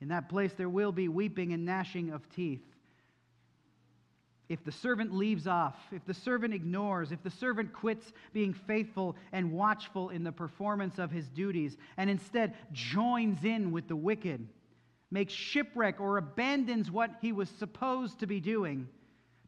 In 0.00 0.08
that 0.08 0.30
place 0.30 0.54
there 0.54 0.70
will 0.70 0.92
be 0.92 1.08
weeping 1.08 1.52
and 1.52 1.66
gnashing 1.66 2.12
of 2.12 2.26
teeth 2.30 2.73
if 4.48 4.62
the 4.64 4.72
servant 4.72 5.14
leaves 5.14 5.46
off, 5.46 5.76
if 5.90 6.04
the 6.04 6.14
servant 6.14 6.52
ignores, 6.52 7.12
if 7.12 7.22
the 7.22 7.30
servant 7.30 7.72
quits 7.72 8.12
being 8.32 8.52
faithful 8.52 9.16
and 9.32 9.50
watchful 9.50 10.10
in 10.10 10.22
the 10.22 10.32
performance 10.32 10.98
of 10.98 11.10
his 11.10 11.28
duties 11.28 11.76
and 11.96 12.10
instead 12.10 12.54
joins 12.72 13.44
in 13.44 13.72
with 13.72 13.88
the 13.88 13.96
wicked, 13.96 14.46
makes 15.10 15.32
shipwreck 15.32 16.00
or 16.00 16.18
abandons 16.18 16.90
what 16.90 17.10
he 17.22 17.32
was 17.32 17.48
supposed 17.48 18.18
to 18.18 18.26
be 18.26 18.40
doing, 18.40 18.86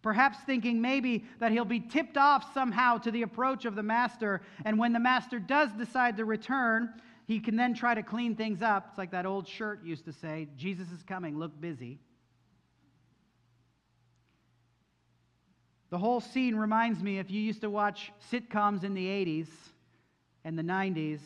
perhaps 0.00 0.38
thinking 0.46 0.80
maybe 0.80 1.24
that 1.40 1.52
he'll 1.52 1.64
be 1.64 1.80
tipped 1.80 2.16
off 2.16 2.54
somehow 2.54 2.96
to 2.96 3.10
the 3.10 3.22
approach 3.22 3.64
of 3.64 3.74
the 3.74 3.82
master, 3.82 4.40
and 4.64 4.78
when 4.78 4.92
the 4.92 5.00
master 5.00 5.38
does 5.38 5.70
decide 5.72 6.16
to 6.16 6.24
return, 6.24 6.88
he 7.26 7.40
can 7.40 7.56
then 7.56 7.74
try 7.74 7.94
to 7.94 8.02
clean 8.02 8.36
things 8.36 8.62
up. 8.62 8.86
It's 8.90 8.98
like 8.98 9.10
that 9.10 9.26
old 9.26 9.48
shirt 9.48 9.84
used 9.84 10.04
to 10.04 10.12
say, 10.12 10.46
Jesus 10.56 10.90
is 10.92 11.02
coming, 11.02 11.38
look 11.38 11.60
busy. 11.60 11.98
The 15.90 15.98
whole 15.98 16.20
scene 16.20 16.56
reminds 16.56 17.02
me 17.02 17.18
if 17.18 17.30
you 17.30 17.40
used 17.40 17.60
to 17.60 17.70
watch 17.70 18.12
sitcoms 18.32 18.82
in 18.82 18.94
the 18.94 19.06
80s 19.06 19.48
and 20.44 20.58
the 20.58 20.62
90s, 20.62 21.20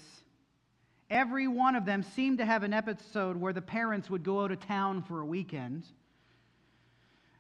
every 1.08 1.48
one 1.48 1.76
of 1.76 1.86
them 1.86 2.02
seemed 2.02 2.38
to 2.38 2.44
have 2.44 2.62
an 2.62 2.74
episode 2.74 3.36
where 3.36 3.52
the 3.52 3.62
parents 3.62 4.10
would 4.10 4.22
go 4.22 4.44
out 4.44 4.52
of 4.52 4.60
town 4.60 5.02
for 5.02 5.20
a 5.20 5.24
weekend. 5.24 5.84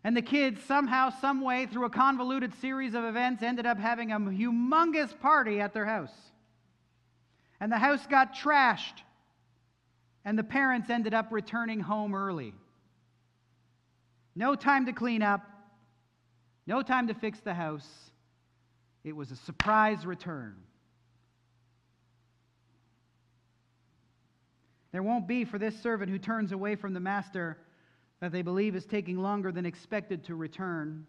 And 0.02 0.16
the 0.16 0.22
kids, 0.22 0.62
somehow, 0.64 1.10
some 1.10 1.42
way, 1.42 1.66
through 1.66 1.84
a 1.84 1.90
convoluted 1.90 2.54
series 2.54 2.94
of 2.94 3.04
events, 3.04 3.42
ended 3.42 3.66
up 3.66 3.78
having 3.78 4.12
a 4.12 4.18
humongous 4.18 5.18
party 5.20 5.60
at 5.60 5.74
their 5.74 5.84
house. 5.84 6.14
And 7.60 7.70
the 7.70 7.78
house 7.78 8.06
got 8.06 8.34
trashed, 8.34 9.02
and 10.24 10.38
the 10.38 10.44
parents 10.44 10.88
ended 10.88 11.12
up 11.12 11.30
returning 11.30 11.80
home 11.80 12.14
early. 12.14 12.54
No 14.34 14.54
time 14.54 14.86
to 14.86 14.92
clean 14.94 15.22
up, 15.22 15.49
No 16.70 16.82
time 16.82 17.08
to 17.08 17.14
fix 17.14 17.40
the 17.40 17.52
house. 17.52 17.88
It 19.02 19.16
was 19.16 19.32
a 19.32 19.36
surprise 19.36 20.06
return. 20.06 20.54
There 24.92 25.02
won't 25.02 25.26
be 25.26 25.44
for 25.44 25.58
this 25.58 25.76
servant 25.82 26.12
who 26.12 26.18
turns 26.20 26.52
away 26.52 26.76
from 26.76 26.94
the 26.94 27.00
master 27.00 27.58
that 28.20 28.30
they 28.30 28.42
believe 28.42 28.76
is 28.76 28.86
taking 28.86 29.18
longer 29.18 29.50
than 29.50 29.66
expected 29.66 30.22
to 30.26 30.36
return. 30.36 31.08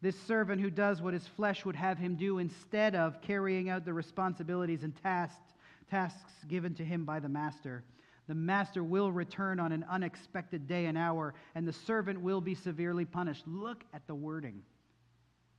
This 0.00 0.18
servant 0.20 0.62
who 0.62 0.70
does 0.70 1.02
what 1.02 1.12
his 1.12 1.26
flesh 1.26 1.66
would 1.66 1.76
have 1.76 1.98
him 1.98 2.16
do 2.16 2.38
instead 2.38 2.94
of 2.94 3.20
carrying 3.20 3.68
out 3.68 3.84
the 3.84 3.92
responsibilities 3.92 4.84
and 4.84 4.94
tasks, 5.02 5.52
tasks 5.90 6.32
given 6.48 6.74
to 6.76 6.84
him 6.84 7.04
by 7.04 7.20
the 7.20 7.28
master. 7.28 7.84
The 8.32 8.36
master 8.36 8.82
will 8.82 9.12
return 9.12 9.60
on 9.60 9.72
an 9.72 9.84
unexpected 9.90 10.66
day 10.66 10.86
and 10.86 10.96
hour, 10.96 11.34
and 11.54 11.68
the 11.68 11.72
servant 11.74 12.18
will 12.18 12.40
be 12.40 12.54
severely 12.54 13.04
punished. 13.04 13.46
Look 13.46 13.84
at 13.92 14.06
the 14.06 14.14
wording. 14.14 14.62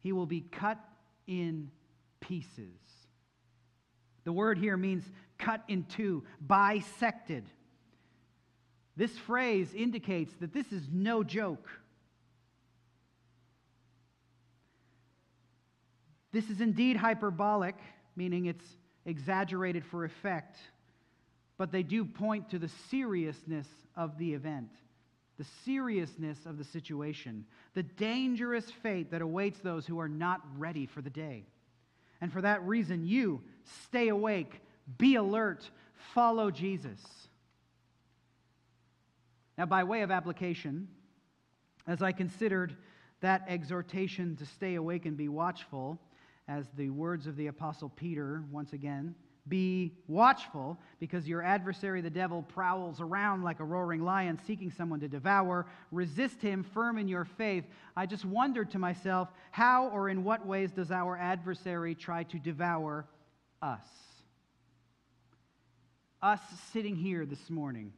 He 0.01 0.11
will 0.11 0.25
be 0.25 0.41
cut 0.41 0.79
in 1.27 1.69
pieces. 2.19 2.73
The 4.23 4.33
word 4.33 4.57
here 4.57 4.75
means 4.75 5.03
cut 5.37 5.61
in 5.67 5.83
two, 5.83 6.23
bisected. 6.41 7.43
This 8.95 9.15
phrase 9.19 9.71
indicates 9.75 10.33
that 10.39 10.51
this 10.51 10.71
is 10.71 10.81
no 10.91 11.23
joke. 11.23 11.69
This 16.31 16.49
is 16.49 16.59
indeed 16.59 16.97
hyperbolic, 16.97 17.75
meaning 18.15 18.47
it's 18.47 18.65
exaggerated 19.05 19.85
for 19.85 20.05
effect, 20.05 20.57
but 21.63 21.71
they 21.71 21.81
do 21.81 22.03
point 22.03 22.49
to 22.49 22.59
the 22.59 22.67
seriousness 22.89 23.65
of 23.95 24.17
the 24.17 24.33
event, 24.33 24.67
the 25.37 25.45
seriousness 25.63 26.37
of 26.45 26.57
the 26.57 26.63
situation, 26.65 27.45
the 27.73 27.83
dangerous 27.83 28.69
fate 28.69 29.11
that 29.11 29.21
awaits 29.21 29.61
those 29.61 29.87
who 29.87 29.97
are 29.97 30.09
not 30.09 30.41
ready 30.57 30.85
for 30.85 31.01
the 31.01 31.09
day. 31.09 31.45
And 32.19 32.33
for 32.33 32.41
that 32.41 32.61
reason, 32.63 33.05
you 33.05 33.43
stay 33.85 34.09
awake, 34.09 34.59
be 34.97 35.15
alert, 35.15 35.69
follow 36.13 36.51
Jesus. 36.51 36.99
Now, 39.57 39.65
by 39.65 39.85
way 39.85 40.01
of 40.01 40.11
application, 40.11 40.89
as 41.87 42.01
I 42.01 42.11
considered 42.11 42.75
that 43.21 43.45
exhortation 43.47 44.35
to 44.35 44.45
stay 44.45 44.75
awake 44.75 45.05
and 45.05 45.15
be 45.15 45.29
watchful, 45.29 45.97
as 46.49 46.65
the 46.75 46.89
words 46.89 47.25
of 47.25 47.37
the 47.37 47.47
Apostle 47.47 47.87
Peter, 47.87 48.43
once 48.51 48.73
again, 48.73 49.15
be 49.47 49.91
watchful, 50.07 50.79
because 50.99 51.27
your 51.27 51.41
adversary, 51.41 51.99
the 51.99 52.09
devil, 52.09 52.43
prowls 52.43 53.01
around 53.01 53.43
like 53.43 53.59
a 53.59 53.65
roaring 53.65 54.03
lion 54.03 54.39
seeking 54.47 54.71
someone 54.71 55.01
to 55.01 55.09
devour. 55.09 55.65
Resist 55.91 56.41
him 56.41 56.63
firm 56.63 56.97
in 56.97 57.09
your 57.09 57.25
faith. 57.25 57.65
I 57.97 58.05
just 58.05 58.23
wondered 58.23 58.71
to 58.71 58.79
myself, 58.79 59.27
how 59.51 59.89
or 59.89 60.07
in 60.07 60.23
what 60.23 60.45
ways 60.45 60.71
does 60.71 60.91
our 60.91 61.17
adversary 61.17 61.93
try 61.93 62.23
to 62.23 62.39
devour 62.39 63.05
us? 63.61 63.85
Us 66.21 66.39
sitting 66.71 66.95
here 66.95 67.25
this 67.25 67.49
morning, 67.49 67.91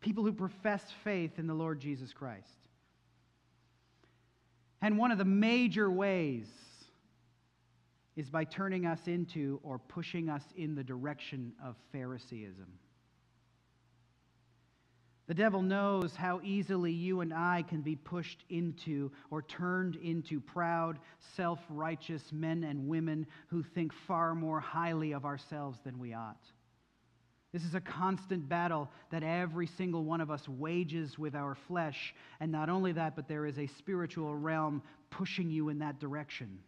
people 0.00 0.24
who 0.24 0.32
profess 0.32 0.82
faith 1.04 1.38
in 1.38 1.46
the 1.46 1.54
Lord 1.54 1.80
Jesus 1.80 2.14
Christ. 2.14 2.48
And 4.80 4.96
one 4.96 5.10
of 5.10 5.18
the 5.18 5.26
major 5.26 5.90
ways 5.90 6.46
is 8.16 8.30
by 8.30 8.44
turning 8.44 8.86
us 8.86 9.00
into 9.06 9.60
or 9.62 9.78
pushing 9.78 10.28
us 10.28 10.42
in 10.56 10.74
the 10.74 10.82
direction 10.82 11.52
of 11.62 11.76
Phariseeism. 11.92 12.66
The 15.26 15.34
devil 15.34 15.60
knows 15.60 16.14
how 16.14 16.40
easily 16.44 16.92
you 16.92 17.20
and 17.20 17.34
I 17.34 17.64
can 17.68 17.80
be 17.80 17.96
pushed 17.96 18.44
into 18.48 19.10
or 19.30 19.42
turned 19.42 19.96
into 19.96 20.40
proud, 20.40 21.00
self 21.34 21.58
righteous 21.68 22.22
men 22.32 22.62
and 22.62 22.88
women 22.88 23.26
who 23.48 23.64
think 23.64 23.92
far 24.06 24.36
more 24.36 24.60
highly 24.60 25.12
of 25.12 25.24
ourselves 25.24 25.78
than 25.84 25.98
we 25.98 26.14
ought. 26.14 26.44
This 27.52 27.64
is 27.64 27.74
a 27.74 27.80
constant 27.80 28.48
battle 28.48 28.88
that 29.10 29.22
every 29.22 29.66
single 29.66 30.04
one 30.04 30.20
of 30.20 30.30
us 30.30 30.48
wages 30.48 31.18
with 31.18 31.34
our 31.34 31.56
flesh. 31.66 32.14
And 32.38 32.52
not 32.52 32.68
only 32.68 32.92
that, 32.92 33.16
but 33.16 33.28
there 33.28 33.46
is 33.46 33.58
a 33.58 33.66
spiritual 33.78 34.34
realm 34.36 34.82
pushing 35.10 35.50
you 35.50 35.70
in 35.70 35.78
that 35.80 35.98
direction. 35.98 36.58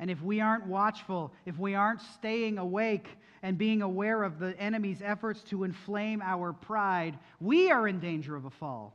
And 0.00 0.10
if 0.10 0.22
we 0.22 0.40
aren't 0.40 0.66
watchful, 0.66 1.32
if 1.44 1.58
we 1.58 1.74
aren't 1.74 2.00
staying 2.00 2.58
awake 2.58 3.08
and 3.42 3.58
being 3.58 3.82
aware 3.82 4.22
of 4.22 4.38
the 4.38 4.58
enemy's 4.58 5.02
efforts 5.02 5.42
to 5.44 5.64
inflame 5.64 6.22
our 6.22 6.52
pride, 6.52 7.18
we 7.40 7.70
are 7.70 7.88
in 7.88 7.98
danger 7.98 8.36
of 8.36 8.44
a 8.44 8.50
fall. 8.50 8.94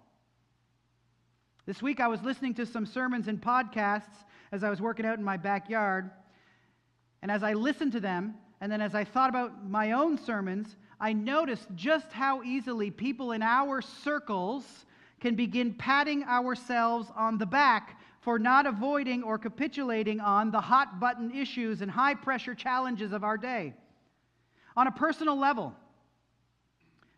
This 1.66 1.82
week 1.82 2.00
I 2.00 2.08
was 2.08 2.22
listening 2.22 2.54
to 2.56 2.66
some 2.66 2.86
sermons 2.86 3.28
and 3.28 3.42
podcasts 3.42 4.26
as 4.52 4.64
I 4.64 4.70
was 4.70 4.82
working 4.82 5.06
out 5.06 5.18
in 5.18 5.24
my 5.24 5.38
backyard. 5.38 6.10
And 7.22 7.32
as 7.32 7.44
I 7.44 7.54
listened 7.54 7.94
to 7.94 8.00
them, 8.00 8.36
and 8.62 8.72
then 8.72 8.82
as 8.82 8.96
I 8.96 9.04
thought 9.04 9.30
about 9.30 9.70
my 9.70 9.92
own 9.92 10.18
sermons, 10.18 10.76
I 11.00 11.12
noticed 11.12 11.68
just 11.76 12.12
how 12.14 12.44
easily 12.44 12.92
people 12.92 13.34
in 13.34 13.42
our 13.42 13.82
circles 13.82 14.86
can 15.20 15.36
begin 15.36 15.74
patting 15.74 16.24
ourselves 16.24 17.10
on 17.16 17.38
the 17.38 17.46
back 17.46 18.00
for 18.24 18.40
not 18.40 18.66
avoiding 18.66 19.22
or 19.22 19.38
capitulating 19.38 20.20
on 20.22 20.50
the 20.50 20.62
hot 20.62 21.00
button 21.00 21.32
issues 21.32 21.82
and 21.82 21.92
high 21.92 22.16
pressure 22.16 22.56
challenges 22.56 23.12
of 23.12 23.24
our 23.24 23.38
day. 23.38 23.74
On 24.78 24.88
a 24.88 24.92
personal 24.92 25.38
level, 25.38 25.74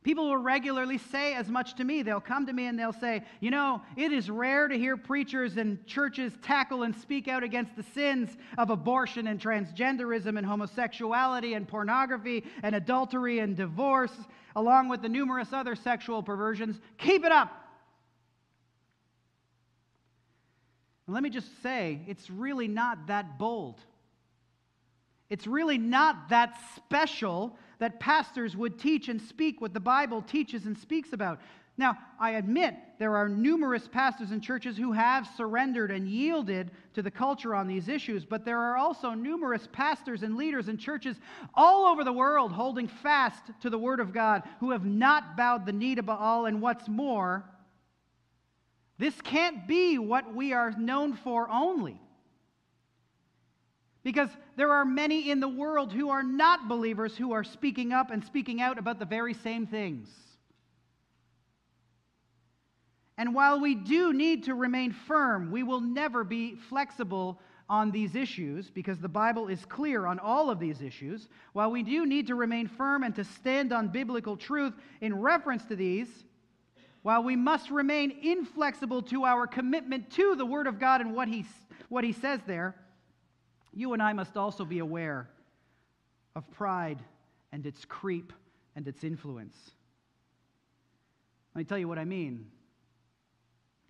people 0.02 0.28
will 0.28 0.38
regularly 0.38 0.98
say 0.98 1.36
as 1.36 1.48
much 1.48 1.76
to 1.76 1.84
me. 1.84 2.02
They'll 2.02 2.20
come 2.20 2.48
to 2.48 2.54
me 2.54 2.66
and 2.66 2.78
they'll 2.78 2.92
say, 2.92 3.24
You 3.40 3.52
know, 3.52 3.84
it 3.96 4.12
is 4.12 4.32
rare 4.32 4.68
to 4.68 4.78
hear 4.78 4.98
preachers 4.98 5.58
and 5.58 5.86
churches 5.86 6.34
tackle 6.42 6.84
and 6.84 6.96
speak 6.96 7.28
out 7.28 7.44
against 7.44 7.76
the 7.76 7.84
sins 7.84 8.36
of 8.58 8.72
abortion 8.72 9.28
and 9.28 9.40
transgenderism 9.40 10.38
and 10.38 10.46
homosexuality 10.46 11.54
and 11.54 11.68
pornography 11.68 12.44
and 12.64 12.74
adultery 12.74 13.40
and 13.40 13.56
divorce, 13.56 14.14
along 14.56 14.90
with 14.90 15.04
the 15.04 15.10
numerous 15.10 15.54
other 15.54 15.76
sexual 15.76 16.24
perversions. 16.24 16.80
Keep 16.98 17.26
it 17.26 17.32
up. 17.32 17.65
And 21.08 21.14
let 21.14 21.24
me 21.24 21.30
just 21.30 21.62
say, 21.62 22.02
it's 22.08 22.30
really 22.30 22.68
not 22.68 23.08
that 23.08 23.38
bold. 23.38 23.80
It's 25.30 25.48
really 25.48 25.78
not 25.78 26.30
that 26.30 26.58
special 26.76 27.58
that 27.80 28.00
pastors 28.00 28.56
would 28.56 28.80
teach 28.80 29.10
and 29.10 29.22
speak 29.22 29.60
what 29.60 29.74
the 29.74 29.80
Bible 29.80 30.22
teaches 30.22 30.66
and 30.66 30.78
speaks 30.78 31.14
about. 31.14 31.40
Now, 31.78 31.98
I 32.20 32.32
admit 32.32 32.76
there 33.00 33.18
are 33.18 33.28
numerous 33.28 33.86
pastors 33.88 34.32
and 34.32 34.42
churches 34.42 34.78
who 34.78 34.94
have 34.94 35.28
surrendered 35.36 35.92
and 35.92 36.08
yielded 36.08 36.72
to 36.94 37.02
the 37.02 37.12
culture 37.12 37.54
on 37.54 37.68
these 37.68 37.90
issues, 37.90 38.24
but 38.24 38.46
there 38.46 38.60
are 38.60 38.78
also 38.78 39.12
numerous 39.12 39.68
pastors 39.74 40.24
and 40.24 40.38
leaders 40.38 40.70
and 40.70 40.80
churches 40.80 41.18
all 41.54 41.86
over 41.86 42.06
the 42.06 42.14
world 42.14 42.54
holding 42.54 42.88
fast 42.88 43.44
to 43.62 43.70
the 43.70 43.78
Word 43.78 44.00
of 44.00 44.14
God 44.14 44.44
who 44.62 44.72
have 44.72 44.86
not 44.86 45.36
bowed 45.36 45.66
the 45.66 45.74
knee 45.74 45.96
to 45.96 46.04
Baal, 46.04 46.46
and 46.46 46.62
what's 46.62 46.88
more, 46.88 47.44
this 48.98 49.20
can't 49.22 49.68
be 49.68 49.98
what 49.98 50.34
we 50.34 50.54
are 50.54 50.72
known 50.72 51.14
for 51.14 51.50
only. 51.50 52.00
Because 54.04 54.30
there 54.56 54.72
are 54.72 54.86
many 54.86 55.32
in 55.32 55.40
the 55.40 55.48
world 55.48 55.92
who 55.92 56.10
are 56.10 56.24
not 56.24 56.68
believers 56.68 57.18
who 57.18 57.32
are 57.34 57.44
speaking 57.44 57.92
up 57.92 58.12
and 58.12 58.24
speaking 58.24 58.62
out 58.62 58.78
about 58.78 59.00
the 59.00 59.06
very 59.06 59.34
same 59.34 59.66
things. 59.66 60.08
And 63.18 63.34
while 63.34 63.60
we 63.60 63.76
do 63.76 64.14
need 64.14 64.44
to 64.44 64.54
remain 64.54 64.92
firm, 64.92 65.52
we 65.52 65.64
will 65.64 65.82
never 65.82 66.24
be 66.24 66.56
flexible 66.56 67.40
on 67.70 67.90
these 67.90 68.16
issues 68.16 68.70
because 68.70 69.00
the 69.00 69.10
Bible 69.10 69.48
is 69.48 69.66
clear 69.66 70.06
on 70.06 70.20
all 70.20 70.50
of 70.50 70.60
these 70.60 70.82
issues. 70.82 71.28
While 71.54 71.72
we 71.72 71.82
do 71.82 72.06
need 72.06 72.28
to 72.28 72.36
remain 72.36 72.68
firm 72.68 73.04
and 73.04 73.16
to 73.16 73.24
stand 73.24 73.74
on 73.74 73.88
biblical 73.88 74.38
truth 74.38 74.74
in 75.02 75.20
reference 75.20 75.66
to 75.66 75.76
these, 75.76 76.26
while 77.06 77.22
we 77.22 77.36
must 77.36 77.70
remain 77.70 78.10
inflexible 78.24 79.00
to 79.00 79.26
our 79.26 79.46
commitment 79.46 80.10
to 80.10 80.36
the 80.36 80.44
Word 80.44 80.66
of 80.66 80.80
God 80.80 81.02
and 81.02 81.14
what 81.14 81.28
he, 81.28 81.46
what 81.88 82.04
he 82.04 82.12
says 82.12 82.40
there, 82.48 82.74
you 83.72 83.94
and 83.94 84.02
I 84.02 84.14
must 84.14 84.36
also 84.36 84.66
be 84.66 84.80
aware 84.80 85.30
of 86.36 86.50
pride 86.50 86.98
and 87.52 87.64
its 87.68 87.86
creep 87.86 88.34
and 88.76 88.88
its 88.88 89.04
influence. 89.04 89.56
Let 91.54 91.60
me 91.60 91.66
tell 91.66 91.78
you 91.78 91.88
what 91.88 92.00
I 92.00 92.06
mean. 92.06 92.48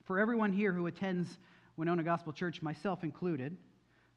For 0.03 0.19
everyone 0.19 0.51
here 0.51 0.73
who 0.73 0.87
attends 0.87 1.37
Winona 1.77 2.03
Gospel 2.03 2.33
Church, 2.33 2.61
myself 2.61 3.01
included, 3.05 3.55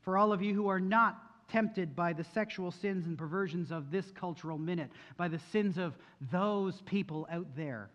for 0.00 0.18
all 0.18 0.32
of 0.32 0.42
you 0.42 0.54
who 0.54 0.66
are 0.66 0.80
not 0.80 1.46
tempted 1.48 1.94
by 1.94 2.12
the 2.12 2.24
sexual 2.24 2.72
sins 2.72 3.06
and 3.06 3.16
perversions 3.16 3.70
of 3.70 3.92
this 3.92 4.10
cultural 4.10 4.58
minute, 4.58 4.90
by 5.16 5.28
the 5.28 5.38
sins 5.52 5.78
of 5.78 5.96
those 6.32 6.82
people 6.82 7.28
out 7.30 7.46
there, 7.54 7.90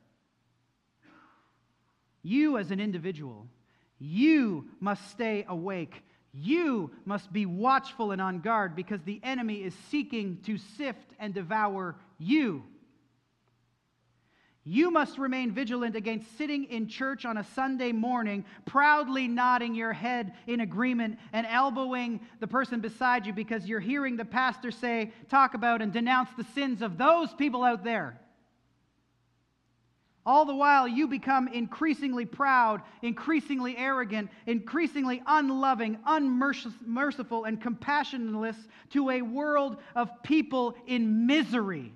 you, 2.24 2.58
as 2.58 2.72
an 2.72 2.80
individual, 2.80 3.48
you 4.00 4.70
must 4.80 5.12
stay 5.12 5.46
awake. 5.48 6.04
You 6.34 6.92
must 7.06 7.32
be 7.32 7.46
watchful 7.46 8.12
and 8.12 8.22
on 8.22 8.40
guard 8.40 8.76
because 8.76 9.02
the 9.04 9.20
enemy 9.24 9.64
is 9.64 9.76
seeking 9.92 10.40
to 10.46 10.58
sift 10.58 11.14
and 11.20 11.34
devour 11.34 11.96
you. 12.18 12.64
You 14.66 14.92
must 14.92 15.18
remain 15.18 15.52
vigilant 15.52 15.98
against 15.98 16.38
sitting 16.38 16.64
in 16.66 16.88
church 16.88 17.26
on 17.26 17.36
a 17.36 17.44
Sunday 17.44 17.92
morning, 17.92 18.46
proudly 18.66 19.28
nodding 19.28 19.76
your 19.76 19.92
head 19.92 20.34
in 20.48 20.62
agreement 20.62 21.20
and 21.34 21.46
elbowing 21.46 22.22
the 22.40 22.48
person 22.48 22.80
beside 22.80 23.26
you 23.26 23.34
because 23.34 23.66
you're 23.66 23.82
hearing 23.82 24.16
the 24.16 24.24
pastor 24.24 24.72
say, 24.72 25.12
talk 25.30 25.54
about, 25.54 25.82
and 25.82 25.92
denounce 25.92 26.30
the 26.38 26.46
sins 26.56 26.82
of 26.82 26.98
those 26.98 27.34
people 27.34 27.64
out 27.64 27.84
there. 27.84 28.22
All 30.26 30.46
the 30.46 30.56
while, 30.56 30.88
you 30.88 31.08
become 31.08 31.50
increasingly 31.50 32.26
proud, 32.26 32.82
increasingly 33.02 33.76
arrogant, 33.76 34.30
increasingly 34.46 35.22
unloving, 35.28 35.98
unmerciful, 36.06 37.44
and 37.44 37.62
compassionless 37.62 38.56
to 38.92 39.10
a 39.10 39.22
world 39.22 39.78
of 39.96 40.24
people 40.24 40.76
in 40.88 41.28
misery. 41.28 41.92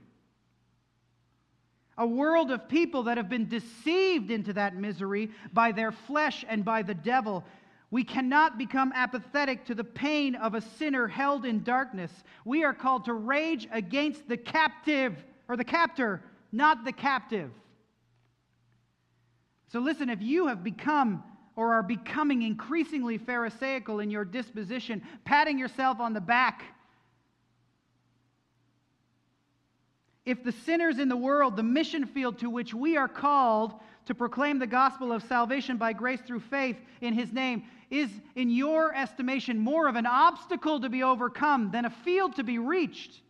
A 1.98 2.06
world 2.06 2.52
of 2.52 2.68
people 2.68 3.04
that 3.04 3.16
have 3.18 3.30
been 3.30 3.48
deceived 3.48 4.30
into 4.30 4.52
that 4.54 4.76
misery 4.76 5.32
by 5.54 5.72
their 5.72 5.94
flesh 5.94 6.44
and 6.50 6.66
by 6.66 6.84
the 6.84 6.94
devil. 6.94 7.46
We 7.92 8.04
cannot 8.04 8.58
become 8.58 8.92
apathetic 8.94 9.66
to 9.66 9.74
the 9.74 9.86
pain 9.86 10.36
of 10.36 10.54
a 10.54 10.62
sinner 10.62 11.08
held 11.08 11.46
in 11.46 11.64
darkness. 11.64 12.12
We 12.44 12.66
are 12.66 12.74
called 12.74 13.06
to 13.06 13.14
rage 13.14 13.70
against 13.72 14.28
the 14.28 14.38
captive 14.38 15.16
or 15.48 15.56
the 15.56 15.64
captor, 15.64 16.22
not 16.52 16.84
the 16.84 16.92
captive. 16.92 17.52
So, 19.70 19.80
listen, 19.80 20.10
if 20.10 20.22
you 20.22 20.48
have 20.48 20.64
become 20.64 21.24
or 21.56 21.74
are 21.74 21.84
becoming 21.84 22.44
increasingly 22.44 23.18
Pharisaical 23.18 24.00
in 24.00 24.12
your 24.12 24.24
disposition, 24.24 25.02
patting 25.26 25.58
yourself 25.58 26.00
on 26.00 26.14
the 26.14 26.22
back, 26.22 26.64
if 30.26 30.44
the 30.44 30.52
sinners 30.52 31.00
in 31.00 31.10
the 31.10 31.18
world, 31.18 31.56
the 31.56 31.64
mission 31.64 32.06
field 32.06 32.40
to 32.40 32.50
which 32.50 32.74
we 32.74 32.98
are 32.98 33.08
called 33.08 33.74
to 34.06 34.14
proclaim 34.14 34.60
the 34.60 34.68
gospel 34.68 35.12
of 35.12 35.24
salvation 35.24 35.78
by 35.78 35.94
grace 35.94 36.20
through 36.22 36.42
faith 36.42 36.78
in 37.02 37.14
his 37.14 37.32
name, 37.34 37.64
is 37.90 38.10
in 38.36 38.50
your 38.50 38.94
estimation 38.94 39.58
more 39.58 39.88
of 39.88 39.96
an 39.96 40.06
obstacle 40.06 40.82
to 40.82 40.90
be 40.90 41.04
overcome 41.04 41.72
than 41.72 41.86
a 41.86 41.90
field 41.90 42.36
to 42.36 42.44
be 42.44 42.60
reached, 42.60 43.22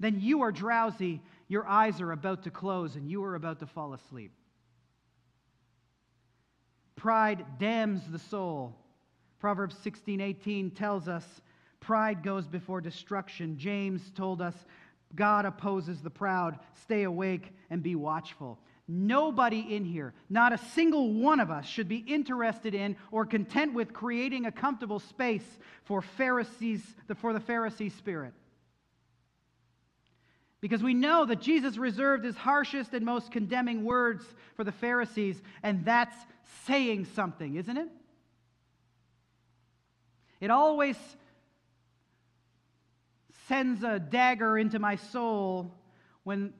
then 0.00 0.20
you 0.20 0.42
are 0.42 0.52
drowsy, 0.52 1.20
your 1.48 1.66
eyes 1.66 2.00
are 2.00 2.12
about 2.12 2.42
to 2.42 2.50
close, 2.50 2.96
and 2.96 3.10
you 3.10 3.24
are 3.24 3.34
about 3.34 3.58
to 3.60 3.66
fall 3.66 3.94
asleep. 3.94 4.32
Pride 7.02 7.44
damns 7.58 8.00
the 8.12 8.18
soul. 8.20 8.76
Proverbs 9.40 9.74
16 9.82 10.20
18 10.20 10.70
tells 10.70 11.08
us 11.08 11.24
pride 11.80 12.22
goes 12.22 12.46
before 12.46 12.80
destruction. 12.80 13.58
James 13.58 14.12
told 14.14 14.40
us 14.40 14.54
God 15.16 15.44
opposes 15.44 16.00
the 16.00 16.10
proud. 16.10 16.60
Stay 16.80 17.02
awake 17.02 17.52
and 17.70 17.82
be 17.82 17.96
watchful. 17.96 18.56
Nobody 18.86 19.74
in 19.74 19.84
here, 19.84 20.14
not 20.30 20.52
a 20.52 20.58
single 20.58 21.12
one 21.12 21.40
of 21.40 21.50
us, 21.50 21.66
should 21.66 21.88
be 21.88 22.04
interested 22.06 22.72
in 22.72 22.94
or 23.10 23.26
content 23.26 23.74
with 23.74 23.92
creating 23.92 24.46
a 24.46 24.52
comfortable 24.52 25.00
space 25.00 25.58
for 25.82 26.02
Pharisees, 26.02 26.84
for 27.16 27.32
the 27.32 27.40
Pharisee 27.40 27.90
spirit. 27.90 28.32
Because 30.62 30.82
we 30.82 30.94
know 30.94 31.26
that 31.26 31.42
Jesus 31.42 31.76
reserved 31.76 32.24
his 32.24 32.36
harshest 32.36 32.94
and 32.94 33.04
most 33.04 33.30
condemning 33.30 33.84
words 33.84 34.24
for 34.56 34.64
the 34.64 34.72
Pharisees, 34.72 35.42
and 35.62 35.84
that's 35.84 36.16
saying 36.66 37.06
something, 37.14 37.56
isn't 37.56 37.76
it? 37.76 37.88
It 40.40 40.50
always 40.50 40.96
sends 43.48 43.82
a 43.82 43.98
dagger 43.98 44.56
into 44.56 44.78
my 44.78 44.96
soul 44.96 45.74
when 46.22 46.54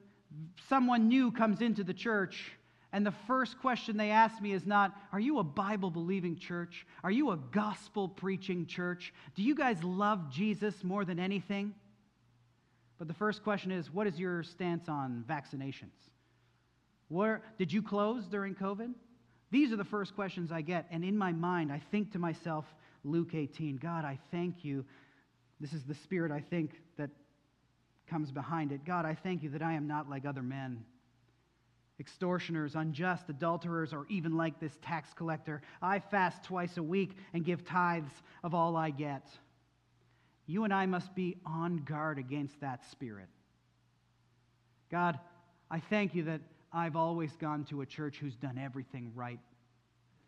someone 0.67 1.07
new 1.07 1.31
comes 1.31 1.61
into 1.61 1.83
the 1.83 1.93
church 1.93 2.51
and 2.93 3.03
the 3.03 3.13
first 3.25 3.59
question 3.59 3.97
they 3.97 4.11
ask 4.11 4.39
me 4.39 4.51
is 4.51 4.67
not, 4.67 4.95
Are 5.11 5.19
you 5.19 5.39
a 5.39 5.43
Bible 5.43 5.89
believing 5.89 6.37
church? 6.37 6.85
Are 7.03 7.09
you 7.09 7.31
a 7.31 7.37
gospel 7.37 8.07
preaching 8.07 8.67
church? 8.67 9.11
Do 9.33 9.41
you 9.41 9.55
guys 9.55 9.83
love 9.83 10.29
Jesus 10.29 10.83
more 10.83 11.03
than 11.03 11.19
anything? 11.19 11.73
But 13.03 13.09
the 13.09 13.15
first 13.15 13.43
question 13.43 13.69
is 13.69 13.91
what 13.91 14.07
is 14.07 14.17
your 14.17 14.43
stance 14.43 14.87
on 14.87 15.25
vaccinations? 15.27 15.91
Where, 17.09 17.41
did 17.57 17.69
you 17.69 17.81
close 17.81 18.23
during 18.27 18.55
COVID? 18.55 18.93
These 19.51 19.73
are 19.73 19.75
the 19.75 19.83
first 19.83 20.15
questions 20.15 20.53
I 20.53 20.61
get. 20.61 20.87
And 20.89 21.03
in 21.03 21.17
my 21.17 21.33
mind, 21.33 21.69
I 21.69 21.81
think 21.91 22.13
to 22.13 22.17
myself, 22.17 22.63
Luke 23.03 23.35
18, 23.35 23.75
God, 23.75 24.05
I 24.05 24.19
thank 24.31 24.63
you. 24.63 24.85
This 25.59 25.73
is 25.73 25.83
the 25.83 25.95
spirit 25.95 26.31
I 26.31 26.39
think 26.49 26.79
that 26.95 27.09
comes 28.07 28.31
behind 28.31 28.71
it. 28.71 28.85
God, 28.85 29.05
I 29.05 29.15
thank 29.15 29.43
you 29.43 29.49
that 29.49 29.61
I 29.61 29.73
am 29.73 29.85
not 29.85 30.09
like 30.09 30.25
other 30.25 30.41
men 30.41 30.85
extortioners, 31.99 32.75
unjust, 32.75 33.25
adulterers, 33.29 33.93
or 33.93 34.05
even 34.09 34.37
like 34.37 34.61
this 34.61 34.77
tax 34.81 35.13
collector. 35.13 35.61
I 35.81 35.99
fast 35.99 36.43
twice 36.43 36.77
a 36.77 36.83
week 36.83 37.17
and 37.33 37.43
give 37.43 37.65
tithes 37.65 38.13
of 38.45 38.53
all 38.55 38.77
I 38.77 38.91
get. 38.91 39.27
You 40.45 40.63
and 40.63 40.73
I 40.73 40.85
must 40.85 41.15
be 41.15 41.37
on 41.45 41.77
guard 41.77 42.17
against 42.17 42.59
that 42.61 42.83
spirit. 42.91 43.29
God, 44.91 45.19
I 45.71 45.79
thank 45.79 46.13
you 46.13 46.23
that 46.23 46.41
I've 46.71 46.95
always 46.95 47.31
gone 47.37 47.65
to 47.65 47.81
a 47.81 47.85
church 47.85 48.17
who's 48.17 48.35
done 48.35 48.57
everything 48.57 49.11
right. 49.15 49.39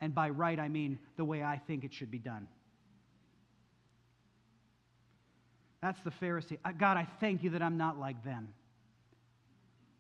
And 0.02 0.14
by 0.14 0.30
right, 0.30 0.60
I 0.60 0.70
mean 0.70 1.00
the 1.18 1.26
way 1.26 1.44
I 1.44 1.62
think 1.68 1.84
it 1.84 1.94
should 1.94 2.12
be 2.12 2.20
done. 2.20 2.48
That's 5.82 6.00
the 6.02 6.12
Pharisee. 6.12 6.58
Uh, 6.66 6.72
God, 6.72 6.98
I 6.98 7.08
thank 7.20 7.44
you 7.44 7.52
that 7.52 7.62
I'm 7.62 7.78
not 7.78 8.00
like 8.00 8.24
them. 8.24 8.50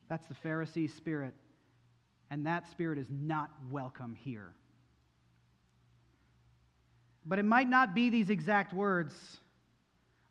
That's 0.09 0.25
the 0.27 0.33
Pharisee 0.33 0.89
spirit. 0.95 1.33
And 2.31 2.47
that 2.47 2.69
spirit 2.71 2.97
is 2.97 3.07
not 3.09 3.51
welcome 3.69 4.15
here. 4.15 4.53
But 7.25 7.39
it 7.39 7.45
might 7.45 7.69
not 7.69 7.93
be 7.93 8.09
these 8.09 8.29
exact 8.29 8.73
words. 8.73 9.13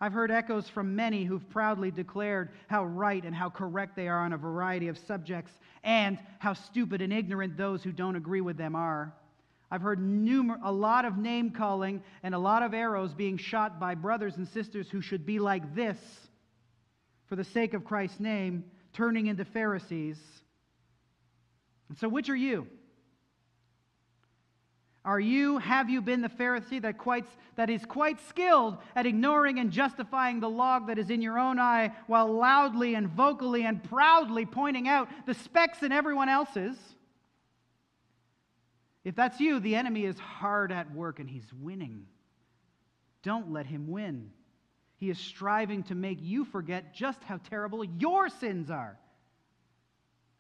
I've 0.01 0.13
heard 0.13 0.31
echoes 0.31 0.69
from 0.69 0.97
many 0.97 1.25
who've 1.25 1.49
proudly 1.51 1.91
declared 1.91 2.51
how 2.67 2.85
right 2.85 3.25
and 3.25 3.35
how 3.35 3.49
correct 3.49 3.97
they 3.97 4.09
are 4.09 4.21
on 4.21 4.33
a 4.33 4.39
variety 4.39 4.89
of 4.89 4.99
subjects 4.99 5.53
and 5.83 6.19
how 6.39 6.55
stupid 6.55 7.01
and 7.01 7.13
ignorant 7.13 7.57
those 7.57 7.83
who 7.83 7.93
don't 7.93 8.17
agree 8.17 8.41
with 8.41 8.57
them 8.57 8.75
are. 8.75 9.15
I've 9.71 9.83
heard 9.83 9.99
numer- 9.99 10.61
a 10.63 10.73
lot 10.73 11.05
of 11.05 11.17
name 11.17 11.51
calling 11.51 12.03
and 12.23 12.35
a 12.35 12.39
lot 12.39 12.63
of 12.63 12.75
arrows 12.75 13.15
being 13.15 13.37
shot 13.37 13.81
by 13.81 13.95
brothers 13.95 14.37
and 14.37 14.47
sisters 14.49 14.89
who 14.89 15.01
should 15.01 15.25
be 15.25 15.39
like 15.39 15.75
this 15.75 15.99
for 17.27 17.37
the 17.37 17.45
sake 17.45 17.75
of 17.75 17.85
Christ's 17.85 18.21
name, 18.21 18.65
turning 18.93 19.27
into 19.27 19.45
Pharisees. 19.45 20.19
And 21.89 21.99
so, 21.99 22.09
which 22.09 22.29
are 22.29 22.37
you? 22.37 22.67
Are 25.05 25.21
you, 25.21 25.59
have 25.59 25.91
you 25.91 26.01
been 26.01 26.23
the 26.23 26.31
Pharisee 26.31 26.81
that, 26.81 26.97
quite, 26.97 27.27
that 27.57 27.69
is 27.69 27.85
quite 27.85 28.19
skilled 28.27 28.79
at 28.97 29.05
ignoring 29.05 29.59
and 29.59 29.71
justifying 29.71 30.41
the 30.41 30.49
log 30.49 30.87
that 30.87 30.99
is 30.99 31.11
in 31.11 31.21
your 31.21 31.39
own 31.39 31.59
eye 31.59 31.93
while 32.07 32.33
loudly 32.33 32.95
and 32.95 33.09
vocally 33.09 33.67
and 33.67 33.85
proudly 33.85 34.47
pointing 34.47 34.89
out 34.89 35.11
the 35.27 35.35
specks 35.35 35.83
in 35.83 35.93
everyone 35.93 36.31
else's? 36.31 36.79
If 39.05 39.15
that's 39.15 39.41
you, 39.41 39.61
the 39.61 39.77
enemy 39.77 40.07
is 40.07 40.19
hard 40.19 40.73
at 40.73 40.91
work 40.95 41.21
and 41.21 41.29
he's 41.29 41.53
winning. 41.61 42.07
Don't 43.23 43.53
let 43.53 43.67
him 43.67 43.89
win. 43.89 44.31
He 44.97 45.11
is 45.11 45.19
striving 45.19 45.83
to 45.85 45.95
make 45.95 46.19
you 46.23 46.47
forget 46.47 46.95
just 46.95 47.23
how 47.25 47.37
terrible 47.51 47.85
your 47.85 48.31
sins 48.31 48.71
are. 48.71 48.97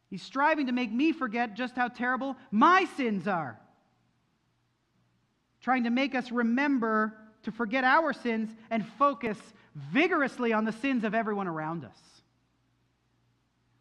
He's 0.08 0.22
striving 0.22 0.68
to 0.68 0.72
make 0.72 0.90
me 0.90 1.12
forget 1.12 1.54
just 1.54 1.76
how 1.76 1.88
terrible 1.88 2.36
my 2.50 2.86
sins 2.96 3.28
are 3.28 3.58
trying 5.64 5.84
to 5.84 5.90
make 5.90 6.14
us 6.14 6.30
remember 6.30 7.14
to 7.42 7.50
forget 7.50 7.84
our 7.84 8.12
sins 8.12 8.50
and 8.70 8.86
focus 8.98 9.38
vigorously 9.74 10.52
on 10.52 10.66
the 10.66 10.72
sins 10.72 11.04
of 11.04 11.14
everyone 11.14 11.48
around 11.48 11.86
us. 11.86 11.96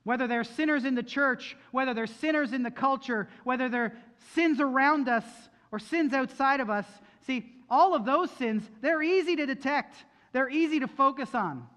Whether 0.06 0.26
they're 0.26 0.46
sinners 0.46 0.86
in 0.86 0.96
the 0.96 1.04
church, 1.04 1.58
whether 1.72 1.94
they're 1.94 2.08
sinners 2.08 2.54
in 2.54 2.64
the 2.64 2.72
culture, 2.72 3.28
whether 3.44 3.68
they're 3.68 3.98
sins 4.34 4.62
around 4.62 5.10
us 5.10 5.26
or 5.74 5.80
sins 5.80 6.14
outside 6.14 6.62
of 6.62 6.70
us, 6.70 6.86
see, 7.28 7.52
all 7.70 7.94
of 7.94 8.06
those 8.06 8.32
sins, 8.32 8.64
they're 8.82 9.04
easy 9.04 9.36
to 9.36 9.46
detect, 9.46 9.96
they're 10.32 10.50
easy 10.50 10.80
to 10.80 10.88
focus 10.88 11.36
on. 11.36 11.68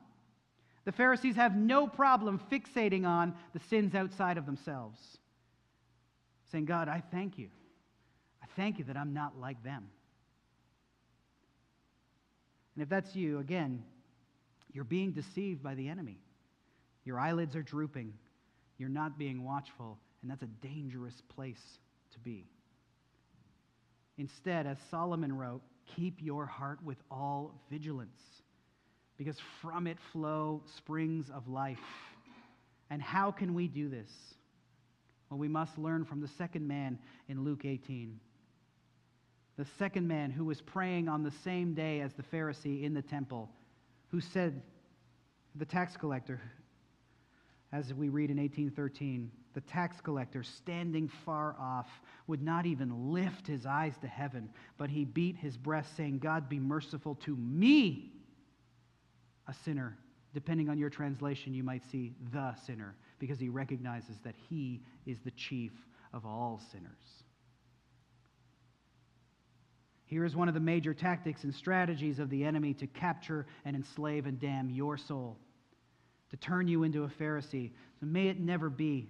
The 0.85 0.93
Pharisees 0.93 1.35
have 1.35 1.57
no 1.57 1.89
problem 1.89 2.41
fixating 2.51 3.05
on 3.05 3.35
the 3.53 3.59
sins 3.59 3.93
outside 3.97 4.39
of 4.39 4.47
themselves, 4.47 5.01
saying, 6.53 6.67
God, 6.67 6.89
I 6.89 7.03
thank 7.11 7.39
you. 7.39 7.49
Thank 8.57 8.79
you 8.79 8.85
that 8.85 8.97
I'm 8.97 9.13
not 9.13 9.39
like 9.39 9.63
them. 9.63 9.89
And 12.75 12.83
if 12.83 12.89
that's 12.89 13.15
you, 13.15 13.39
again, 13.39 13.85
you're 14.73 14.85
being 14.85 15.13
deceived 15.13 15.63
by 15.63 15.75
the 15.75 15.89
enemy. 15.89 16.19
Your 17.05 17.21
eyelids 17.21 17.55
are 17.55 17.63
drooping. 17.63 18.13
You're 18.79 18.89
not 18.89 19.19
being 19.19 19.45
watchful, 19.45 19.99
and 20.21 20.31
that's 20.31 20.43
a 20.43 20.67
dangerous 20.67 21.23
place 21.29 21.79
to 22.13 22.19
be. 22.19 22.47
Instead, 24.19 24.67
as 24.67 24.79
Solomon 24.91 25.37
wrote, 25.37 25.63
keep 25.95 26.17
your 26.21 26.47
heart 26.47 26.83
with 26.83 26.99
all 27.11 27.55
vigilance, 27.71 28.21
because 29.17 29.37
from 29.63 29.87
it 29.87 29.99
flow 30.13 30.63
springs 30.77 31.31
of 31.31 31.49
life. 31.49 31.79
And 32.91 33.03
how 33.03 33.31
can 33.31 33.55
we 33.55 33.69
do 33.69 33.89
this? 33.89 34.11
Well, 35.31 35.39
we 35.39 35.49
must 35.49 35.77
learn 35.79 36.05
from 36.05 36.21
the 36.21 36.29
second 36.29 36.67
man 36.69 36.99
in 37.29 37.45
Luke 37.45 37.65
18. 37.65 38.21
The 39.57 39.67
second 39.79 40.07
man 40.07 40.31
who 40.31 40.45
was 40.45 40.61
praying 40.61 41.09
on 41.09 41.23
the 41.23 41.31
same 41.31 41.75
day 41.75 42.01
as 42.01 42.13
the 42.13 42.23
Pharisee 42.23 42.83
in 42.83 42.93
the 42.93 43.03
temple, 43.03 43.51
who 44.09 44.21
said, 44.21 44.63
the 45.55 45.65
tax 45.65 45.97
collector, 45.97 46.41
as 47.73 47.93
we 47.95 48.09
read 48.09 48.31
in 48.31 48.37
1813, 48.37 49.31
the 49.55 49.61
tax 49.63 50.01
collector, 50.03 50.43
standing 50.43 51.09
far 51.25 51.57
off, 51.59 51.89
would 52.27 52.43
not 52.43 52.67
even 52.67 53.13
lift 53.13 53.47
his 53.47 53.65
eyes 53.65 53.95
to 54.03 54.07
heaven, 54.07 54.51
but 54.77 54.91
he 54.91 55.07
beat 55.07 55.37
his 55.37 55.57
breast, 55.57 55.97
saying, 55.97 56.19
God 56.19 56.49
be 56.49 56.59
merciful 56.59 57.15
to 57.25 57.35
me, 57.37 58.13
a 59.49 59.55
sinner. 59.65 59.97
Depending 60.35 60.69
on 60.69 60.77
your 60.77 60.91
translation, 60.91 61.55
you 61.55 61.63
might 61.63 61.83
see 61.91 62.13
the 62.31 62.55
sinner, 62.67 62.95
because 63.19 63.39
he 63.39 63.49
recognizes 63.49 64.19
that 64.23 64.35
he 64.51 64.83
is 65.07 65.21
the 65.25 65.31
chief 65.31 65.73
of 66.13 66.27
all 66.27 66.61
sinners. 66.71 67.25
Here 70.07 70.25
is 70.25 70.37
one 70.37 70.49
of 70.49 70.55
the 70.55 70.61
major 70.61 70.95
tactics 70.95 71.45
and 71.45 71.55
strategies 71.55 72.19
of 72.19 72.31
the 72.31 72.45
enemy 72.45 72.75
to 72.75 72.87
capture 72.87 73.47
and 73.65 73.75
enslave 73.75 74.27
and 74.27 74.41
damn 74.41 74.71
your 74.71 74.97
soul, 74.97 75.37
to 76.31 76.37
turn 76.37 76.69
you 76.69 76.85
into 76.85 77.05
a 77.05 77.09
Pharisee. 77.09 77.73
So 77.99 78.07
may 78.07 78.29
it 78.29 78.41
never 78.41 78.71
be. 78.71 79.09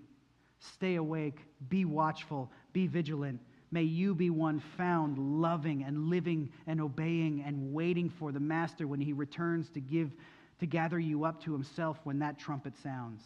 Stay 0.58 0.94
awake, 0.94 1.40
be 1.68 1.84
watchful, 1.84 2.50
be 2.72 2.86
vigilant. 2.86 3.40
May 3.70 3.82
you 3.82 4.14
be 4.14 4.30
one 4.30 4.60
found 4.78 5.18
loving 5.18 5.82
and 5.84 6.08
living 6.08 6.50
and 6.66 6.80
obeying 6.80 7.42
and 7.46 7.74
waiting 7.74 8.08
for 8.08 8.32
the 8.32 8.40
Master 8.40 8.86
when 8.86 9.00
he 9.00 9.12
returns 9.12 9.68
to 9.70 9.80
give 9.80 10.12
to 10.60 10.66
gather 10.66 10.98
you 10.98 11.24
up 11.24 11.42
to 11.42 11.52
himself 11.52 11.98
when 12.04 12.18
that 12.20 12.38
trumpet 12.38 12.72
sounds. 12.82 13.22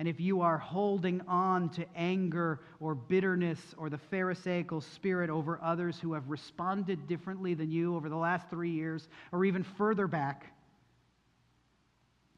And 0.00 0.08
if 0.08 0.18
you 0.18 0.40
are 0.40 0.56
holding 0.56 1.20
on 1.28 1.68
to 1.72 1.84
anger 1.94 2.60
or 2.80 2.94
bitterness 2.94 3.60
or 3.76 3.90
the 3.90 3.98
Pharisaical 3.98 4.80
spirit 4.80 5.28
over 5.28 5.60
others 5.62 5.98
who 6.00 6.14
have 6.14 6.30
responded 6.30 7.06
differently 7.06 7.52
than 7.52 7.70
you 7.70 7.94
over 7.94 8.08
the 8.08 8.16
last 8.16 8.48
three 8.48 8.70
years 8.70 9.06
or 9.30 9.44
even 9.44 9.62
further 9.62 10.06
back, 10.06 10.54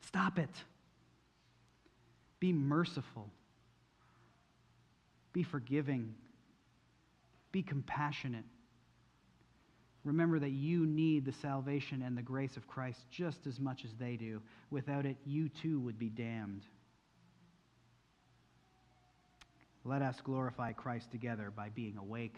stop 0.08 0.40
it. 0.40 0.50
Be 2.40 2.52
merciful. 2.52 3.30
Be 5.32 5.44
forgiving. 5.44 6.16
Be 7.52 7.62
compassionate. 7.62 8.44
Remember 10.02 10.40
that 10.40 10.50
you 10.50 10.84
need 10.84 11.24
the 11.24 11.32
salvation 11.32 12.02
and 12.02 12.18
the 12.18 12.22
grace 12.22 12.56
of 12.56 12.66
Christ 12.66 12.98
just 13.12 13.46
as 13.46 13.60
much 13.60 13.84
as 13.84 13.92
they 14.00 14.16
do. 14.16 14.42
Without 14.72 15.06
it, 15.06 15.16
you 15.24 15.48
too 15.48 15.78
would 15.78 15.96
be 15.96 16.08
damned. 16.08 16.62
Let 19.85 20.03
us 20.03 20.16
glorify 20.22 20.72
Christ 20.72 21.11
together 21.11 21.53
by 21.55 21.68
being 21.70 21.97
awake, 21.97 22.37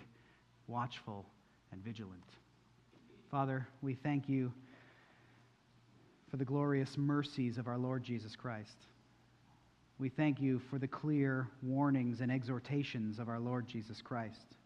watchful, 0.66 1.26
and 1.72 1.84
vigilant. 1.84 2.24
Father, 3.30 3.66
we 3.82 3.94
thank 3.94 4.28
you 4.28 4.52
for 6.30 6.38
the 6.38 6.44
glorious 6.44 6.96
mercies 6.96 7.58
of 7.58 7.68
our 7.68 7.76
Lord 7.76 8.02
Jesus 8.02 8.34
Christ. 8.34 8.86
We 9.98 10.08
thank 10.08 10.40
you 10.40 10.60
for 10.70 10.78
the 10.78 10.88
clear 10.88 11.48
warnings 11.62 12.20
and 12.20 12.32
exhortations 12.32 13.18
of 13.18 13.28
our 13.28 13.38
Lord 13.38 13.68
Jesus 13.68 14.00
Christ. 14.02 14.56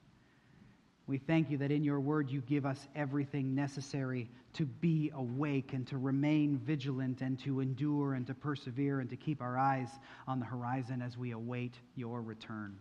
We 1.09 1.16
thank 1.16 1.50
you 1.50 1.56
that 1.56 1.72
in 1.72 1.84
your 1.84 2.00
word 2.00 2.30
you 2.30 2.42
give 2.42 2.66
us 2.66 2.86
everything 2.94 3.54
necessary 3.54 4.28
to 4.52 4.66
be 4.66 5.11
awake 5.14 5.72
and 5.72 5.86
to 5.86 5.96
remain 5.96 6.59
vigilant 6.59 7.22
and 7.22 7.38
to 7.40 7.61
endure 7.61 8.12
and 8.12 8.26
to 8.26 8.34
persevere 8.34 9.00
and 9.00 9.09
to 9.09 9.16
keep 9.16 9.40
our 9.40 9.56
eyes 9.56 9.88
on 10.26 10.38
the 10.38 10.44
horizon 10.44 11.00
as 11.00 11.16
we 11.16 11.30
await 11.30 11.72
your 11.96 12.20
return. 12.20 12.78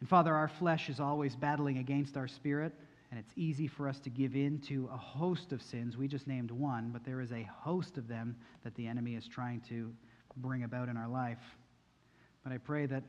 And 0.00 0.08
Father, 0.08 0.34
our 0.34 0.48
flesh 0.48 0.88
is 0.88 0.98
always 0.98 1.36
battling 1.36 1.78
against 1.78 2.16
our 2.16 2.26
spirit, 2.26 2.72
and 3.12 3.20
it's 3.20 3.32
easy 3.36 3.68
for 3.68 3.88
us 3.88 4.00
to 4.00 4.10
give 4.10 4.34
in 4.34 4.58
to 4.62 4.90
a 4.92 4.96
host 4.96 5.52
of 5.52 5.62
sins. 5.62 5.96
We 5.96 6.08
just 6.08 6.26
named 6.26 6.50
one, 6.50 6.90
but 6.92 7.04
there 7.04 7.20
is 7.20 7.30
a 7.30 7.48
host 7.60 7.96
of 7.96 8.08
them 8.08 8.34
that 8.64 8.74
the 8.74 8.88
enemy 8.88 9.14
is 9.14 9.28
trying 9.28 9.60
to 9.68 9.94
bring 10.38 10.64
about 10.64 10.88
in 10.88 10.96
our 10.96 11.06
life. 11.06 11.38
But 12.42 12.52
I 12.52 12.58
pray 12.58 12.86
that 12.86 13.04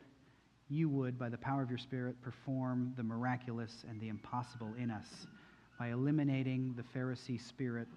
you 0.70 0.90
would, 0.90 1.20
by 1.20 1.30
the 1.30 1.38
power 1.38 1.62
of 1.62 1.70
your 1.70 1.78
Spirit, 1.78 2.22
perform 2.22 2.94
the 2.98 3.04
miraculous 3.04 3.84
and 3.88 4.00
the 4.00 4.10
impossible 4.10 4.74
in 4.78 4.90
us 4.90 5.28
by 5.80 5.90
eliminating 5.90 6.74
the 6.78 6.84
Pharisee 6.98 7.42
spirit 7.42 7.88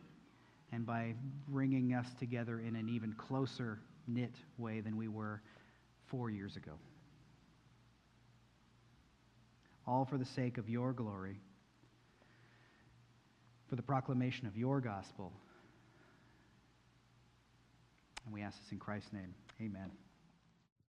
and 0.73 0.85
by 0.85 1.14
bringing 1.49 1.95
us 1.95 2.07
together 2.19 2.61
in 2.61 2.75
an 2.75 2.89
even 2.89 3.12
closer 3.12 3.79
knit 4.09 4.35
way 4.59 4.81
than 4.81 4.97
we 4.97 5.09
were 5.09 5.41
four 6.07 6.31
years 6.31 6.57
ago. 6.57 6.73
All 9.87 10.05
for 10.05 10.19
the 10.19 10.25
sake 10.25 10.59
of 10.59 10.69
your 10.69 10.93
glory, 10.93 11.39
for 13.69 13.77
the 13.77 13.83
proclamation 13.83 14.47
of 14.47 14.57
your 14.57 14.81
gospel. 14.81 15.33
And 18.25 18.35
we 18.35 18.43
ask 18.43 18.61
this 18.61 18.73
in 18.73 18.79
Christ's 18.79 19.12
name. 19.12 19.33
Amen. 19.61 20.05